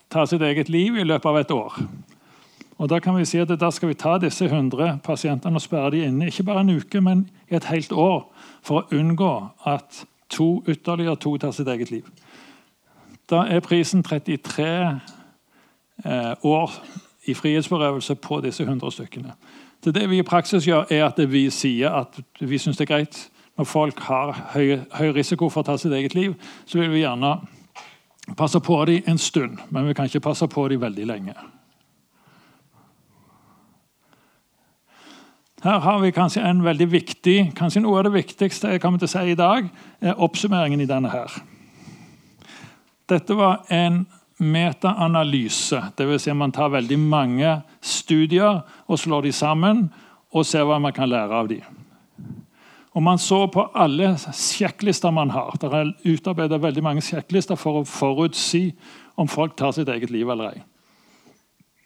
ta 0.09 0.25
sitt 0.25 0.41
eget 0.41 0.69
liv 0.69 0.97
i 0.97 1.05
løpet 1.05 1.29
av 1.29 1.37
et 1.37 1.51
år. 1.51 1.75
Og 2.77 2.89
Da 2.89 2.99
kan 2.99 3.15
vi 3.17 3.25
si 3.25 3.37
at 3.37 3.59
da 3.59 3.69
skal 3.71 3.89
vi 3.89 3.93
ta 3.93 4.17
disse 4.17 4.45
100 4.45 4.99
pasientene 5.03 5.55
og 5.55 5.61
sperre 5.61 5.91
de 5.91 6.05
inne 6.05 6.27
ikke 6.27 6.43
bare 6.43 6.61
en 6.61 6.69
uke, 6.77 7.01
men 7.01 7.29
i 7.51 7.55
et 7.55 7.69
helt 7.69 7.91
år, 7.91 8.25
for 8.63 8.81
å 8.81 8.97
unngå 8.97 9.49
at 9.65 10.05
to, 10.29 10.63
ytterligere 10.67 11.15
to 11.15 11.37
tar 11.37 11.51
sitt 11.51 11.67
eget 11.67 11.91
liv. 11.91 12.05
Da 13.29 13.45
er 13.47 13.59
prisen 13.59 14.03
33 14.03 14.99
eh, 16.05 16.33
år 16.43 16.71
i 17.27 17.33
frihetsberøvelse 17.33 18.15
på 18.15 18.41
disse 18.41 18.63
100 18.63 18.91
stykkene. 18.91 19.33
Så 19.83 19.91
det 19.91 20.09
vi 20.09 20.17
i 20.17 20.23
praksis 20.23 20.67
gjør, 20.67 20.85
er 20.89 21.05
at 21.05 21.31
vi 21.31 21.49
sier 21.49 21.89
at 21.89 22.19
vi 22.39 22.57
syns 22.57 22.77
det 22.77 22.89
er 22.89 22.95
greit 22.95 23.29
når 23.57 23.65
folk 23.65 23.99
har 24.05 24.33
høy, 24.53 24.77
høy, 24.93 25.11
risiko 25.15 25.49
for 25.49 25.63
å 25.63 25.71
ta 25.71 25.77
sitt 25.81 25.93
eget 25.97 26.15
liv, 26.15 26.35
så 26.65 26.79
vil 26.79 26.91
vi 26.93 27.01
gjerne 27.01 27.39
passe 28.37 28.59
på 28.61 28.79
dem 28.85 29.07
en 29.07 29.17
stund. 29.17 29.57
Men 29.69 29.87
vi 29.87 29.95
kan 29.97 30.09
ikke 30.09 30.25
passe 30.29 30.47
på 30.51 30.67
dem 30.69 30.81
veldig 30.81 31.07
lenge. 31.09 31.35
Her 35.63 35.79
har 35.81 35.99
vi 35.99 36.13
kanskje 36.13 36.43
en 36.45 36.61
veldig 36.63 36.85
viktig, 36.91 37.37
kanskje 37.57 37.81
noe 37.81 37.97
av 37.97 38.05
det 38.05 38.13
viktigste 38.13 38.75
jeg 38.75 38.81
kommer 38.83 39.01
til 39.01 39.09
å 39.09 39.13
si 39.15 39.23
i 39.31 39.39
dag, 39.39 39.65
er 40.05 40.21
oppsummeringen 40.21 40.83
i 40.83 40.89
denne 40.89 41.09
her. 41.09 41.33
Dette 43.09 43.33
var 43.33 43.63
en 43.73 44.03
metaanalyse. 44.37 45.81
Dvs. 45.97 46.27
Si 46.27 46.35
man 46.37 46.53
tar 46.53 46.69
veldig 46.75 46.99
mange 47.01 47.55
studier 47.81 48.61
og 48.85 49.01
slår 49.01 49.25
de 49.25 49.33
sammen 49.33 49.87
og 50.29 50.45
ser 50.45 50.67
hva 50.67 50.77
man 50.83 50.93
kan 50.93 51.09
lære 51.09 51.41
av 51.41 51.49
dem. 51.49 51.76
Og 52.97 53.03
Man 53.03 53.19
så 53.21 53.43
på 53.53 53.61
alle 53.77 54.15
sjekklister 54.33 55.11
man 55.13 55.29
har. 55.29 55.53
Det 55.61 55.69
er 55.69 55.91
utarbeidet 56.05 56.61
veldig 56.61 56.81
mange 56.83 57.01
sjekklister 57.05 57.55
for 57.55 57.77
å 57.77 57.85
forutsi 57.85 58.71
om 59.21 59.29
folk 59.29 59.53
tar 59.57 59.75
sitt 59.77 59.89
eget 59.93 60.09
liv 60.09 60.29
eller 60.33 60.55
ei. 60.55 60.63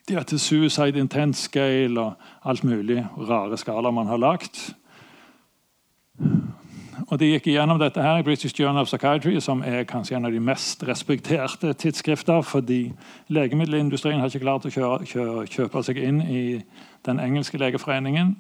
De 0.08 0.24
til 0.24 0.40
Suicide 0.40 1.00
Intent 1.00 1.36
Scale 1.36 2.00
og 2.00 2.48
alt 2.48 2.64
mulig 2.64 3.04
rare 3.28 3.60
skalaer 3.60 3.92
man 3.92 4.08
har 4.08 4.24
lagt. 4.24 4.62
Og 7.10 7.20
De 7.20 7.34
gikk 7.34 7.52
igjennom 7.52 7.80
dette 7.82 8.00
her 8.02 8.22
i 8.22 8.24
British 8.24 8.56
Journal 8.56 8.86
of 8.86 8.88
Psychiatry, 8.88 9.36
som 9.44 9.66
er 9.68 9.84
kanskje 9.84 10.16
en 10.16 10.26
av 10.26 10.32
de 10.32 10.40
mest 10.40 10.88
respekterte 10.88 11.74
tidsskrifter, 11.74 12.40
fordi 12.42 12.94
legemiddelindustrien 13.28 14.24
har 14.24 14.32
ikke 14.32 14.46
klart 14.46 14.66
å 14.66 14.72
kjøre, 14.72 15.04
kjøre, 15.12 15.48
kjøpe 15.52 15.84
seg 15.84 16.00
inn 16.00 16.24
i 16.24 16.44
den 17.04 17.20
engelske 17.20 17.60
legeforeningen. 17.60 18.38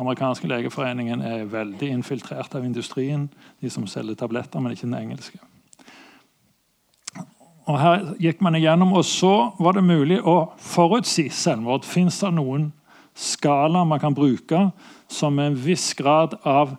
Amerikanske 0.00 0.48
legeforeningen 0.48 1.22
er 1.22 1.48
veldig 1.50 1.88
infiltrert 1.92 2.54
av 2.54 2.64
industrien, 2.64 3.28
de 3.60 3.70
som 3.70 3.86
selger 3.86 4.16
tabletter, 4.18 4.60
men 4.60 4.72
ikke 4.72 4.88
den 4.88 5.00
engelske. 5.00 5.38
Og 7.70 7.78
Her 7.78 8.06
gikk 8.18 8.40
man 8.42 8.56
igjennom, 8.58 8.92
og 8.92 9.04
så 9.06 9.52
var 9.62 9.76
det 9.76 9.84
mulig 9.86 10.18
å 10.18 10.52
forutsi 10.58 11.28
selvmord. 11.30 11.86
Fins 11.86 12.18
det 12.20 12.32
noen 12.34 12.72
skala 13.14 13.84
man 13.84 14.00
kan 14.02 14.16
bruke 14.16 14.70
som 15.12 15.36
med 15.36 15.52
en 15.52 15.60
viss 15.60 15.92
grad 15.94 16.34
av 16.48 16.74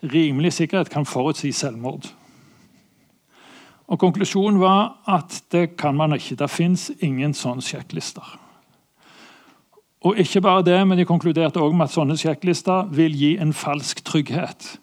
rimelig 0.00 0.54
sikkerhet 0.56 0.88
kan 0.90 1.04
forutsi 1.04 1.52
selvmord. 1.52 2.08
Og 3.90 3.98
Konklusjonen 3.98 4.60
var 4.62 5.00
at 5.10 5.42
det 5.52 5.74
kan 5.76 5.96
man 5.98 6.14
ikke. 6.14 6.38
Det 6.38 6.50
fins 6.50 6.88
ingen 7.02 7.34
sånne 7.34 7.64
sjekklister. 7.64 8.38
Og 10.00 10.16
ikke 10.18 10.40
bare 10.40 10.64
det, 10.64 10.78
men 10.88 10.98
De 10.98 11.04
konkluderte 11.04 11.60
også 11.60 11.76
med 11.76 11.84
at 11.84 11.94
sånne 11.94 12.16
sjekklister 12.16 12.88
vil 12.94 13.16
gi 13.16 13.34
en 13.36 13.52
falsk 13.52 14.04
trygghet. 14.04 14.78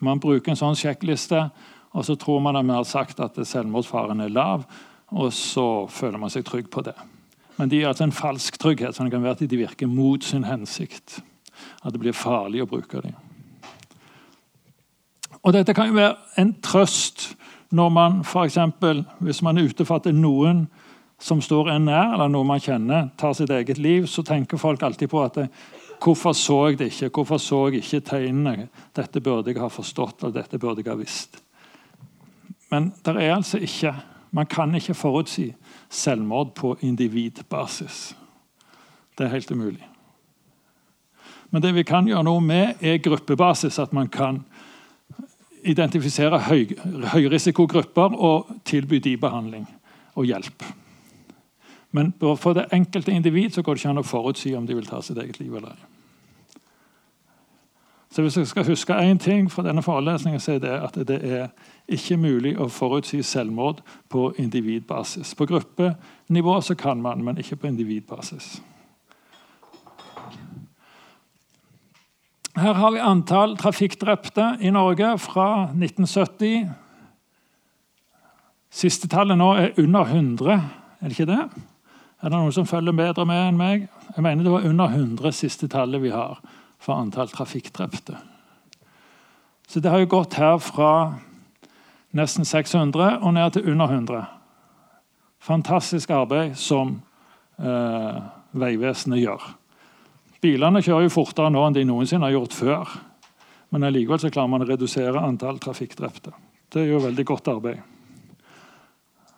Man 0.00 0.20
bruker 0.20 0.52
en 0.52 0.58
sånn 0.58 0.78
sjekkliste, 0.78 1.50
og 1.94 2.04
så 2.04 2.16
tror 2.16 2.40
man 2.40 2.56
at 2.56 2.64
man 2.64 2.80
har 2.80 2.88
sagt 2.88 3.20
at 3.20 3.36
selvmordsfaren 3.36 4.20
er 4.20 4.32
lav, 4.32 4.64
og 5.12 5.32
så 5.32 5.86
føler 5.86 6.18
man 6.18 6.32
seg 6.32 6.46
trygg 6.48 6.70
på 6.72 6.82
det. 6.82 6.96
Men 7.56 7.68
de 7.68 7.78
gir 7.78 7.88
altså 7.88 8.08
en 8.08 8.16
falsk 8.16 8.58
trygghet, 8.58 8.96
så 8.96 9.04
det 9.04 9.12
kan 9.12 9.22
være 9.22 9.36
at 9.36 9.50
de 9.50 9.60
virker 9.60 9.86
mot 9.86 10.24
sin 10.24 10.44
hensikt. 10.48 11.20
At 11.84 11.92
det 11.92 12.00
blir 12.00 12.16
farlig 12.16 12.64
å 12.64 12.68
bruke 12.68 13.02
dem. 13.04 13.14
Og 15.44 15.52
Dette 15.52 15.74
kan 15.76 15.90
jo 15.90 15.98
være 15.98 16.16
en 16.40 16.54
trøst 16.64 17.34
når 17.74 17.88
man 17.92 18.20
f.eks. 18.24 18.58
hvis 19.20 19.42
man 19.42 19.58
er 19.58 19.68
ute 19.68 19.84
for 19.84 20.00
at 20.00 20.08
noen 20.14 20.64
som 21.24 21.40
står 21.40 21.70
en 21.72 21.86
nær, 21.88 22.12
eller 22.12 22.28
noe 22.28 22.44
man 22.44 22.60
kjenner, 22.60 23.08
tar 23.16 23.32
sitt 23.36 23.52
eget 23.54 23.78
liv, 23.80 24.04
så 24.10 24.22
tenker 24.26 24.60
folk 24.60 24.82
alltid 24.84 25.08
på 25.08 25.22
at 25.24 25.40
det, 25.40 25.48
Hvorfor 26.04 26.34
så 26.36 26.56
jeg 26.68 26.78
det 26.78 26.90
ikke? 26.90 27.08
Hvorfor 27.08 27.38
så 27.40 27.58
jeg 27.68 27.80
ikke 27.80 28.00
tegnene? 28.04 28.68
Dette 28.96 29.22
burde 29.24 29.52
jeg 29.54 29.60
ha 29.62 29.70
forstått, 29.72 30.20
eller 30.20 30.34
dette 30.34 30.58
burde 30.60 30.82
jeg 30.82 30.90
ha 30.90 30.98
visst. 30.98 31.38
Men 32.68 32.90
det 33.06 33.14
er 33.16 33.36
altså 33.36 33.58
ikke 33.58 33.94
Man 34.34 34.46
kan 34.50 34.74
ikke 34.74 34.94
forutsi 34.94 35.52
selvmord 35.88 36.54
på 36.58 36.76
individbasis. 36.82 38.16
Det 39.18 39.24
er 39.24 39.30
helt 39.30 39.50
umulig. 39.50 39.88
Men 41.50 41.62
det 41.62 41.74
vi 41.74 41.84
kan 41.86 42.08
gjøre 42.08 42.24
noe 42.26 42.40
med, 42.42 42.82
er 42.82 42.98
gruppebasis. 42.98 43.78
At 43.78 43.92
man 43.92 44.08
kan 44.08 44.42
identifisere 45.62 46.40
høy, 46.50 46.74
høyrisikogrupper 47.14 48.18
og 48.18 48.50
tilby 48.64 48.98
de 48.98 49.14
behandling 49.16 49.68
og 50.16 50.26
hjelp. 50.26 50.66
Men 51.94 52.12
for 52.18 52.56
det 52.56 52.66
enkelte 52.74 53.12
individ 53.12 53.54
så 53.54 53.62
går 53.62 53.74
det 53.74 53.84
ikke 53.84 53.90
an 53.92 54.02
å 54.02 54.06
forutsi 54.06 54.54
om 54.58 54.66
de 54.66 54.74
vil 54.74 54.86
ta 54.86 54.98
sitt 55.02 55.18
eget 55.18 55.38
liv 55.38 55.54
eller 55.54 55.76
ei. 55.76 55.90
Så 58.14 58.22
Hvis 58.22 58.36
jeg 58.36 58.46
skal 58.46 58.66
huske 58.66 58.94
én 58.94 59.18
ting 59.18 59.48
fra 59.50 59.62
denne 59.62 59.82
forelesningen, 59.82 60.40
så 60.40 60.52
er 60.52 60.58
det 60.58 60.70
at 60.70 60.94
det 61.08 61.16
er 61.24 61.48
ikke 61.88 62.16
mulig 62.16 62.52
å 62.58 62.68
forutsi 62.70 63.22
selvmord 63.22 63.80
på 64.08 64.28
individbasis. 64.38 65.34
På 65.34 65.46
gruppenivå 65.46 66.60
så 66.62 66.74
kan 66.74 67.02
man, 67.02 67.24
men 67.24 67.38
ikke 67.38 67.56
på 67.56 67.66
individbasis. 67.66 68.62
Her 72.56 72.72
har 72.72 72.90
vi 72.94 73.02
antall 73.02 73.56
trafikkdrepte 73.56 74.56
i 74.60 74.70
Norge 74.70 75.18
fra 75.18 75.66
1970. 75.74 76.70
Siste 78.70 79.08
tallet 79.08 79.38
nå 79.38 79.52
er 79.58 79.78
under 79.78 80.06
100, 80.06 80.52
er 81.00 81.08
det 81.08 81.18
ikke 81.18 81.32
det? 81.34 81.64
Er 82.24 82.32
det 82.32 82.38
noen 82.38 82.54
som 82.56 82.64
følger 82.64 82.94
bedre 82.96 83.26
med 83.28 83.36
enn 83.50 83.58
meg? 83.60 83.82
Jeg 84.14 84.24
mener 84.24 84.46
det 84.46 84.52
var 84.54 84.64
under 84.64 84.94
100 84.96 85.34
siste 85.36 85.66
tallet 85.68 86.00
vi 86.00 86.12
har 86.14 86.38
for 86.80 86.96
antall 86.96 87.28
trafikkdrepte. 87.28 88.16
Så 89.68 89.82
det 89.84 89.92
har 89.92 90.00
jo 90.00 90.08
gått 90.08 90.38
her 90.40 90.56
fra 90.64 91.18
nesten 92.16 92.48
600 92.48 93.18
og 93.20 93.36
ned 93.36 93.52
til 93.52 93.68
under 93.74 93.92
100. 93.92 94.24
Fantastisk 95.44 96.16
arbeid 96.16 96.56
som 96.56 96.96
eh, 97.60 98.24
Vegvesenet 98.56 99.20
gjør. 99.20 99.44
Bilene 100.40 100.80
kjører 100.80 101.10
jo 101.10 101.16
fortere 101.20 101.52
nå 101.52 101.60
enn 101.68 101.76
de 101.76 101.84
noensinne 101.84 102.24
har 102.24 102.38
gjort 102.38 102.56
før. 102.56 102.98
Men 103.68 103.84
allikevel 103.84 104.24
så 104.24 104.32
klarer 104.32 104.54
man 104.54 104.64
å 104.64 104.72
redusere 104.72 105.20
antall 105.20 105.60
trafikkdrepte. 105.60 106.32
Det 106.72 106.86
er 106.86 106.94
jo 106.94 107.04
veldig 107.04 107.28
godt 107.28 107.52
arbeid. 107.52 107.84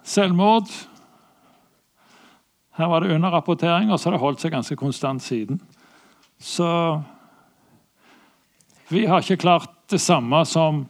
Selvmord 0.07 0.70
Her 2.77 2.91
var 2.93 3.01
det 3.01 3.14
underrapportering, 3.14 3.91
og 3.93 4.01
så 4.01 4.11
har 4.11 4.16
det 4.16 4.22
holdt 4.22 4.43
seg 4.43 4.53
ganske 4.53 4.77
konstant 4.77 5.22
siden. 5.24 5.61
Så 6.39 6.68
vi 8.93 9.07
har 9.09 9.24
ikke 9.24 9.41
klart 9.41 9.72
det 9.91 10.01
samme 10.01 10.45
som 10.47 10.85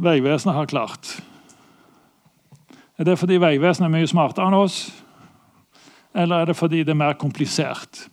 Vegvesenet 0.00 0.56
har 0.56 0.66
klart. 0.66 1.20
Er 2.98 3.04
det 3.04 3.18
fordi 3.20 3.38
Vegvesenet 3.40 3.86
er 3.86 3.94
mye 3.94 4.10
smartere 4.10 4.48
enn 4.50 4.58
oss, 4.58 4.82
eller 6.16 6.42
er 6.42 6.50
det 6.50 6.58
fordi 6.58 6.82
det 6.82 6.94
er 6.94 7.02
mer 7.02 7.14
komplisert? 7.20 8.08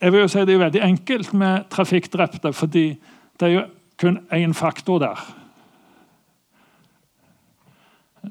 Jeg 0.00 0.12
vil 0.12 0.24
jo 0.24 0.28
si 0.28 0.44
Det 0.44 0.54
er 0.54 0.64
veldig 0.64 0.82
enkelt 0.82 1.32
med 1.32 1.68
trafikkdrepte, 1.70 2.52
fordi 2.52 2.96
det 3.40 3.46
er 3.48 3.52
jo 3.52 3.62
kun 4.00 4.18
én 4.32 4.54
faktor 4.54 4.98
der. 4.98 5.20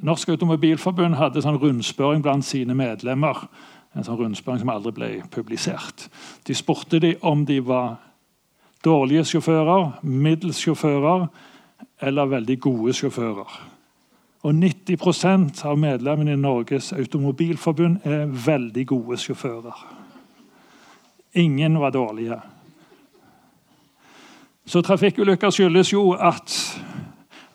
Norsk 0.02 0.34
Automobilforbund 0.34 1.18
hadde 1.20 1.44
sånn 1.44 1.60
rundspørring 1.62 2.24
blant 2.24 2.46
sine 2.48 2.76
medlemmer. 2.78 3.46
En 3.94 4.06
sånn 4.06 4.18
rundspørring 4.18 4.64
som 4.64 4.72
aldri 4.74 4.94
ble 4.96 5.10
publisert. 5.34 6.08
De 6.48 6.56
spurte 6.58 7.00
de 7.04 7.14
om 7.22 7.46
de 7.46 7.60
var 7.62 8.00
dårlige 8.84 9.26
sjåfører, 9.30 10.00
middels 10.02 10.60
sjåfører 10.64 11.28
eller 12.04 12.32
veldig 12.32 12.58
gode 12.64 12.96
sjåfører. 12.98 13.60
Og 14.44 14.56
90% 14.58 15.62
av 15.70 15.78
medlemmene 15.80 16.34
i 16.34 16.40
Norges 16.40 16.92
Automobilforbund 16.96 18.04
er 18.04 18.26
veldig 18.28 18.88
gode 18.90 19.20
sjåfører. 19.22 19.86
Ingen 21.40 21.80
var 21.80 21.94
dårlige. 21.96 22.42
Så 24.66 24.82
trafikkulykker 24.82 25.52
skyldes 25.52 25.94
jo 25.94 26.12
at 26.16 26.54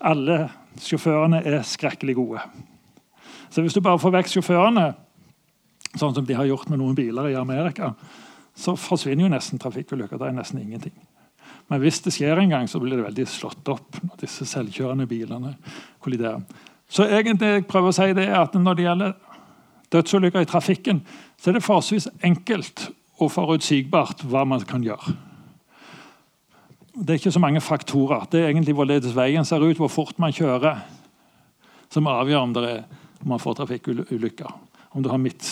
alle 0.01 0.49
sjåførene 0.85 1.43
er 1.47 1.61
skrekkelig 1.67 2.17
gode. 2.19 2.43
Så 3.51 3.65
hvis 3.65 3.77
du 3.77 3.83
bare 3.85 4.01
får 4.01 4.15
vekk 4.19 4.33
sjåførene, 4.33 4.89
sånn 5.97 6.15
som 6.15 6.27
de 6.27 6.37
har 6.37 6.49
gjort 6.49 6.69
med 6.71 6.81
noen 6.83 6.97
biler 6.97 7.31
i 7.31 7.39
Amerika, 7.39 7.95
så 8.59 8.75
forsvinner 8.79 9.27
jo 9.27 9.33
nesten 9.33 9.61
trafikkulykker. 9.63 10.19
Det 10.19 10.29
er 10.29 10.37
nesten 10.37 10.61
ingenting. 10.63 10.97
Men 11.69 11.83
hvis 11.83 12.01
det 12.05 12.15
skjer 12.17 12.41
en 12.41 12.53
gang, 12.53 12.67
så 12.69 12.81
blir 12.81 12.97
det 12.97 13.07
veldig 13.07 13.27
slått 13.29 13.69
opp 13.71 14.01
når 14.03 14.23
disse 14.23 14.47
selvkjørende 14.49 15.07
bilene 15.09 15.55
kolliderer. 16.05 16.43
Så 16.89 17.05
egentlig 17.05 17.51
jeg 17.53 17.67
prøver 17.69 17.93
å 17.93 17.97
si 17.97 18.09
det 18.17 18.25
er 18.31 18.39
at 18.41 18.57
når 18.57 18.79
det 18.79 18.87
gjelder 18.87 19.17
dødsulykker 19.93 20.45
i 20.45 20.49
trafikken, 20.49 21.03
så 21.37 21.51
er 21.51 21.59
det 21.59 21.65
forholdsvis 21.65 22.09
enkelt 22.25 22.89
og 23.19 23.33
forutsigbart 23.35 24.25
hva 24.29 24.45
man 24.49 24.65
kan 24.69 24.85
gjøre. 24.85 25.15
Det 26.99 27.13
er 27.13 27.21
ikke 27.21 27.35
så 27.35 27.43
mange 27.43 27.61
faktorer. 27.63 28.27
Det 28.31 28.41
er 28.41 28.49
egentlig 28.51 28.75
hvorledes 28.75 29.15
veien 29.17 29.47
ser 29.47 29.63
ut, 29.63 29.79
hvor 29.79 29.91
fort 29.93 30.19
man 30.19 30.35
kjører, 30.35 30.81
som 31.93 32.09
avgjør 32.11 32.43
om, 32.43 32.57
er, 32.59 32.83
om 33.23 33.31
man 33.35 33.43
får 33.43 33.61
trafikkulykker. 33.61 34.51
Om 34.97 35.05
du, 35.05 35.11
midt, 35.21 35.47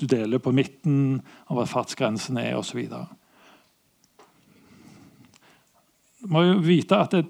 du 0.00 0.04
deler 0.10 0.42
på 0.42 0.52
midten, 0.52 1.22
og 1.48 1.58
hva 1.58 1.64
fartsgrensen 1.68 2.36
er 2.42 2.58
osv. 2.58 2.84
Du 6.18 6.28
må 6.34 6.44
jo 6.44 6.60
vite 6.62 6.98
at 6.98 7.16
det, 7.16 7.24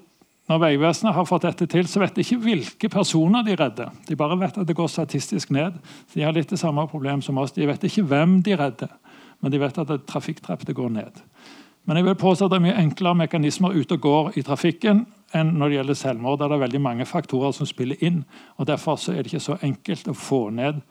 når 0.49 0.63
Vegvesenet 0.63 1.13
har 1.13 1.27
fått 1.29 1.45
dette 1.45 1.67
til, 1.69 1.87
så 1.87 2.01
vet 2.01 2.15
de 2.17 2.25
ikke 2.25 2.41
hvilke 2.41 2.89
personer 2.89 3.45
de 3.45 3.55
redder. 3.55 3.93
De 4.07 4.17
bare 4.17 4.39
vet 4.41 4.57
at 4.57 4.67
det 4.67 4.75
går 4.75 4.89
statistisk 4.89 5.53
ned. 5.53 5.77
De 6.15 6.25
har 6.25 6.33
litt 6.33 6.49
det 6.49 6.59
samme 6.59 6.87
problem 6.89 7.21
som 7.21 7.37
oss. 7.37 7.53
De 7.53 7.69
vet 7.69 7.85
ikke 7.85 8.07
hvem 8.09 8.39
de 8.43 8.57
redder 8.57 8.95
men 9.39 9.53
de 9.53 9.61
vet 9.61 9.81
at 9.81 10.05
trafikkdrepte 10.07 10.75
går 10.75 10.91
ned. 10.93 11.19
Men 11.89 11.97
jeg 11.97 12.05
vil 12.05 12.19
påstå 12.21 12.45
at 12.45 12.51
det 12.53 12.57
er 12.59 12.61
mye 12.67 12.81
enklere 12.83 13.17
mekanismer 13.17 13.73
ute 13.73 13.95
og 13.97 14.03
går 14.03 14.27
i 14.37 14.43
trafikken 14.45 14.99
enn 15.33 15.55
når 15.57 15.71
det 15.71 15.77
gjelder 15.79 15.95
selvmord. 15.97 16.35
Der 16.37 16.51
det 16.51 16.57
er 16.59 16.61
veldig 16.61 16.81
mange 16.85 17.05
faktorer 17.09 17.55
som 17.57 17.65
spiller 17.65 17.97
inn. 18.05 18.19
og 18.61 18.67
Derfor 18.69 18.99
er 19.09 19.23
det 19.23 19.31
ikke 19.31 19.41
så 19.41 19.55
enkelt 19.65 20.11
å 20.11 20.13
få 20.13 20.49
ned 20.53 20.83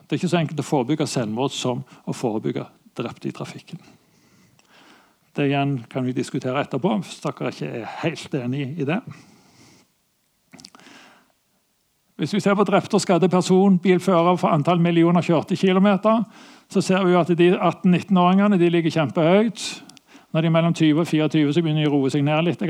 Det 0.00 0.16
er 0.16 0.16
ikke 0.16 0.30
så 0.32 0.38
enkelt 0.40 0.62
å 0.62 0.64
forebygge 0.64 1.06
selvmord 1.06 1.52
som 1.52 1.82
å 2.08 2.14
forebygge 2.16 2.64
drepte 2.96 3.28
i 3.28 3.34
trafikken. 3.36 3.78
Det 5.36 5.44
igjen 5.46 5.76
kan 5.92 6.08
vi 6.08 6.16
diskutere 6.16 6.64
etterpå, 6.64 6.94
hvis 6.96 7.20
dere 7.20 7.52
ikke 7.52 7.68
er 7.68 7.92
helt 8.00 8.34
enig 8.34 8.64
i 8.80 8.86
det. 8.88 8.98
Hvis 12.16 12.32
vi 12.34 12.40
ser 12.40 12.56
på 12.56 12.64
drepte 12.64 12.96
og 12.96 13.04
skadde 13.04 13.28
person, 13.28 13.78
bilfører 13.78 14.40
for 14.40 14.50
antall 14.50 14.80
millioner 14.80 15.22
kjørte 15.22 15.56
kilometer, 15.56 16.24
så 16.70 16.82
ser 16.82 17.02
vi 17.04 17.16
at 17.18 17.30
de 17.34 17.50
18-19-åringene 17.56 18.58
ligger 18.70 18.94
kjempehøyt. 18.94 19.62
Når 20.30 20.40
de 20.40 20.46
er 20.46 20.54
mellom 20.54 20.74
20 20.74 21.00
og 21.02 21.06
24, 21.06 21.52
så 21.52 21.62
begynner 21.62 21.82
de 21.82 21.90
å 21.90 21.96
roe 21.96 22.10
seg 22.12 22.22
ned 22.22 22.44
litt. 22.46 22.62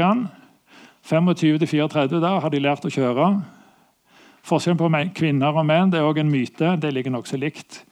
25-34 1.05 2.21
der 2.21 2.41
har 2.41 2.53
de 2.53 2.61
lært 2.63 2.87
å 2.89 2.93
kjøre. 2.93 3.27
Forskjellen 4.49 4.81
på 4.81 4.89
kvinner 5.17 5.53
og 5.53 5.67
menn 5.69 5.93
det 5.93 6.01
er 6.01 6.09
også 6.09 6.25
en 6.25 6.33
myte. 6.33 6.77
Det 6.81 6.93
ligger 6.95 7.13
nokså 7.13 7.37
likt. 7.37 7.83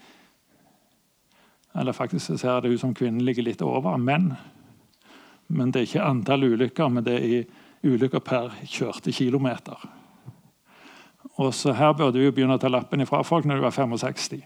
Eller 1.76 1.92
faktisk 1.92 2.38
ser 2.40 2.62
det 2.64 2.72
ut 2.72 2.80
som 2.80 2.94
kvinnen 2.96 3.24
ligger 3.24 3.44
litt 3.44 3.62
over 3.62 4.00
menn. 4.00 4.32
Men 5.48 5.70
det 5.72 5.80
er 5.80 5.88
ikke 5.90 6.08
antall 6.08 6.48
ulykker, 6.48 6.88
men 6.88 7.04
det 7.04 7.18
er 7.20 7.44
ulykker 7.84 8.24
per 8.24 8.56
kjørte 8.64 9.12
kilometer. 9.12 9.76
Og 11.38 11.52
så 11.54 11.72
Her 11.76 11.92
burde 11.92 12.18
vi 12.18 12.32
begynne 12.32 12.56
å 12.56 12.60
ta 12.60 12.72
lappen 12.72 13.04
ifra 13.04 13.20
folk 13.22 13.44
når 13.44 13.60
du 13.60 13.68
var 13.68 13.76
65. 13.76 14.42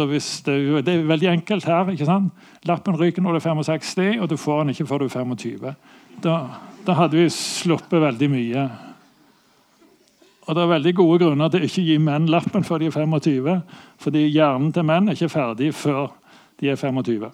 Så 0.00 0.06
hvis 0.08 0.26
det, 0.46 0.54
det 0.86 0.92
er 0.94 1.02
veldig 1.04 1.28
enkelt 1.28 1.66
her. 1.68 1.88
ikke 1.92 2.06
sant? 2.08 2.32
Lappen 2.64 2.96
ryker 2.96 3.20
når 3.20 3.36
du 3.36 3.36
er 3.36 3.42
65, 3.52 4.20
og 4.20 4.30
du 4.30 4.36
får 4.40 4.62
den 4.62 4.72
ikke 4.72 4.86
før 4.88 5.02
du 5.02 5.04
er 5.04 5.10
25. 5.12 5.74
Da, 6.24 6.36
da 6.86 6.94
hadde 6.96 7.18
vi 7.18 7.26
sluppet 7.28 8.00
veldig 8.00 8.28
mye. 8.32 8.62
Og 10.46 10.56
Det 10.56 10.62
er 10.62 10.70
veldig 10.70 10.94
gode 10.96 11.18
grunner 11.20 11.52
til 11.52 11.60
å 11.60 11.68
ikke 11.68 11.84
gi 11.84 11.98
menn 12.00 12.30
lappen 12.32 12.64
før 12.64 12.80
de 12.80 12.88
er 12.88 12.96
25. 12.96 13.58
Fordi 14.00 14.22
hjernen 14.24 14.72
til 14.72 14.86
menn 14.88 15.12
er 15.12 15.18
ikke 15.18 15.34
ferdig 15.34 15.68
før 15.76 16.14
de 16.62 16.72
er 16.72 16.80
25. 16.80 17.28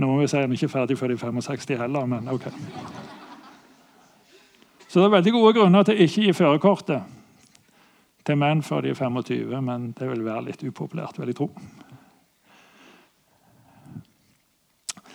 Nå 0.00 0.08
må 0.08 0.16
vi 0.22 0.30
si 0.32 0.38
at 0.40 0.48
den 0.48 0.56
ikke 0.56 0.70
er 0.70 0.76
ferdig 0.78 0.96
før 1.02 1.12
de 1.12 1.18
er 1.18 1.24
65 1.26 1.82
heller, 1.84 2.08
men 2.14 2.32
ok. 2.32 2.48
Så 4.88 5.02
det 5.02 5.04
er 5.10 5.16
veldig 5.18 5.36
gode 5.36 5.52
grunner 5.60 5.84
til 5.84 6.00
å 6.00 6.08
ikke 6.08 6.24
gi 6.30 6.38
førerkortet 6.40 7.20
til 8.24 8.38
menn 8.40 8.62
før 8.64 8.84
de 8.84 8.92
er 8.94 8.98
25, 8.98 9.60
men 9.64 9.90
det 9.98 10.08
vil 10.08 10.24
være 10.24 10.46
litt 10.48 10.64
upopulært, 10.64 11.18
vil 11.20 11.32
jeg 11.32 11.38
tro. 11.38 11.50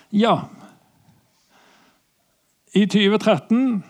Ja 0.10 0.36
I 2.74 2.86
2013 2.89 3.84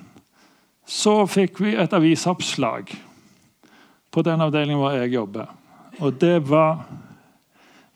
så 0.89 1.13
fikk 1.32 1.61
vi 1.63 1.76
et 1.80 1.93
avisoppslag 1.95 2.91
på 4.09 4.24
den 4.26 4.41
avdelingen 4.43 4.82
hvor 4.82 4.95
jeg 4.97 5.13
jobber. 5.13 5.51
Og 5.99 6.17
det 6.20 6.39
var 6.49 6.82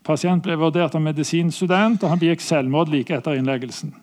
Pasient 0.04 0.44
ble 0.44 0.58
vurdert 0.60 0.96
av 0.98 1.00
medisinstudent, 1.00 2.02
og 2.04 2.12
han 2.12 2.20
begikk 2.20 2.42
selvmord 2.44 2.90
like 2.92 3.16
etter 3.16 3.38
innleggelsen. 3.40 3.94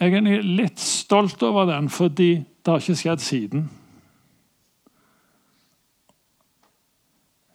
Jeg 0.00 0.16
er 0.16 0.44
litt 0.44 0.80
stolt 0.80 1.40
over 1.44 1.68
den, 1.68 1.88
fordi 1.92 2.42
det 2.64 2.72
har 2.72 2.82
ikke 2.82 3.00
skjedd 3.00 3.22
siden. 3.24 3.70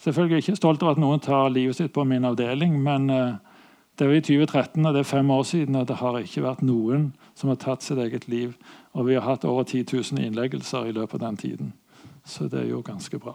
Selvfølgelig 0.06 0.34
er 0.34 0.38
jeg 0.38 0.50
ikke 0.50 0.62
stolt 0.62 0.84
over 0.84 0.94
at 0.94 1.02
noen 1.02 1.22
tar 1.22 1.50
livet 1.50 1.78
sitt 1.78 1.94
på 1.94 2.04
min 2.06 2.26
avdeling, 2.26 2.76
men 2.84 3.10
eh, 3.10 3.38
det 3.98 4.08
var 4.08 4.18
i 4.18 4.22
2013, 4.22 4.86
og 4.86 4.94
det 4.94 5.00
er 5.00 5.08
fem 5.10 5.32
år 5.32 5.44
siden, 5.44 5.76
og 5.76 5.88
det 5.88 5.96
har 6.02 6.18
ikke 6.20 6.44
vært 6.44 6.66
noen 6.68 7.08
som 7.34 7.50
har 7.50 7.58
tatt 7.62 7.86
sitt 7.86 7.98
eget 7.98 8.28
liv. 8.28 8.54
Og 8.94 9.08
vi 9.08 9.16
har 9.16 9.26
hatt 9.26 9.48
over 9.48 9.64
10 9.64 9.86
000 9.94 10.26
innleggelser 10.26 10.90
i 10.90 10.94
løpet 10.94 11.18
av 11.18 11.30
den 11.30 11.38
tiden. 11.38 11.74
Så 12.26 12.50
det 12.52 12.60
er 12.60 12.70
jo 12.70 12.84
ganske 12.86 13.20
bra. 13.20 13.34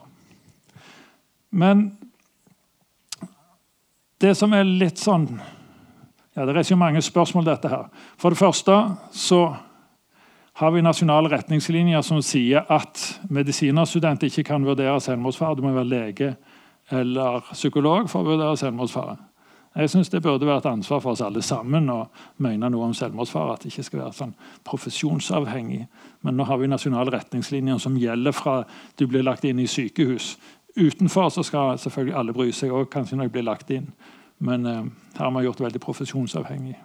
Men 1.50 1.88
det 4.20 4.34
som 4.36 4.52
er 4.52 4.68
litt 4.68 5.00
sånn 5.00 5.26
ja, 6.36 6.44
Det 6.44 6.52
reiser 6.54 6.76
jo 6.76 6.78
mange 6.78 7.00
spørsmål, 7.02 7.48
dette 7.48 7.68
her. 7.68 7.88
For 8.20 8.30
det 8.30 8.38
første 8.38 8.76
så 9.16 9.40
har 10.60 10.70
vi 10.70 10.82
nasjonale 10.84 11.30
retningslinjer 11.32 12.02
som 12.04 12.18
sier 12.20 12.66
at 12.68 13.00
medisinerstudenter 13.32 14.28
ikke 14.28 14.42
kan 14.50 14.66
vurdere 14.68 14.98
selvmordsfare. 15.00 15.56
Du 15.56 15.62
må 15.64 15.70
være 15.72 15.88
lege 15.88 16.34
eller 16.92 17.46
psykolog 17.54 18.10
for 18.12 18.20
å 18.20 18.34
vurdere 18.34 18.58
selvmordsfare. 18.60 19.16
Jeg 19.80 19.90
synes 19.90 20.08
Det 20.08 20.20
burde 20.22 20.46
være 20.46 20.58
et 20.58 20.66
ansvar 20.66 21.00
for 21.00 21.12
oss 21.12 21.22
alle 21.24 21.40
sammen 21.42 21.88
å 21.88 22.10
mene 22.36 22.68
noe 22.68 22.90
om 22.90 22.92
selvmordsfare. 22.94 23.54
At 23.54 23.64
det 23.64 23.72
ikke 23.72 23.86
skal 23.86 24.02
være 24.02 24.18
sånn 24.18 24.34
profesjonsavhengig. 24.68 25.86
Men 26.20 26.36
nå 26.36 26.44
har 26.44 26.60
vi 26.60 26.68
nasjonale 26.68 27.16
retningslinjer 27.16 27.78
som 27.78 27.96
gjelder 27.96 28.36
fra 28.36 28.64
du 28.98 29.06
blir 29.06 29.24
lagt 29.24 29.48
inn 29.48 29.64
i 29.64 29.66
sykehus. 29.66 30.36
Utenfor 30.76 31.30
så 31.30 31.46
skal 31.46 31.78
selvfølgelig 31.78 32.18
alle 32.18 32.36
bry 32.36 32.50
seg 32.52 32.68
òg, 32.68 32.90
kanskje 32.92 33.16
når 33.16 33.30
jeg 33.30 33.36
blir 33.38 33.48
lagt 33.48 33.72
inn. 33.72 33.88
Men 34.44 34.66
eh, 34.66 34.84
her 35.16 35.24
har 35.24 35.38
vi 35.38 35.46
gjort 35.48 35.56
det 35.56 35.70
veldig 35.70 35.86
profesjonsavhengig. 35.88 36.76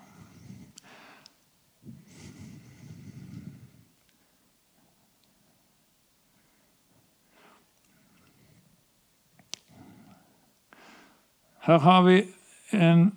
Her 11.66 11.80
har 11.80 12.02
vi 12.02 12.24
en 12.72 13.14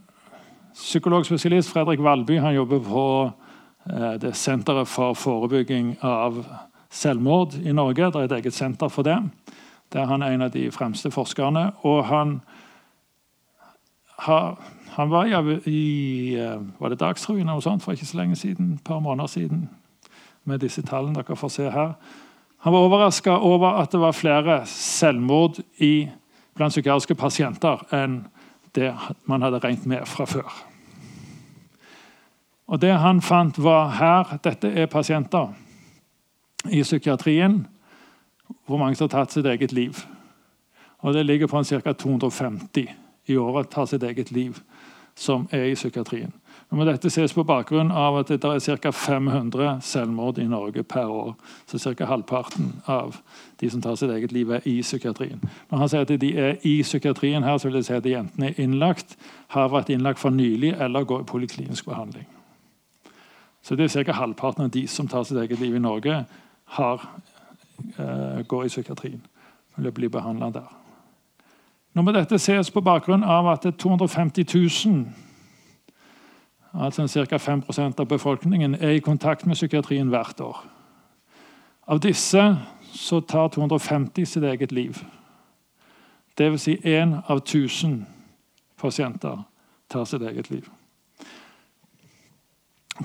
psykologspesialist, 0.75 1.69
Fredrik 1.69 2.01
Valby. 2.01 2.39
Han 2.39 2.55
jobber 2.55 2.79
på 2.81 3.31
eh, 3.91 4.13
det 4.21 4.37
Senteret 4.37 4.89
for 4.89 5.13
forebygging 5.13 5.99
av 6.01 6.47
selvmord 6.89 7.59
i 7.61 7.75
Norge. 7.77 8.07
Det 8.07 8.17
er 8.17 8.25
et 8.25 8.33
eget 8.33 8.55
senter 8.57 8.89
for 8.89 9.05
det. 9.05 9.19
Der 9.93 10.07
han 10.09 10.23
er 10.23 10.33
en 10.33 10.43
av 10.47 10.51
de 10.55 10.71
fremste 10.73 11.11
forskerne. 11.11 11.73
Og 11.85 12.07
han, 12.09 12.41
han 14.97 15.11
var 15.11 15.29
i, 15.69 16.35
eh, 16.41 16.57
var 16.81 16.89
det 16.89 17.01
Dagsrevyen 17.01 17.81
for 17.81 17.93
ikke 17.93 18.07
så 18.07 18.17
lenge 18.17 18.37
siden, 18.37 18.73
et 18.73 18.85
par 18.85 18.99
måneder 18.99 19.27
siden 19.27 19.69
med 20.45 20.59
disse 20.59 20.83
tallene 20.83 21.15
dere 21.21 21.37
får 21.37 21.49
se 21.49 21.71
her. 21.71 21.93
Han 22.59 22.73
var 22.73 22.79
overraska 22.79 23.31
over 23.31 23.69
at 23.69 23.93
det 23.93 24.01
var 24.01 24.13
flere 24.13 24.67
selvmord 24.67 25.61
i, 25.79 26.09
blant 26.55 26.73
psykiatriske 26.73 27.15
pasienter 27.15 27.85
enn 27.93 28.23
det 28.79 28.93
man 29.27 29.43
hadde 29.43 29.61
regnet 29.65 29.87
med 29.87 30.07
fra 30.07 30.27
før. 30.29 30.53
Og 32.69 32.81
Det 32.81 32.93
han 33.01 33.23
fant, 33.23 33.59
var 33.59 33.91
her 33.97 34.39
Dette 34.45 34.69
er 34.69 34.87
pasienter 34.87 35.55
i 36.71 36.83
psykiatrien. 36.83 37.67
Hvor 38.67 38.79
mange 38.79 38.97
har 39.01 39.09
tatt 39.09 39.33
sitt 39.33 39.47
eget 39.47 39.73
liv. 39.73 40.05
Og 40.99 41.15
Det 41.15 41.27
ligger 41.27 41.47
på 41.47 41.65
ca. 41.65 41.93
250 41.93 42.89
i 43.27 43.37
året 43.37 43.71
tar 43.71 43.87
sitt 43.87 44.03
eget 44.03 44.31
liv 44.31 44.59
som 45.15 45.49
er 45.53 45.65
i 45.65 45.75
psykiatrien. 45.75 46.33
Nå 46.69 46.77
må 46.77 46.85
dette 46.85 47.09
ses 47.09 47.33
på 47.33 47.47
bakgrunn 47.49 47.89
av 47.97 48.19
at 48.19 48.29
det 48.29 48.45
er 48.45 48.77
ca. 48.77 48.91
500 48.93 49.79
selvmord 49.81 50.37
i 50.39 50.45
Norge 50.45 50.83
per 50.85 51.09
år. 51.09 51.31
Så 51.67 51.81
ca. 51.81 52.05
halvparten 52.05 52.75
av 52.85 53.17
de 53.61 53.71
som 53.71 53.81
tar 53.81 53.97
sitt 53.97 54.11
eget 54.13 54.33
liv, 54.37 54.51
er 54.53 54.67
i 54.69 54.83
psykiatrien. 54.83 55.41
Når 55.71 55.79
han 55.79 55.89
sier 55.89 56.05
at 56.05 56.13
de 56.21 56.33
er 56.37 56.59
i 56.69 56.83
psykiatrien 56.83 57.45
her, 57.45 57.57
så 57.57 57.71
vil 57.71 57.79
det 57.79 57.87
si 57.87 57.95
at 57.97 58.05
de 58.05 58.13
enten 58.19 58.45
er 58.45 58.61
innlagt, 58.61 59.17
har 59.57 59.73
vært 59.73 59.89
innlagt 59.95 60.21
for 60.21 60.31
nylig 60.31 60.75
eller 60.77 61.09
går 61.09 61.25
i 61.25 61.31
poliklinisk 61.31 61.89
behandling. 61.89 62.27
Så 63.65 63.77
det 63.77 63.89
er 63.89 64.05
ca. 64.05 64.13
halvparten 64.21 64.67
av 64.67 64.71
de 64.71 64.85
som 64.87 65.09
tar 65.09 65.25
sitt 65.25 65.41
eget 65.41 65.61
liv 65.61 65.75
i 65.77 65.81
Norge, 65.81 66.27
har, 66.77 67.07
uh, 67.97 68.45
går 68.45 68.65
i 68.65 68.69
psykiatrien. 68.69 69.23
Eller 69.79 69.91
blir 69.91 70.13
behandla 70.13 70.51
der. 70.53 70.69
Nå 71.97 72.05
må 72.05 72.13
dette 72.13 72.37
ses 72.37 72.69
på 72.71 72.85
bakgrunn 72.85 73.25
av 73.25 73.49
at 73.49 73.65
det 73.65 73.73
er 73.73 73.81
250 73.81 74.45
000 74.53 75.28
altså 76.75 77.07
ca. 77.27 77.37
5% 77.37 78.01
av 78.01 78.07
befolkningen, 78.07 78.75
er 78.75 78.91
i 78.91 78.99
kontakt 78.99 79.47
med 79.47 79.55
psykiatrien 79.55 80.09
hvert 80.09 80.41
år. 80.41 80.65
Av 81.89 82.01
disse 82.01 82.57
så 82.93 83.21
tar 83.21 83.49
250 83.49 84.25
sitt 84.25 84.43
eget 84.43 84.73
liv. 84.73 84.99
Dvs. 86.39 86.63
Si 86.63 86.77
én 86.85 87.17
av 87.27 87.37
1000 87.37 88.07
pasienter 88.77 89.43
tar 89.89 90.05
sitt 90.05 90.23
eget 90.23 90.51
liv. 90.51 90.69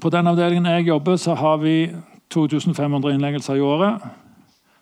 På 0.01 0.09
den 0.09 0.28
avdelingen 0.28 0.66
jeg 0.66 0.88
jobber, 0.88 1.16
så 1.16 1.34
har 1.34 1.57
vi 1.57 1.95
2500 2.30 3.14
innleggelser 3.14 3.55
i 3.55 3.61
året. 3.61 4.01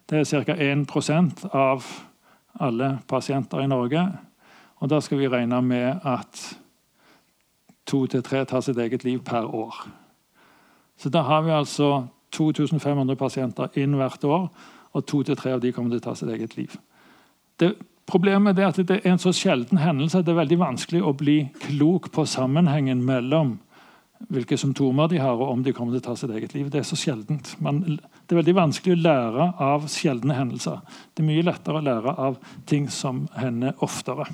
Det 0.09 0.19
er 0.19 0.43
ca. 0.43 0.55
1% 0.55 1.45
av 1.53 1.85
alle 2.59 2.99
pasienter 3.07 3.61
i 3.61 3.67
Norge. 3.67 4.07
Og 4.79 4.89
Da 4.89 4.99
skal 4.99 5.17
vi 5.17 5.27
regne 5.27 5.61
med 5.61 5.99
at 6.03 6.57
to 7.91 8.05
til 8.07 8.23
tre 8.25 8.45
tar 8.47 8.63
sitt 8.63 8.79
eget 8.79 9.03
liv 9.03 9.21
per 9.27 9.47
år. 9.47 9.75
Så 10.97 11.09
da 11.09 11.23
har 11.27 11.43
vi 11.43 11.53
altså 11.55 12.07
2500 12.31 13.17
pasienter 13.19 13.79
inn 13.79 13.97
hvert 13.99 14.23
år, 14.23 14.47
og 14.91 15.07
to 15.07 15.23
til 15.23 15.37
tre 15.39 15.55
av 15.55 15.63
de 15.63 15.71
kommer 15.75 15.93
til 15.93 16.01
å 16.01 16.07
ta 16.09 16.15
sitt 16.17 16.31
eget 16.31 16.55
liv. 16.57 16.75
Det, 17.59 17.73
problemet 18.09 18.59
er 18.59 18.69
at 18.69 18.79
det 18.79 19.01
er 19.01 19.11
en 19.11 19.21
så 19.21 19.33
sjelden 19.35 19.81
hendelse 19.81 20.19
at 20.19 20.27
det 20.27 20.33
er 20.35 20.43
veldig 20.43 20.59
vanskelig 20.61 21.03
å 21.03 21.15
bli 21.17 21.37
klok 21.63 22.11
på 22.15 22.25
sammenhengen 22.27 23.03
mellom 23.07 23.57
hvilke 24.29 24.57
symptomer 24.59 25.09
de 25.09 25.17
har, 25.17 25.39
og 25.39 25.49
om 25.49 25.63
de 25.65 25.73
kommer 25.73 25.95
til 25.95 26.03
å 26.03 26.07
ta 26.11 26.15
sitt 26.19 26.33
eget 26.35 26.53
liv. 26.53 26.69
Det 26.69 26.83
er 26.83 26.87
så 26.87 26.97
sjeldent. 26.99 27.55
Man, 27.63 27.81
det 27.81 28.35
er 28.35 28.41
veldig 28.43 28.57
vanskelig 28.59 28.93
å 28.93 29.01
lære 29.01 29.47
av 29.65 29.87
sjeldne 29.89 30.37
hendelser. 30.37 30.81
Det 31.15 31.23
er 31.23 31.29
mye 31.31 31.45
lettere 31.47 31.81
å 31.81 31.85
lære 31.87 32.13
av 32.29 32.37
ting 32.69 32.85
som 32.93 33.25
hender 33.33 33.73
oftere. 33.81 34.27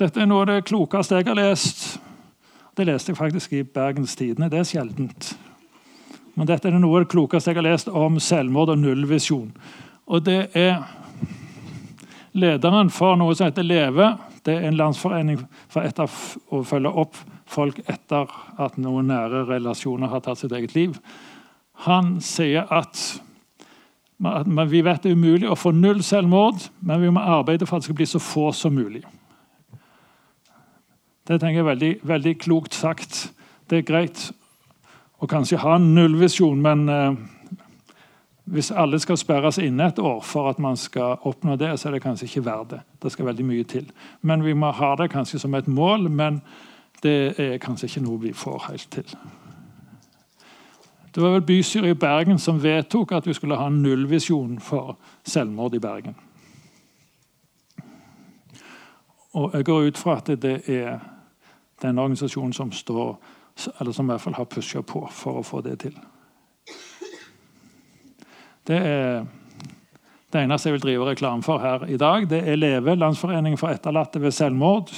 Dette 0.00 0.22
er 0.22 0.28
noe 0.30 0.46
av 0.46 0.48
det 0.48 0.62
klokeste 0.64 1.18
jeg 1.18 1.26
har 1.28 1.36
lest. 1.36 1.82
Det 2.76 2.86
leste 2.88 3.12
jeg 3.12 3.18
faktisk 3.18 3.52
i 3.52 3.66
Bergens 3.68 4.14
Tidende. 4.16 4.48
Det 4.48 4.62
er 4.62 4.68
sjeldent. 4.68 5.34
Men 6.38 6.48
dette 6.48 6.70
er 6.70 6.78
noe 6.78 7.02
av 7.02 7.04
det 7.04 7.10
klokeste 7.12 7.52
jeg 7.52 7.58
har 7.58 7.66
lest 7.66 7.90
om 7.92 8.16
selvmord 8.22 8.72
og 8.72 8.80
nullvisjon. 8.80 9.50
Og 10.08 10.24
det 10.24 10.38
er 10.56 10.78
lederen 12.32 12.88
for 12.94 13.20
noe 13.20 13.36
som 13.36 13.50
heter 13.50 13.66
LEVE. 13.66 14.08
Det 14.46 14.56
er 14.56 14.70
en 14.70 14.80
landsforening 14.80 15.44
for 15.68 15.84
etter 15.84 16.08
å 16.08 16.62
følge 16.64 16.94
opp 17.04 17.20
folk 17.50 17.82
etter 17.84 18.30
at 18.62 18.80
noen 18.80 19.10
nære 19.12 19.44
relasjoner 19.50 20.08
har 20.08 20.24
tatt 20.24 20.40
sitt 20.40 20.56
eget 20.56 20.72
liv. 20.78 20.96
Han 21.84 22.16
sier 22.24 22.64
at 22.72 23.04
vi 24.16 24.80
vet 24.84 25.04
det 25.04 25.12
er 25.12 25.16
umulig 25.16 25.48
å 25.48 25.60
få 25.60 25.76
null 25.76 26.00
selvmord, 26.04 26.70
men 26.80 27.04
vi 27.04 27.12
må 27.12 27.20
arbeide 27.20 27.68
for 27.68 27.76
at 27.76 27.84
det 27.84 27.90
skal 27.90 28.00
bli 28.00 28.08
så 28.08 28.20
få 28.22 28.52
som 28.56 28.72
mulig. 28.72 29.04
Det 31.30 31.36
tenker 31.38 31.60
jeg 31.60 31.62
er 31.62 31.68
veldig, 31.68 31.90
veldig 32.02 32.30
klokt 32.42 32.74
sagt. 32.74 33.18
Det 33.70 33.76
er 33.78 33.84
greit 33.86 34.22
å 35.22 35.28
kanskje 35.30 35.60
ha 35.62 35.76
en 35.78 35.92
nullvisjon, 35.94 36.58
men 36.58 36.88
eh, 36.90 37.20
hvis 38.50 38.72
alle 38.74 38.98
skal 38.98 39.18
sperres 39.20 39.60
inne 39.62 39.86
et 39.92 40.00
år 40.02 40.24
for 40.26 40.48
at 40.50 40.58
man 40.58 40.74
skal 40.74 41.22
oppnå 41.30 41.54
det, 41.54 41.68
så 41.78 41.86
er 41.86 41.94
det 41.94 42.00
kanskje 42.02 42.26
ikke 42.26 42.42
verdt 42.48 42.72
det. 42.72 42.80
Det 42.98 43.12
skal 43.14 43.28
veldig 43.28 43.46
mye 43.46 43.66
til. 43.70 43.86
Men 44.26 44.42
vi 44.42 44.56
må 44.58 44.72
ha 44.74 44.88
det 44.98 45.06
kanskje 45.12 45.38
som 45.38 45.54
et 45.54 45.68
mål, 45.70 46.08
men 46.10 46.40
det 47.04 47.38
er 47.38 47.62
kanskje 47.62 47.86
ikke 47.86 48.02
noe 48.08 48.24
vi 48.24 48.34
får 48.34 48.66
helt 48.66 48.90
til. 48.90 49.14
Det 51.14 51.22
var 51.22 51.36
vel 51.36 51.46
bystyret 51.46 51.94
i 51.94 52.00
Bergen 52.08 52.42
som 52.42 52.58
vedtok 52.58 53.14
at 53.14 53.30
vi 53.30 53.38
skulle 53.38 53.60
ha 53.60 53.70
en 53.70 53.78
nullvisjon 53.86 54.58
for 54.58 54.98
selvmord 55.22 55.78
i 55.78 55.84
Bergen. 55.86 56.18
Og 59.38 59.54
jeg 59.54 59.70
går 59.70 59.90
ut 59.92 59.98
fra 59.98 60.18
at 60.18 60.34
det 60.42 60.58
er 60.66 60.98
den 61.82 61.98
organisasjonen 61.98 62.52
som 62.56 62.72
står 62.72 63.16
eller 63.80 63.92
som 63.92 64.08
i 64.08 64.12
hvert 64.14 64.24
fall 64.24 64.38
har 64.38 64.48
pusha 64.48 64.82
på 64.86 65.02
for 65.12 65.40
å 65.40 65.44
få 65.44 65.60
det 65.64 65.76
til. 65.82 65.96
Det 68.68 68.78
er 68.78 69.24
det 70.30 70.44
eneste 70.44 70.70
jeg 70.70 70.76
vil 70.76 70.84
drive 70.84 71.08
reklame 71.08 71.42
for 71.42 71.58
her 71.58 71.84
i 71.90 71.98
dag. 71.98 72.28
Det 72.30 72.38
er 72.46 72.58
LEVE, 72.58 72.94
Landsforeningen 72.94 73.58
for 73.58 73.74
etterlatte 73.74 74.20
ved 74.22 74.30
selvmord. 74.30 74.92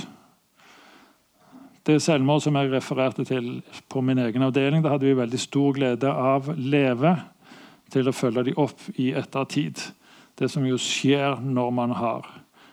Det 1.86 1.96
selvmord 2.04 2.44
som 2.44 2.56
jeg 2.60 2.70
refererte 2.70 3.24
til 3.26 3.62
på 3.90 4.02
min 4.04 4.20
egen 4.20 4.44
avdeling, 4.44 4.84
da 4.84 4.92
hadde 4.92 5.08
vi 5.08 5.16
veldig 5.16 5.40
stor 5.40 5.72
glede 5.78 6.10
av 6.12 6.52
LEVE 6.58 7.14
til 7.92 8.08
å 8.08 8.14
følge 8.14 8.44
dem 8.50 8.60
opp 8.60 8.84
i 9.00 9.10
ettertid. 9.16 9.80
Det 10.38 10.50
som 10.52 10.66
jo 10.68 10.76
skjer 10.80 11.40
når 11.40 11.72
man 11.74 11.96
har 11.96 12.28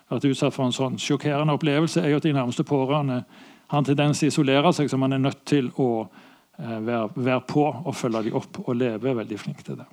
vært 0.10 0.28
utsatt 0.30 0.54
for 0.56 0.68
en 0.68 0.76
sånn 0.76 1.00
sjokkerende 1.00 1.56
opplevelse, 1.56 2.04
er 2.04 2.12
jo 2.12 2.20
at 2.20 2.28
de 2.28 2.36
nærmeste 2.36 2.68
pårørende 2.68 3.24
har 3.70 3.82
en 3.82 3.86
tendens 3.86 4.20
til 4.20 4.30
å 4.30 4.34
isolere 4.34 4.74
seg, 4.74 4.90
så 4.90 4.98
man 4.98 5.14
er 5.14 5.22
nødt 5.22 5.44
til 5.50 5.70
å 5.78 5.90
eh, 6.02 6.80
være, 6.82 7.10
være 7.16 7.42
på 7.50 7.66
og 7.70 7.96
følge 7.96 8.24
dem 8.26 8.40
opp. 8.40 8.64
Og 8.66 8.78
leve 8.78 9.14
veldig 9.22 9.38
flink 9.40 9.62
til 9.66 9.78
det. 9.78 9.86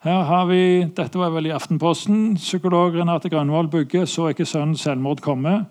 Her 0.00 0.22
har 0.24 0.46
vi, 0.48 0.88
Dette 0.96 1.20
var 1.20 1.34
vel 1.34 1.50
i 1.50 1.52
Aftenposten. 1.52 2.38
Psykolog 2.40 2.96
Renate 2.96 3.28
Grønvoll 3.28 3.68
Bugge 3.68 4.06
så 4.08 4.30
ikke 4.32 4.48
sønnen 4.48 4.78
selvmord 4.80 5.20
komme. 5.20 5.66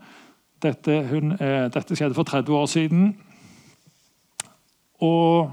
Dette, 0.61 0.99
hun, 1.09 1.33
eh, 1.39 1.65
dette, 1.73 1.97
skjedde 1.97 2.13
for 2.13 2.29
30 2.29 2.53
år 2.53 2.69
siden. 2.69 3.15
Og 5.01 5.49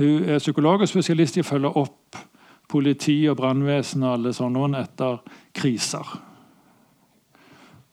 hun 0.00 0.24
er 0.24 0.42
psykolog 0.42 0.82
og 0.82 0.90
spesialist 0.90 1.38
i 1.38 1.44
å 1.44 1.46
følge 1.46 1.76
opp 1.78 2.18
politi 2.66 3.20
og 3.30 3.36
brannvesen 3.38 4.02
og 4.02 4.16
alle 4.16 4.34
sånne 4.34 4.82
etter 4.82 5.20
kriser. 5.54 6.25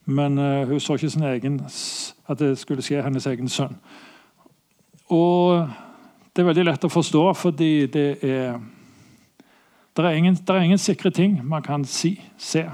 Men 0.06 0.38
uh, 0.38 0.68
hun 0.68 0.80
så 0.80 0.94
ikke 0.94 1.26
egen, 1.30 1.62
at 2.28 2.40
det 2.40 2.58
skulle 2.58 2.84
skje 2.84 3.04
hennes 3.04 3.28
egen 3.28 3.50
sønn. 3.50 3.76
Og 5.10 5.68
det 6.36 6.42
er 6.42 6.48
veldig 6.50 6.66
lett 6.66 6.86
å 6.88 6.92
forstå, 6.92 7.26
fordi 7.34 7.88
det 7.88 8.24
er 8.24 8.60
Det 9.94 10.06
er 10.06 10.16
ingen, 10.18 10.34
det 10.34 10.50
er 10.50 10.62
ingen 10.62 10.78
sikre 10.78 11.12
ting 11.12 11.36
man 11.46 11.62
kan 11.62 11.84
si, 11.86 12.22
se. 12.38 12.66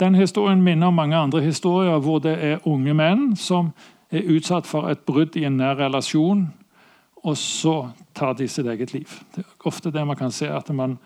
Den 0.00 0.14
historien 0.14 0.62
minner 0.62 0.86
om 0.86 0.94
mange 0.94 1.16
andre 1.16 1.40
historier 1.40 1.98
hvor 1.98 2.18
det 2.18 2.36
er 2.38 2.68
unge 2.68 2.94
menn 2.94 3.36
som 3.36 3.72
er 4.10 4.28
utsatt 4.30 4.66
for 4.66 4.86
et 4.88 5.00
brudd 5.00 5.36
i 5.36 5.44
en 5.44 5.56
nær 5.56 5.74
relasjon, 5.74 6.46
og 7.24 7.36
så 7.36 7.88
tar 8.14 8.36
de 8.38 8.46
sitt 8.48 8.66
eget 8.66 8.92
liv. 8.94 9.08
Det 9.34 9.42
er 9.42 9.66
ofte 9.66 9.90
det 9.90 10.06
man 10.06 10.16
kan 10.16 10.30
se, 10.30 10.46
at 10.46 10.70
man 10.70 10.98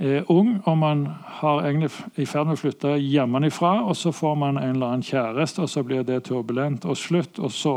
er 0.00 0.30
ung 0.30 0.60
og 0.64 0.78
man 0.78 1.06
har 1.40 1.64
egentlig 1.64 1.90
i 2.20 2.26
ferd 2.28 2.46
med 2.46 2.58
å 2.58 2.60
flytte 2.60 2.96
hjemmefra, 3.00 3.80
og 3.88 3.96
så 3.96 4.12
får 4.12 4.34
man 4.36 4.58
en 4.60 4.74
eller 4.76 4.86
annen 4.92 5.06
kjæreste, 5.06 5.62
og 5.64 5.70
så 5.72 5.82
blir 5.82 6.04
det 6.04 6.24
turbulent 6.28 6.84
og 6.84 6.98
slutt, 7.00 7.38
og 7.38 7.52
så 7.52 7.76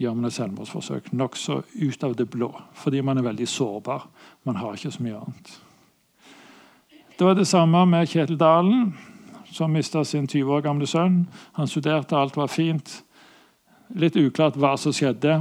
gjør 0.00 0.16
man 0.16 0.28
et 0.28 0.36
selvmordsforsøk 0.36 1.12
nokså 1.12 1.60
ut 1.74 2.04
av 2.04 2.16
det 2.18 2.26
blå. 2.30 2.50
Fordi 2.74 3.02
man 3.04 3.18
er 3.18 3.28
veldig 3.28 3.48
sårbar. 3.48 4.08
Man 4.44 4.56
har 4.56 4.74
ikke 4.74 4.90
så 4.90 5.04
mye 5.04 5.20
annet. 5.20 5.52
Det 7.16 7.24
var 7.24 7.36
det 7.38 7.46
samme 7.48 7.84
med 7.88 8.08
Kjetil 8.08 8.38
Dalen, 8.38 8.90
som 9.52 9.72
mista 9.72 10.04
sin 10.04 10.26
20 10.26 10.52
år 10.52 10.64
gamle 10.66 10.86
sønn. 10.86 11.22
Han 11.56 11.68
studerte, 11.68 12.16
alt 12.16 12.36
var 12.36 12.50
fint. 12.52 13.02
Litt 13.94 14.16
uklart 14.16 14.58
hva 14.60 14.74
som 14.76 14.92
skjedde. 14.92 15.38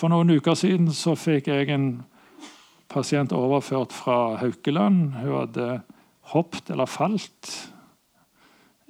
For 0.00 0.08
noen 0.08 0.32
uker 0.32 0.56
siden 0.56 0.86
så 0.96 1.12
fikk 1.12 1.50
jeg 1.50 1.68
en 1.74 1.90
pasient 2.88 3.34
overført 3.36 3.92
fra 3.92 4.38
Haukeland. 4.40 5.10
Hun 5.18 5.34
hadde 5.34 5.66
hoppet 6.32 6.70
eller 6.72 6.88
falt 6.88 7.50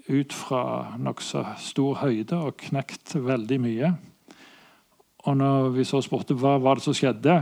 ut 0.07 0.37
fra 0.37 0.61
nokså 1.03 1.43
stor 1.59 1.99
høyde 2.05 2.39
og 2.39 2.63
knekt 2.63 3.17
veldig 3.19 3.59
mye. 3.65 3.91
Og 5.27 5.41
når 5.43 5.75
vi 5.81 5.89
så 5.89 5.99
spurte 6.07 6.39
hva 6.39 6.55
var 6.63 6.79
det 6.79 6.87
som 6.87 6.95
skjedde, 6.95 7.41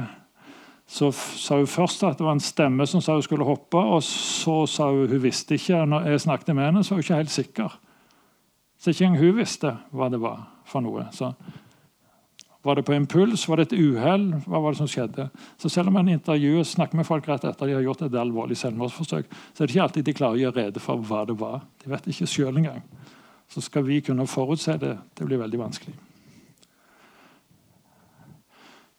så 0.88 1.12
sa 1.12 1.60
hun 1.60 1.68
først 1.68 2.08
at 2.08 2.16
det 2.16 2.24
var 2.24 2.38
en 2.38 2.44
stemme 2.48 2.88
som 2.88 3.04
sa 3.04 3.20
hun 3.20 3.28
skulle 3.28 3.44
hoppe, 3.44 3.76
og 3.76 4.00
så 4.00 4.62
sa 4.64 4.88
hun 4.94 5.12
hun 5.12 5.24
visste 5.28 5.60
ikke. 5.60 5.84
Når 5.84 6.08
jeg 6.08 6.24
snakket 6.24 6.54
med 6.56 6.70
henne, 6.70 6.80
så 6.80 6.94
var 6.94 7.02
hun 7.02 7.04
ikke 7.04 7.20
helt 7.20 7.36
sikker. 7.36 7.80
Så 8.80 8.96
ikke 8.96 9.10
engang 9.10 9.26
hun 9.26 9.40
visste 9.44 9.76
hva 9.92 10.08
det 10.08 10.24
var 10.24 10.46
for 10.64 10.80
noe. 10.80 11.10
Så 11.12 11.34
var 12.62 12.74
det 12.74 12.82
på 12.82 12.94
impuls? 12.94 13.48
Var 13.48 13.56
det 13.56 13.68
et 13.68 13.78
uhell? 13.78 14.32
Hva 14.46 14.60
var 14.60 14.74
det 14.74 14.80
som 14.80 14.88
skjedde? 14.90 15.28
Så 15.58 15.68
Selv 15.68 15.88
om 15.88 15.94
man 15.94 16.08
intervjuer 16.08 16.64
snakker 16.66 16.96
med 16.96 17.06
folk 17.06 17.28
rett 17.28 17.44
etter 17.44 17.66
de 17.66 17.76
har 17.78 17.86
gjort 17.86 18.02
et 18.02 18.18
alvorlig 18.18 18.56
selvmordsforsøk, 18.58 19.30
så 19.54 19.62
er 19.62 19.66
det 19.66 19.74
ikke 19.74 19.82
alltid 19.82 20.04
de 20.04 20.16
klarer 20.18 20.34
å 20.34 20.42
gjøre 20.42 20.64
rede 20.64 20.82
for 20.82 20.96
hva 20.98 21.24
det 21.28 21.38
var. 21.38 21.62
De 21.84 21.90
vet 21.90 22.10
ikke 22.10 22.26
sjøl 22.26 22.56
engang. 22.56 22.82
Så 23.48 23.62
skal 23.64 23.86
vi 23.86 24.00
kunne 24.00 24.26
forutse 24.26 24.76
det. 24.78 24.96
Det 25.14 25.26
blir 25.26 25.38
veldig 25.38 25.58
vanskelig. 25.58 25.94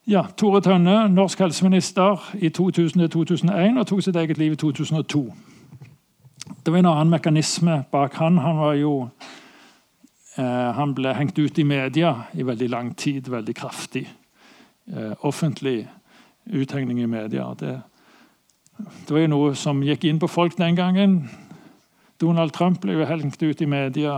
Ja, 0.10 0.24
Tore 0.38 0.62
Tønne, 0.66 1.04
norsk 1.14 1.40
helseminister 1.40 2.24
i 2.34 2.50
2000-2001 2.50 3.78
og 3.78 3.86
tok 3.88 4.02
sitt 4.02 4.16
eget 4.18 4.40
liv 4.42 4.56
i 4.56 4.58
2002. 4.58 5.22
Det 6.66 6.72
var 6.74 6.80
en 6.80 6.90
annen 6.90 7.12
mekanisme 7.14 7.84
bak 7.92 8.16
han. 8.18 8.40
Han 8.42 8.58
var 8.58 8.74
jo 8.80 8.94
han 10.40 10.94
ble 10.96 11.12
hengt 11.18 11.40
ut 11.40 11.58
i 11.60 11.66
media 11.68 12.14
i 12.32 12.46
veldig 12.48 12.68
lang 12.72 12.94
tid, 12.96 13.28
veldig 13.28 13.56
kraftig. 13.58 14.06
Eh, 14.90 15.14
offentlig 15.20 15.88
uthengning 16.46 17.02
i 17.02 17.08
media. 17.08 17.56
Det, 17.60 17.82
det, 18.78 19.12
var 19.12 19.20
jo 19.22 19.30
noe 19.30 19.50
som 19.56 19.84
gikk 19.86 20.08
inn 20.10 20.22
på 20.22 20.30
folk 20.32 20.56
den 20.58 20.78
gangen. 20.78 21.20
Donald 22.18 22.56
Trump 22.56 22.82
ble 22.82 22.96
jo 22.98 23.06
hengt 23.06 23.38
ut 23.44 23.62
i 23.62 23.68
media 23.70 24.16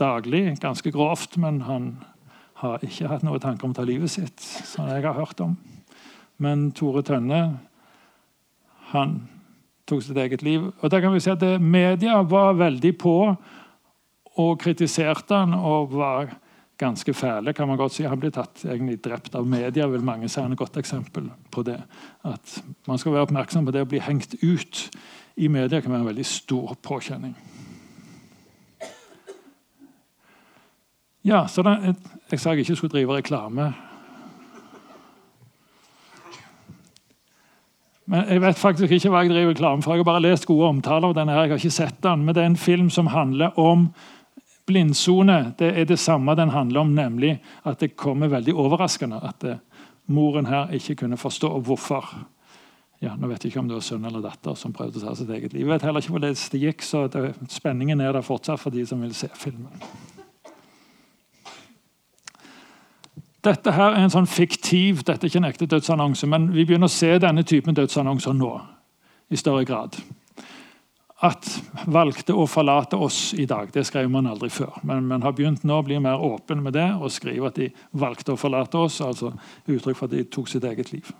daglig, 0.00 0.56
ganske 0.62 0.92
grovt, 0.94 1.36
men 1.36 1.60
han 1.66 1.90
har 2.62 2.80
ikke 2.84 3.10
hatt 3.12 3.26
noen 3.26 3.42
tanke 3.44 3.66
om 3.66 3.74
å 3.74 3.76
ta 3.76 3.84
livet 3.84 4.12
sitt, 4.12 4.40
som 4.40 4.88
jeg 4.88 5.04
har 5.04 5.18
hørt 5.18 5.40
om. 5.44 5.58
Men 6.40 6.70
Tore 6.72 7.04
Tønne 7.04 7.42
han 8.94 9.18
tok 9.84 10.00
sitt 10.06 10.16
eget 10.16 10.40
liv. 10.42 10.64
Og 10.80 10.90
der 10.90 11.04
kan 11.04 11.12
vi 11.12 11.20
si 11.20 11.32
at 11.32 11.44
Media 11.60 12.22
var 12.24 12.56
veldig 12.56 12.94
på 12.98 13.16
og 14.40 14.60
kritiserte 14.62 15.36
han 15.36 15.54
og 15.54 15.92
var 15.92 16.32
ganske 16.80 17.14
fæle. 17.14 17.52
kan 17.52 17.68
man 17.68 17.76
godt 17.76 17.92
si. 17.92 18.04
Han 18.08 18.20
ble 18.20 18.30
tatt 18.32 18.64
egentlig 18.64 19.02
drept 19.04 19.34
av 19.34 19.46
media. 19.46 19.86
vil 19.86 20.02
mange 20.02 20.28
si 20.28 20.40
han 20.40 20.52
et 20.52 20.58
godt 20.58 20.76
eksempel 20.76 21.30
på 21.50 21.62
det. 21.62 21.82
At 22.24 22.62
Man 22.86 22.98
skal 22.98 23.12
være 23.12 23.28
oppmerksom 23.28 23.66
på 23.66 23.72
det 23.72 23.82
å 23.82 23.88
bli 23.88 24.00
hengt 24.00 24.34
ut 24.42 24.90
i 25.36 25.48
media 25.48 25.80
kan 25.80 25.92
være 25.92 26.00
en 26.00 26.06
veldig 26.06 26.26
stor 26.26 26.74
påkjenning. 26.82 27.34
Ja, 31.24 31.46
så 31.48 31.62
da, 31.62 31.94
Jeg 32.30 32.40
sa 32.40 32.50
jeg 32.50 32.64
ikke 32.64 32.76
skulle 32.76 32.92
drive 32.92 33.16
reklame. 33.16 33.74
Men 38.06 38.28
Jeg 38.28 38.40
vet 38.40 38.58
faktisk 38.58 38.92
ikke 38.92 39.10
hva 39.10 39.22
jeg 39.22 39.30
driver 39.30 39.52
reklame 39.52 39.82
for. 39.82 39.92
Jeg 39.92 40.00
har 40.00 40.04
bare 40.04 40.22
lest 40.22 40.46
gode 40.46 40.68
omtaler 40.68 41.08
av 41.08 41.14
denne. 41.14 41.32
her. 41.32 41.42
Jeg 41.42 41.50
har 41.50 41.58
ikke 41.58 41.70
sett 41.70 42.02
den, 42.02 42.24
Men 42.24 42.34
det 42.34 42.42
er 42.42 42.46
en 42.46 42.56
film 42.56 42.90
som 42.90 43.06
handler 43.06 43.58
om 43.58 43.94
Blindsone 44.70 45.38
det 45.58 45.72
er 45.74 45.88
det 45.88 45.98
samme 45.98 46.34
den 46.38 46.52
handler 46.54 46.84
om, 46.84 46.92
nemlig 46.94 47.36
at 47.66 47.82
det 47.82 47.96
kommer 47.98 48.30
veldig 48.30 48.54
overraskende 48.54 49.18
at 49.26 49.46
eh, 49.46 49.62
moren 50.10 50.46
her 50.46 50.70
ikke 50.76 51.02
kunne 51.02 51.18
forstå 51.18 51.50
hvorfor. 51.66 52.06
Ja, 53.00 53.16
nå 53.16 53.30
vet 53.30 53.42
jeg 53.42 53.50
ikke 53.50 53.62
om 53.62 53.68
det 53.70 53.78
var 53.78 53.84
sønn 53.86 54.04
eller 54.04 54.22
datter 54.22 54.54
som 54.58 54.74
prøvde 54.76 55.00
å 55.00 55.08
ta 55.08 55.14
sitt 55.16 55.30
eget 55.32 55.54
liv. 55.54 55.64
Jeg 55.64 55.72
vet 55.72 55.86
heller 55.88 56.04
ikke 56.04 56.14
hvor 56.14 56.22
det 56.22 56.34
gikk, 56.36 56.84
så 56.84 57.06
det, 57.10 57.32
spenningen 57.48 58.00
er 58.00 58.12
der 58.14 58.26
fortsatt 58.26 58.60
for 58.60 58.74
de 58.74 58.84
som 58.86 59.00
vil 59.02 59.14
se 59.16 59.30
filmen. 59.40 59.72
Dette 63.40 63.72
her 63.72 63.94
er 63.96 64.04
en 64.04 64.12
sånn 64.12 64.28
fiktiv 64.28 65.00
dette 65.00 65.24
er 65.24 65.32
ikke 65.32 65.40
en 65.40 65.48
ekte 65.48 65.68
dødsannonse, 65.72 66.28
men 66.28 66.50
vi 66.52 66.66
begynner 66.68 66.90
å 66.90 66.92
se 66.92 67.14
denne 67.18 67.42
typen 67.48 67.74
dødsannonser 67.74 68.36
nå 68.36 68.52
i 69.32 69.38
større 69.40 69.64
grad 69.64 69.96
at 71.20 71.48
valgte 71.92 72.32
å 72.32 72.46
forlate 72.48 72.96
oss 72.96 73.34
i 73.36 73.44
dag. 73.48 73.68
Det 73.72 73.84
skrev 73.84 74.08
man 74.12 74.28
aldri 74.30 74.48
før. 74.52 74.78
Men 74.88 75.04
man 75.08 75.24
har 75.24 75.34
begynt 75.36 75.66
nå 75.68 75.80
å 75.80 75.84
bli 75.84 75.98
mer 76.00 76.22
åpen 76.24 76.62
med 76.64 76.72
det 76.78 76.88
og 76.96 77.12
skrive 77.12 77.50
at 77.50 77.60
de 77.60 77.68
valgte 77.92 78.32
å 78.32 78.40
forlate 78.40 78.80
oss. 78.80 79.00
altså 79.04 79.34
Uttrykk 79.66 79.98
for 79.98 80.08
at 80.08 80.16
de 80.16 80.24
tok 80.24 80.48
sitt 80.48 80.64
eget 80.64 80.92
liv. 80.94 81.10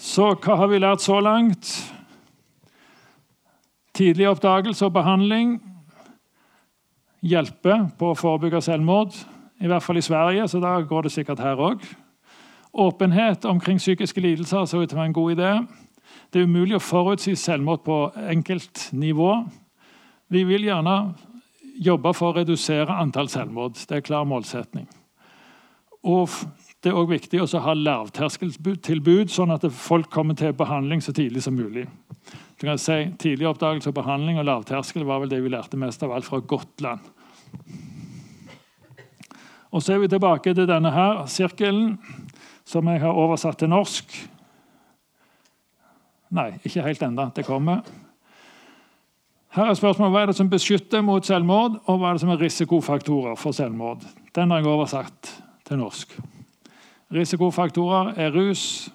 Så 0.00 0.30
hva 0.38 0.56
har 0.60 0.70
vi 0.72 0.80
lært 0.80 1.04
så 1.04 1.18
langt? 1.20 1.68
Tidlig 3.94 4.30
oppdagelse 4.30 4.88
og 4.88 4.96
behandling 4.96 5.58
hjelper 7.24 7.90
på 7.98 8.12
å 8.12 8.16
forebygge 8.18 8.62
selvmord. 8.64 9.12
I 9.60 9.68
hvert 9.70 9.84
fall 9.84 10.00
i 10.00 10.04
Sverige, 10.04 10.48
så 10.48 10.60
da 10.64 10.76
går 10.80 11.06
det 11.06 11.12
sikkert 11.14 11.44
her 11.44 11.60
òg. 11.60 11.84
Åpenhet 12.74 13.44
omkring 13.44 13.78
psykiske 13.78 14.20
lidelser 14.20 14.64
så 14.66 14.80
ut 14.82 14.88
til 14.90 14.98
å 14.98 15.00
være 15.00 15.10
en 15.12 15.14
god 15.14 15.32
idé. 15.36 15.50
Det 16.30 16.40
er 16.40 16.48
umulig 16.48 16.74
å 16.74 16.82
forutsi 16.82 17.36
selvmord 17.38 17.84
på 17.86 17.98
enkelt 18.32 18.88
nivå. 18.92 19.44
Vi 20.26 20.42
vil 20.48 20.66
gjerne 20.66 20.96
jobbe 21.78 22.10
for 22.18 22.32
å 22.32 22.40
redusere 22.40 22.96
antall 22.98 23.30
selvmord. 23.30 23.78
Det 23.78 23.94
er 23.94 24.02
en 24.02 24.08
klar 24.08 24.26
målsetning. 24.26 24.88
Og 26.02 26.34
det 26.82 26.90
er 26.90 26.98
også 26.98 27.12
viktig 27.14 27.40
å 27.40 27.62
ha 27.64 27.76
lavterskeltilbud, 27.78 29.30
sånn 29.32 29.54
at 29.54 29.64
folk 29.72 30.10
kommer 30.12 30.36
til 30.36 30.52
behandling 30.52 31.00
så 31.00 31.14
tidlig 31.16 31.44
som 31.46 31.54
mulig. 31.56 31.86
Du 32.58 32.66
kan 32.66 32.78
si 32.78 32.98
Tidlig 33.18 33.48
oppdagelse 33.48 33.90
og 33.90 33.96
behandling 33.96 34.42
og 34.42 34.48
lavterskel 34.48 35.06
var 35.06 35.22
vel 35.22 35.30
det 35.30 35.40
vi 35.44 35.54
lærte 35.54 35.78
mest 35.80 36.02
av 36.02 36.12
alt 36.12 36.26
fra 36.26 36.42
Gotland. 36.42 37.00
Og 39.74 39.82
Så 39.82 39.94
er 39.94 39.98
vi 39.98 40.08
tilbake 40.08 40.54
til 40.54 40.68
denne 40.70 40.90
her 40.94 41.24
sirkelen, 41.26 41.98
som 42.64 42.88
jeg 42.88 43.00
har 43.00 43.12
oversatt 43.12 43.58
til 43.60 43.70
norsk. 43.72 44.16
Nei, 46.34 46.50
ikke 46.64 46.82
helt 46.82 47.02
ennå. 47.02 47.28
Det 47.36 47.44
kommer. 47.46 47.84
Her 49.54 49.70
er 49.70 49.78
spørsmålet 49.78 50.12
Hva 50.12 50.22
er 50.22 50.32
det 50.32 50.36
som 50.36 50.50
beskytter 50.50 51.02
mot 51.04 51.26
selvmord, 51.26 51.78
og 51.86 51.98
hva 51.98 52.10
er 52.10 52.16
det 52.16 52.24
som 52.24 52.32
er 52.34 52.40
risikofaktorer 52.42 53.36
for 53.38 53.54
selvmord? 53.54 54.02
Den 54.34 54.50
har 54.50 54.58
jeg 54.58 54.66
oversatt 54.72 55.30
til 55.68 55.78
norsk. 55.78 56.16
Risikofaktorer 57.14 58.14
er 58.18 58.34
rus, 58.34 58.90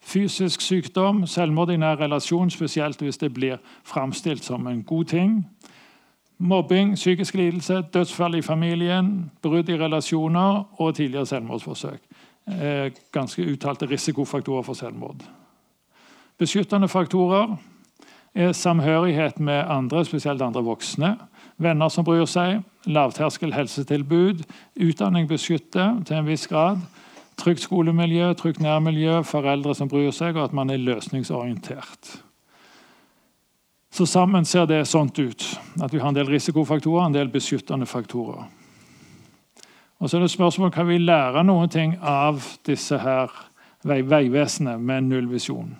fysisk 0.00 0.60
sykdom, 0.60 1.24
selvmord 1.26 1.70
i 1.72 1.78
nær 1.80 1.96
relasjon, 1.96 2.50
spesielt 2.50 3.00
hvis 3.00 3.18
det 3.18 3.32
blir 3.32 3.56
framstilt 3.84 4.44
som 4.44 4.66
en 4.66 4.82
god 4.84 5.04
ting. 5.04 5.46
Mobbing, 6.38 6.94
psykisk 6.94 7.34
lidelse, 7.34 7.82
dødsfall 7.94 8.34
i 8.34 8.42
familien, 8.42 9.30
brudd 9.42 9.68
i 9.68 9.78
relasjoner 9.80 10.64
og 10.76 10.94
tidligere 10.94 11.26
selvmordsforsøk. 11.26 12.00
Er 12.52 12.94
Ganske 13.12 13.44
uttalte 13.44 13.86
risikofaktorer 13.86 14.62
for 14.62 14.74
selvmord. 14.74 15.22
Beskyttende 16.38 16.88
faktorer 16.88 17.56
er 18.34 18.52
samhørighet 18.52 19.40
med 19.40 19.64
andre, 19.68 20.04
spesielt 20.04 20.42
andre 20.42 20.62
voksne. 20.64 21.16
Venner 21.58 21.88
som 21.88 22.04
bryr 22.04 22.24
seg, 22.30 22.62
lavterskel 22.86 23.52
helsetilbud, 23.52 24.44
utdanning 24.80 25.28
beskytter 25.28 25.98
til 26.06 26.16
en 26.16 26.28
viss 26.28 26.46
grad 26.48 26.80
Trygt 27.40 27.62
skolemiljø, 27.64 28.34
trygt 28.36 28.60
nærmiljø, 28.60 29.22
foreldre 29.24 29.72
som 29.74 29.88
bryr 29.88 30.10
seg, 30.12 30.36
og 30.36 30.50
at 30.50 30.56
man 30.56 30.70
er 30.70 30.82
løsningsorientert. 30.82 32.10
Så 33.90 34.06
Sammen 34.06 34.44
ser 34.44 34.66
det 34.68 34.86
sånt 34.88 35.18
ut. 35.18 35.46
At 35.82 35.92
vi 35.92 35.98
har 35.98 36.12
en 36.12 36.18
del 36.18 36.28
risikofaktorer 36.28 37.06
en 37.06 37.16
del 37.16 37.32
beskyttende 37.32 37.86
faktorer. 37.86 38.44
Og 40.00 40.10
så 40.10 40.16
er 40.16 40.20
det 40.20 40.30
spørsmål, 40.30 40.70
Kan 40.70 40.88
vi 40.88 40.98
lære 40.98 41.44
noen 41.44 41.68
ting 41.68 41.98
av 42.02 42.40
disse 42.66 42.98
her 42.98 43.28
Vegvesenet 43.84 44.80
med 44.80 45.00
nullvisjon? 45.02 45.76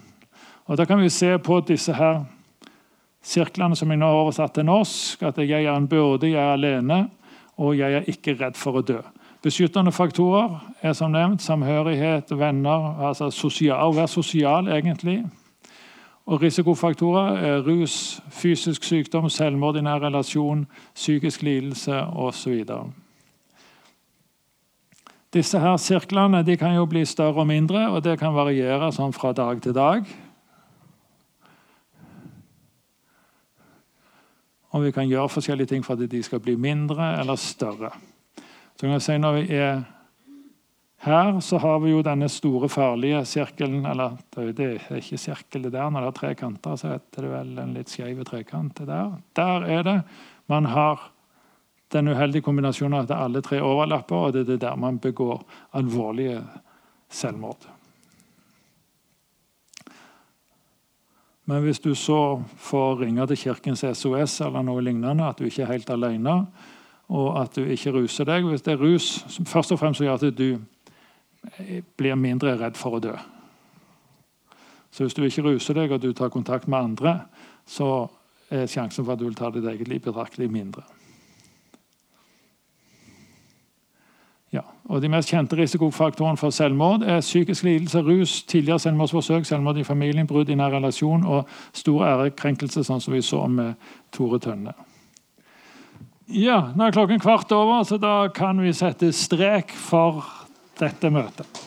Og 0.67 0.77
Da 0.79 0.85
kan 0.85 1.01
vi 1.01 1.09
se 1.09 1.39
på 1.39 1.61
disse 1.61 1.93
her 1.93 2.25
sirklene 3.23 3.77
som 3.77 3.91
jeg 3.91 3.99
nå 3.99 4.07
har 4.07 4.21
oversatt 4.21 4.55
til 4.55 4.65
norsk. 4.65 5.23
At 5.23 5.39
jeg 5.39 5.65
er 5.65 5.77
en 5.77 5.89
byrde, 5.89 6.31
jeg 6.31 6.41
er 6.41 6.53
alene, 6.53 7.09
og 7.57 7.79
jeg 7.79 7.93
er 7.93 8.09
ikke 8.09 8.37
redd 8.41 8.57
for 8.57 8.81
å 8.81 8.83
dø. 8.83 9.01
Beskyttende 9.43 9.93
faktorer 9.93 10.61
er 10.83 10.93
som 10.93 11.13
nevnt 11.13 11.43
samhørighet, 11.43 12.39
venner, 12.39 13.01
altså 13.09 13.31
sosial, 13.31 13.89
å 13.89 13.97
være 13.97 14.09
sosial, 14.09 14.69
egentlig. 14.69 15.25
Og 16.27 16.43
risikofaktorer 16.43 17.39
er 17.39 17.63
rus, 17.65 18.21
fysisk 18.31 18.85
sykdom, 18.85 19.31
selvmord 19.33 19.81
i 19.81 19.83
nær 19.83 20.05
relasjon, 20.05 20.67
psykisk 20.95 21.43
lidelse 21.43 22.03
osv. 22.13 22.67
Disse 25.31 25.61
her 25.63 25.77
sirklene 25.79 26.43
de 26.43 26.57
kan 26.59 26.75
jo 26.75 26.89
bli 26.91 27.05
større 27.07 27.45
og 27.45 27.47
mindre, 27.47 27.85
og 27.95 28.03
det 28.03 28.17
kan 28.19 28.35
variere 28.35 28.91
sånn 28.95 29.15
fra 29.15 29.31
dag 29.37 29.61
til 29.63 29.77
dag. 29.77 30.09
Og 34.71 34.85
vi 34.85 34.91
kan 34.95 35.07
gjøre 35.11 35.31
forskjellige 35.31 35.71
ting 35.73 35.87
for 35.87 35.99
at 35.99 36.11
de 36.11 36.23
skal 36.23 36.43
bli 36.43 36.57
mindre 36.59 37.13
eller 37.21 37.39
større. 37.39 37.93
Så 38.75 38.87
kan 38.87 38.95
jeg 38.97 39.07
si 39.07 39.19
Når 39.19 39.33
vi 39.37 39.55
er 39.55 39.83
her, 41.05 41.41
så 41.41 41.59
har 41.59 41.79
vi 41.81 41.91
jo 41.91 42.03
denne 42.03 42.29
store, 42.29 42.69
farlige 42.69 43.25
sirkelen 43.25 43.87
Eller 43.87 44.19
det 44.37 44.67
er 44.67 44.97
ikke 44.99 45.19
sirkel, 45.19 45.63
det 45.63 45.73
der. 45.73 45.91
Når 45.91 46.01
det 46.01 46.09
er 46.09 46.19
tre 46.19 46.35
kanter, 46.35 46.77
så 46.77 46.93
heter 46.93 47.23
det 47.23 47.31
vel 47.31 47.59
en 47.59 47.75
litt 47.75 47.89
skeiv 47.89 48.25
trekant. 48.25 48.83
Der. 48.87 49.17
der 49.37 49.65
er 49.65 49.83
det. 49.83 50.03
Man 50.47 50.65
har 50.65 51.11
den 51.91 52.09
uheldige 52.09 52.45
kombinasjonen 52.47 52.99
av 52.99 53.05
at 53.09 53.17
alle 53.17 53.43
tre 53.43 53.61
overlapper, 53.65 54.17
og 54.17 54.33
det 54.35 54.49
er 54.49 54.63
der 54.63 54.79
man 54.79 54.99
begår 55.03 55.43
alvorlige 55.77 56.41
selvmord. 57.11 57.67
Men 61.51 61.65
hvis 61.65 61.83
du 61.83 61.95
så 61.99 62.43
får 62.63 63.01
ringe 63.01 63.27
til 63.27 63.41
Kirkens 63.41 63.83
SOS 63.83 64.37
eller 64.47 64.63
noe 64.63 64.85
lignende, 64.87 65.27
at 65.27 65.41
du 65.41 65.49
ikke 65.49 65.65
er 65.65 65.73
helt 65.73 65.91
alene, 65.91 66.37
og 67.11 67.41
at 67.41 67.57
du 67.59 67.65
ikke 67.67 67.91
ruser 67.97 68.29
deg. 68.29 68.47
Hvis 68.47 68.63
det 68.63 68.77
er 68.77 68.85
rus 68.85 69.09
som 69.27 69.49
først 69.51 69.75
og 69.75 69.81
fremst 69.81 70.03
gjør 70.05 70.21
at 70.21 70.39
du 70.39 70.61
blir 71.99 72.15
mindre 72.15 72.55
redd 72.61 72.79
for 72.79 73.01
å 73.01 73.03
dø. 73.03 73.17
Så 74.95 75.07
hvis 75.07 75.17
du 75.19 75.25
ikke 75.27 75.49
ruser 75.49 75.75
deg 75.75 75.91
og 75.91 76.03
du 76.05 76.13
tar 76.15 76.31
kontakt 76.31 76.69
med 76.71 76.79
andre, 76.79 77.17
så 77.67 78.07
er 78.51 78.71
sjansen 78.71 79.03
for 79.03 79.15
at 79.15 79.19
du 79.19 79.27
vil 79.27 79.39
ta 79.39 79.51
ditt 79.51 79.67
eget 79.67 79.91
liv 79.91 80.03
betraktelig 80.07 80.51
mindre. 80.51 80.87
Ja, 84.51 84.65
og 84.91 85.03
De 85.03 85.09
mest 85.09 85.31
kjente 85.31 85.55
risikofaktorene 85.55 86.39
for 86.39 86.51
selvmord 86.51 87.05
er 87.07 87.21
psykisk 87.23 87.63
lidelse, 87.69 88.03
rus, 88.03 88.43
tidligere 88.51 88.83
selvmordsforsøk, 88.83 89.47
selvmord 89.47 89.79
i 89.79 89.87
familien, 89.87 90.27
brudd 90.27 90.51
i 90.51 90.57
nær 90.59 90.75
relasjon 90.75 91.23
og 91.23 91.47
stor 91.73 92.03
ærekrenkelse, 92.09 92.83
sånn 92.87 93.03
som 93.03 93.15
vi 93.15 93.23
så 93.23 93.45
med 93.47 93.79
Tore 94.11 94.43
Tønne. 94.43 94.75
Ja, 96.31 96.73
nå 96.75 96.87
er 96.87 96.95
klokken 96.95 97.23
kvart 97.23 97.51
over, 97.55 97.85
så 97.87 97.99
da 97.99 98.29
kan 98.35 98.59
vi 98.63 98.75
sette 98.75 99.13
strek 99.15 99.71
for 99.75 100.25
dette 100.79 101.11
møtet. 101.15 101.63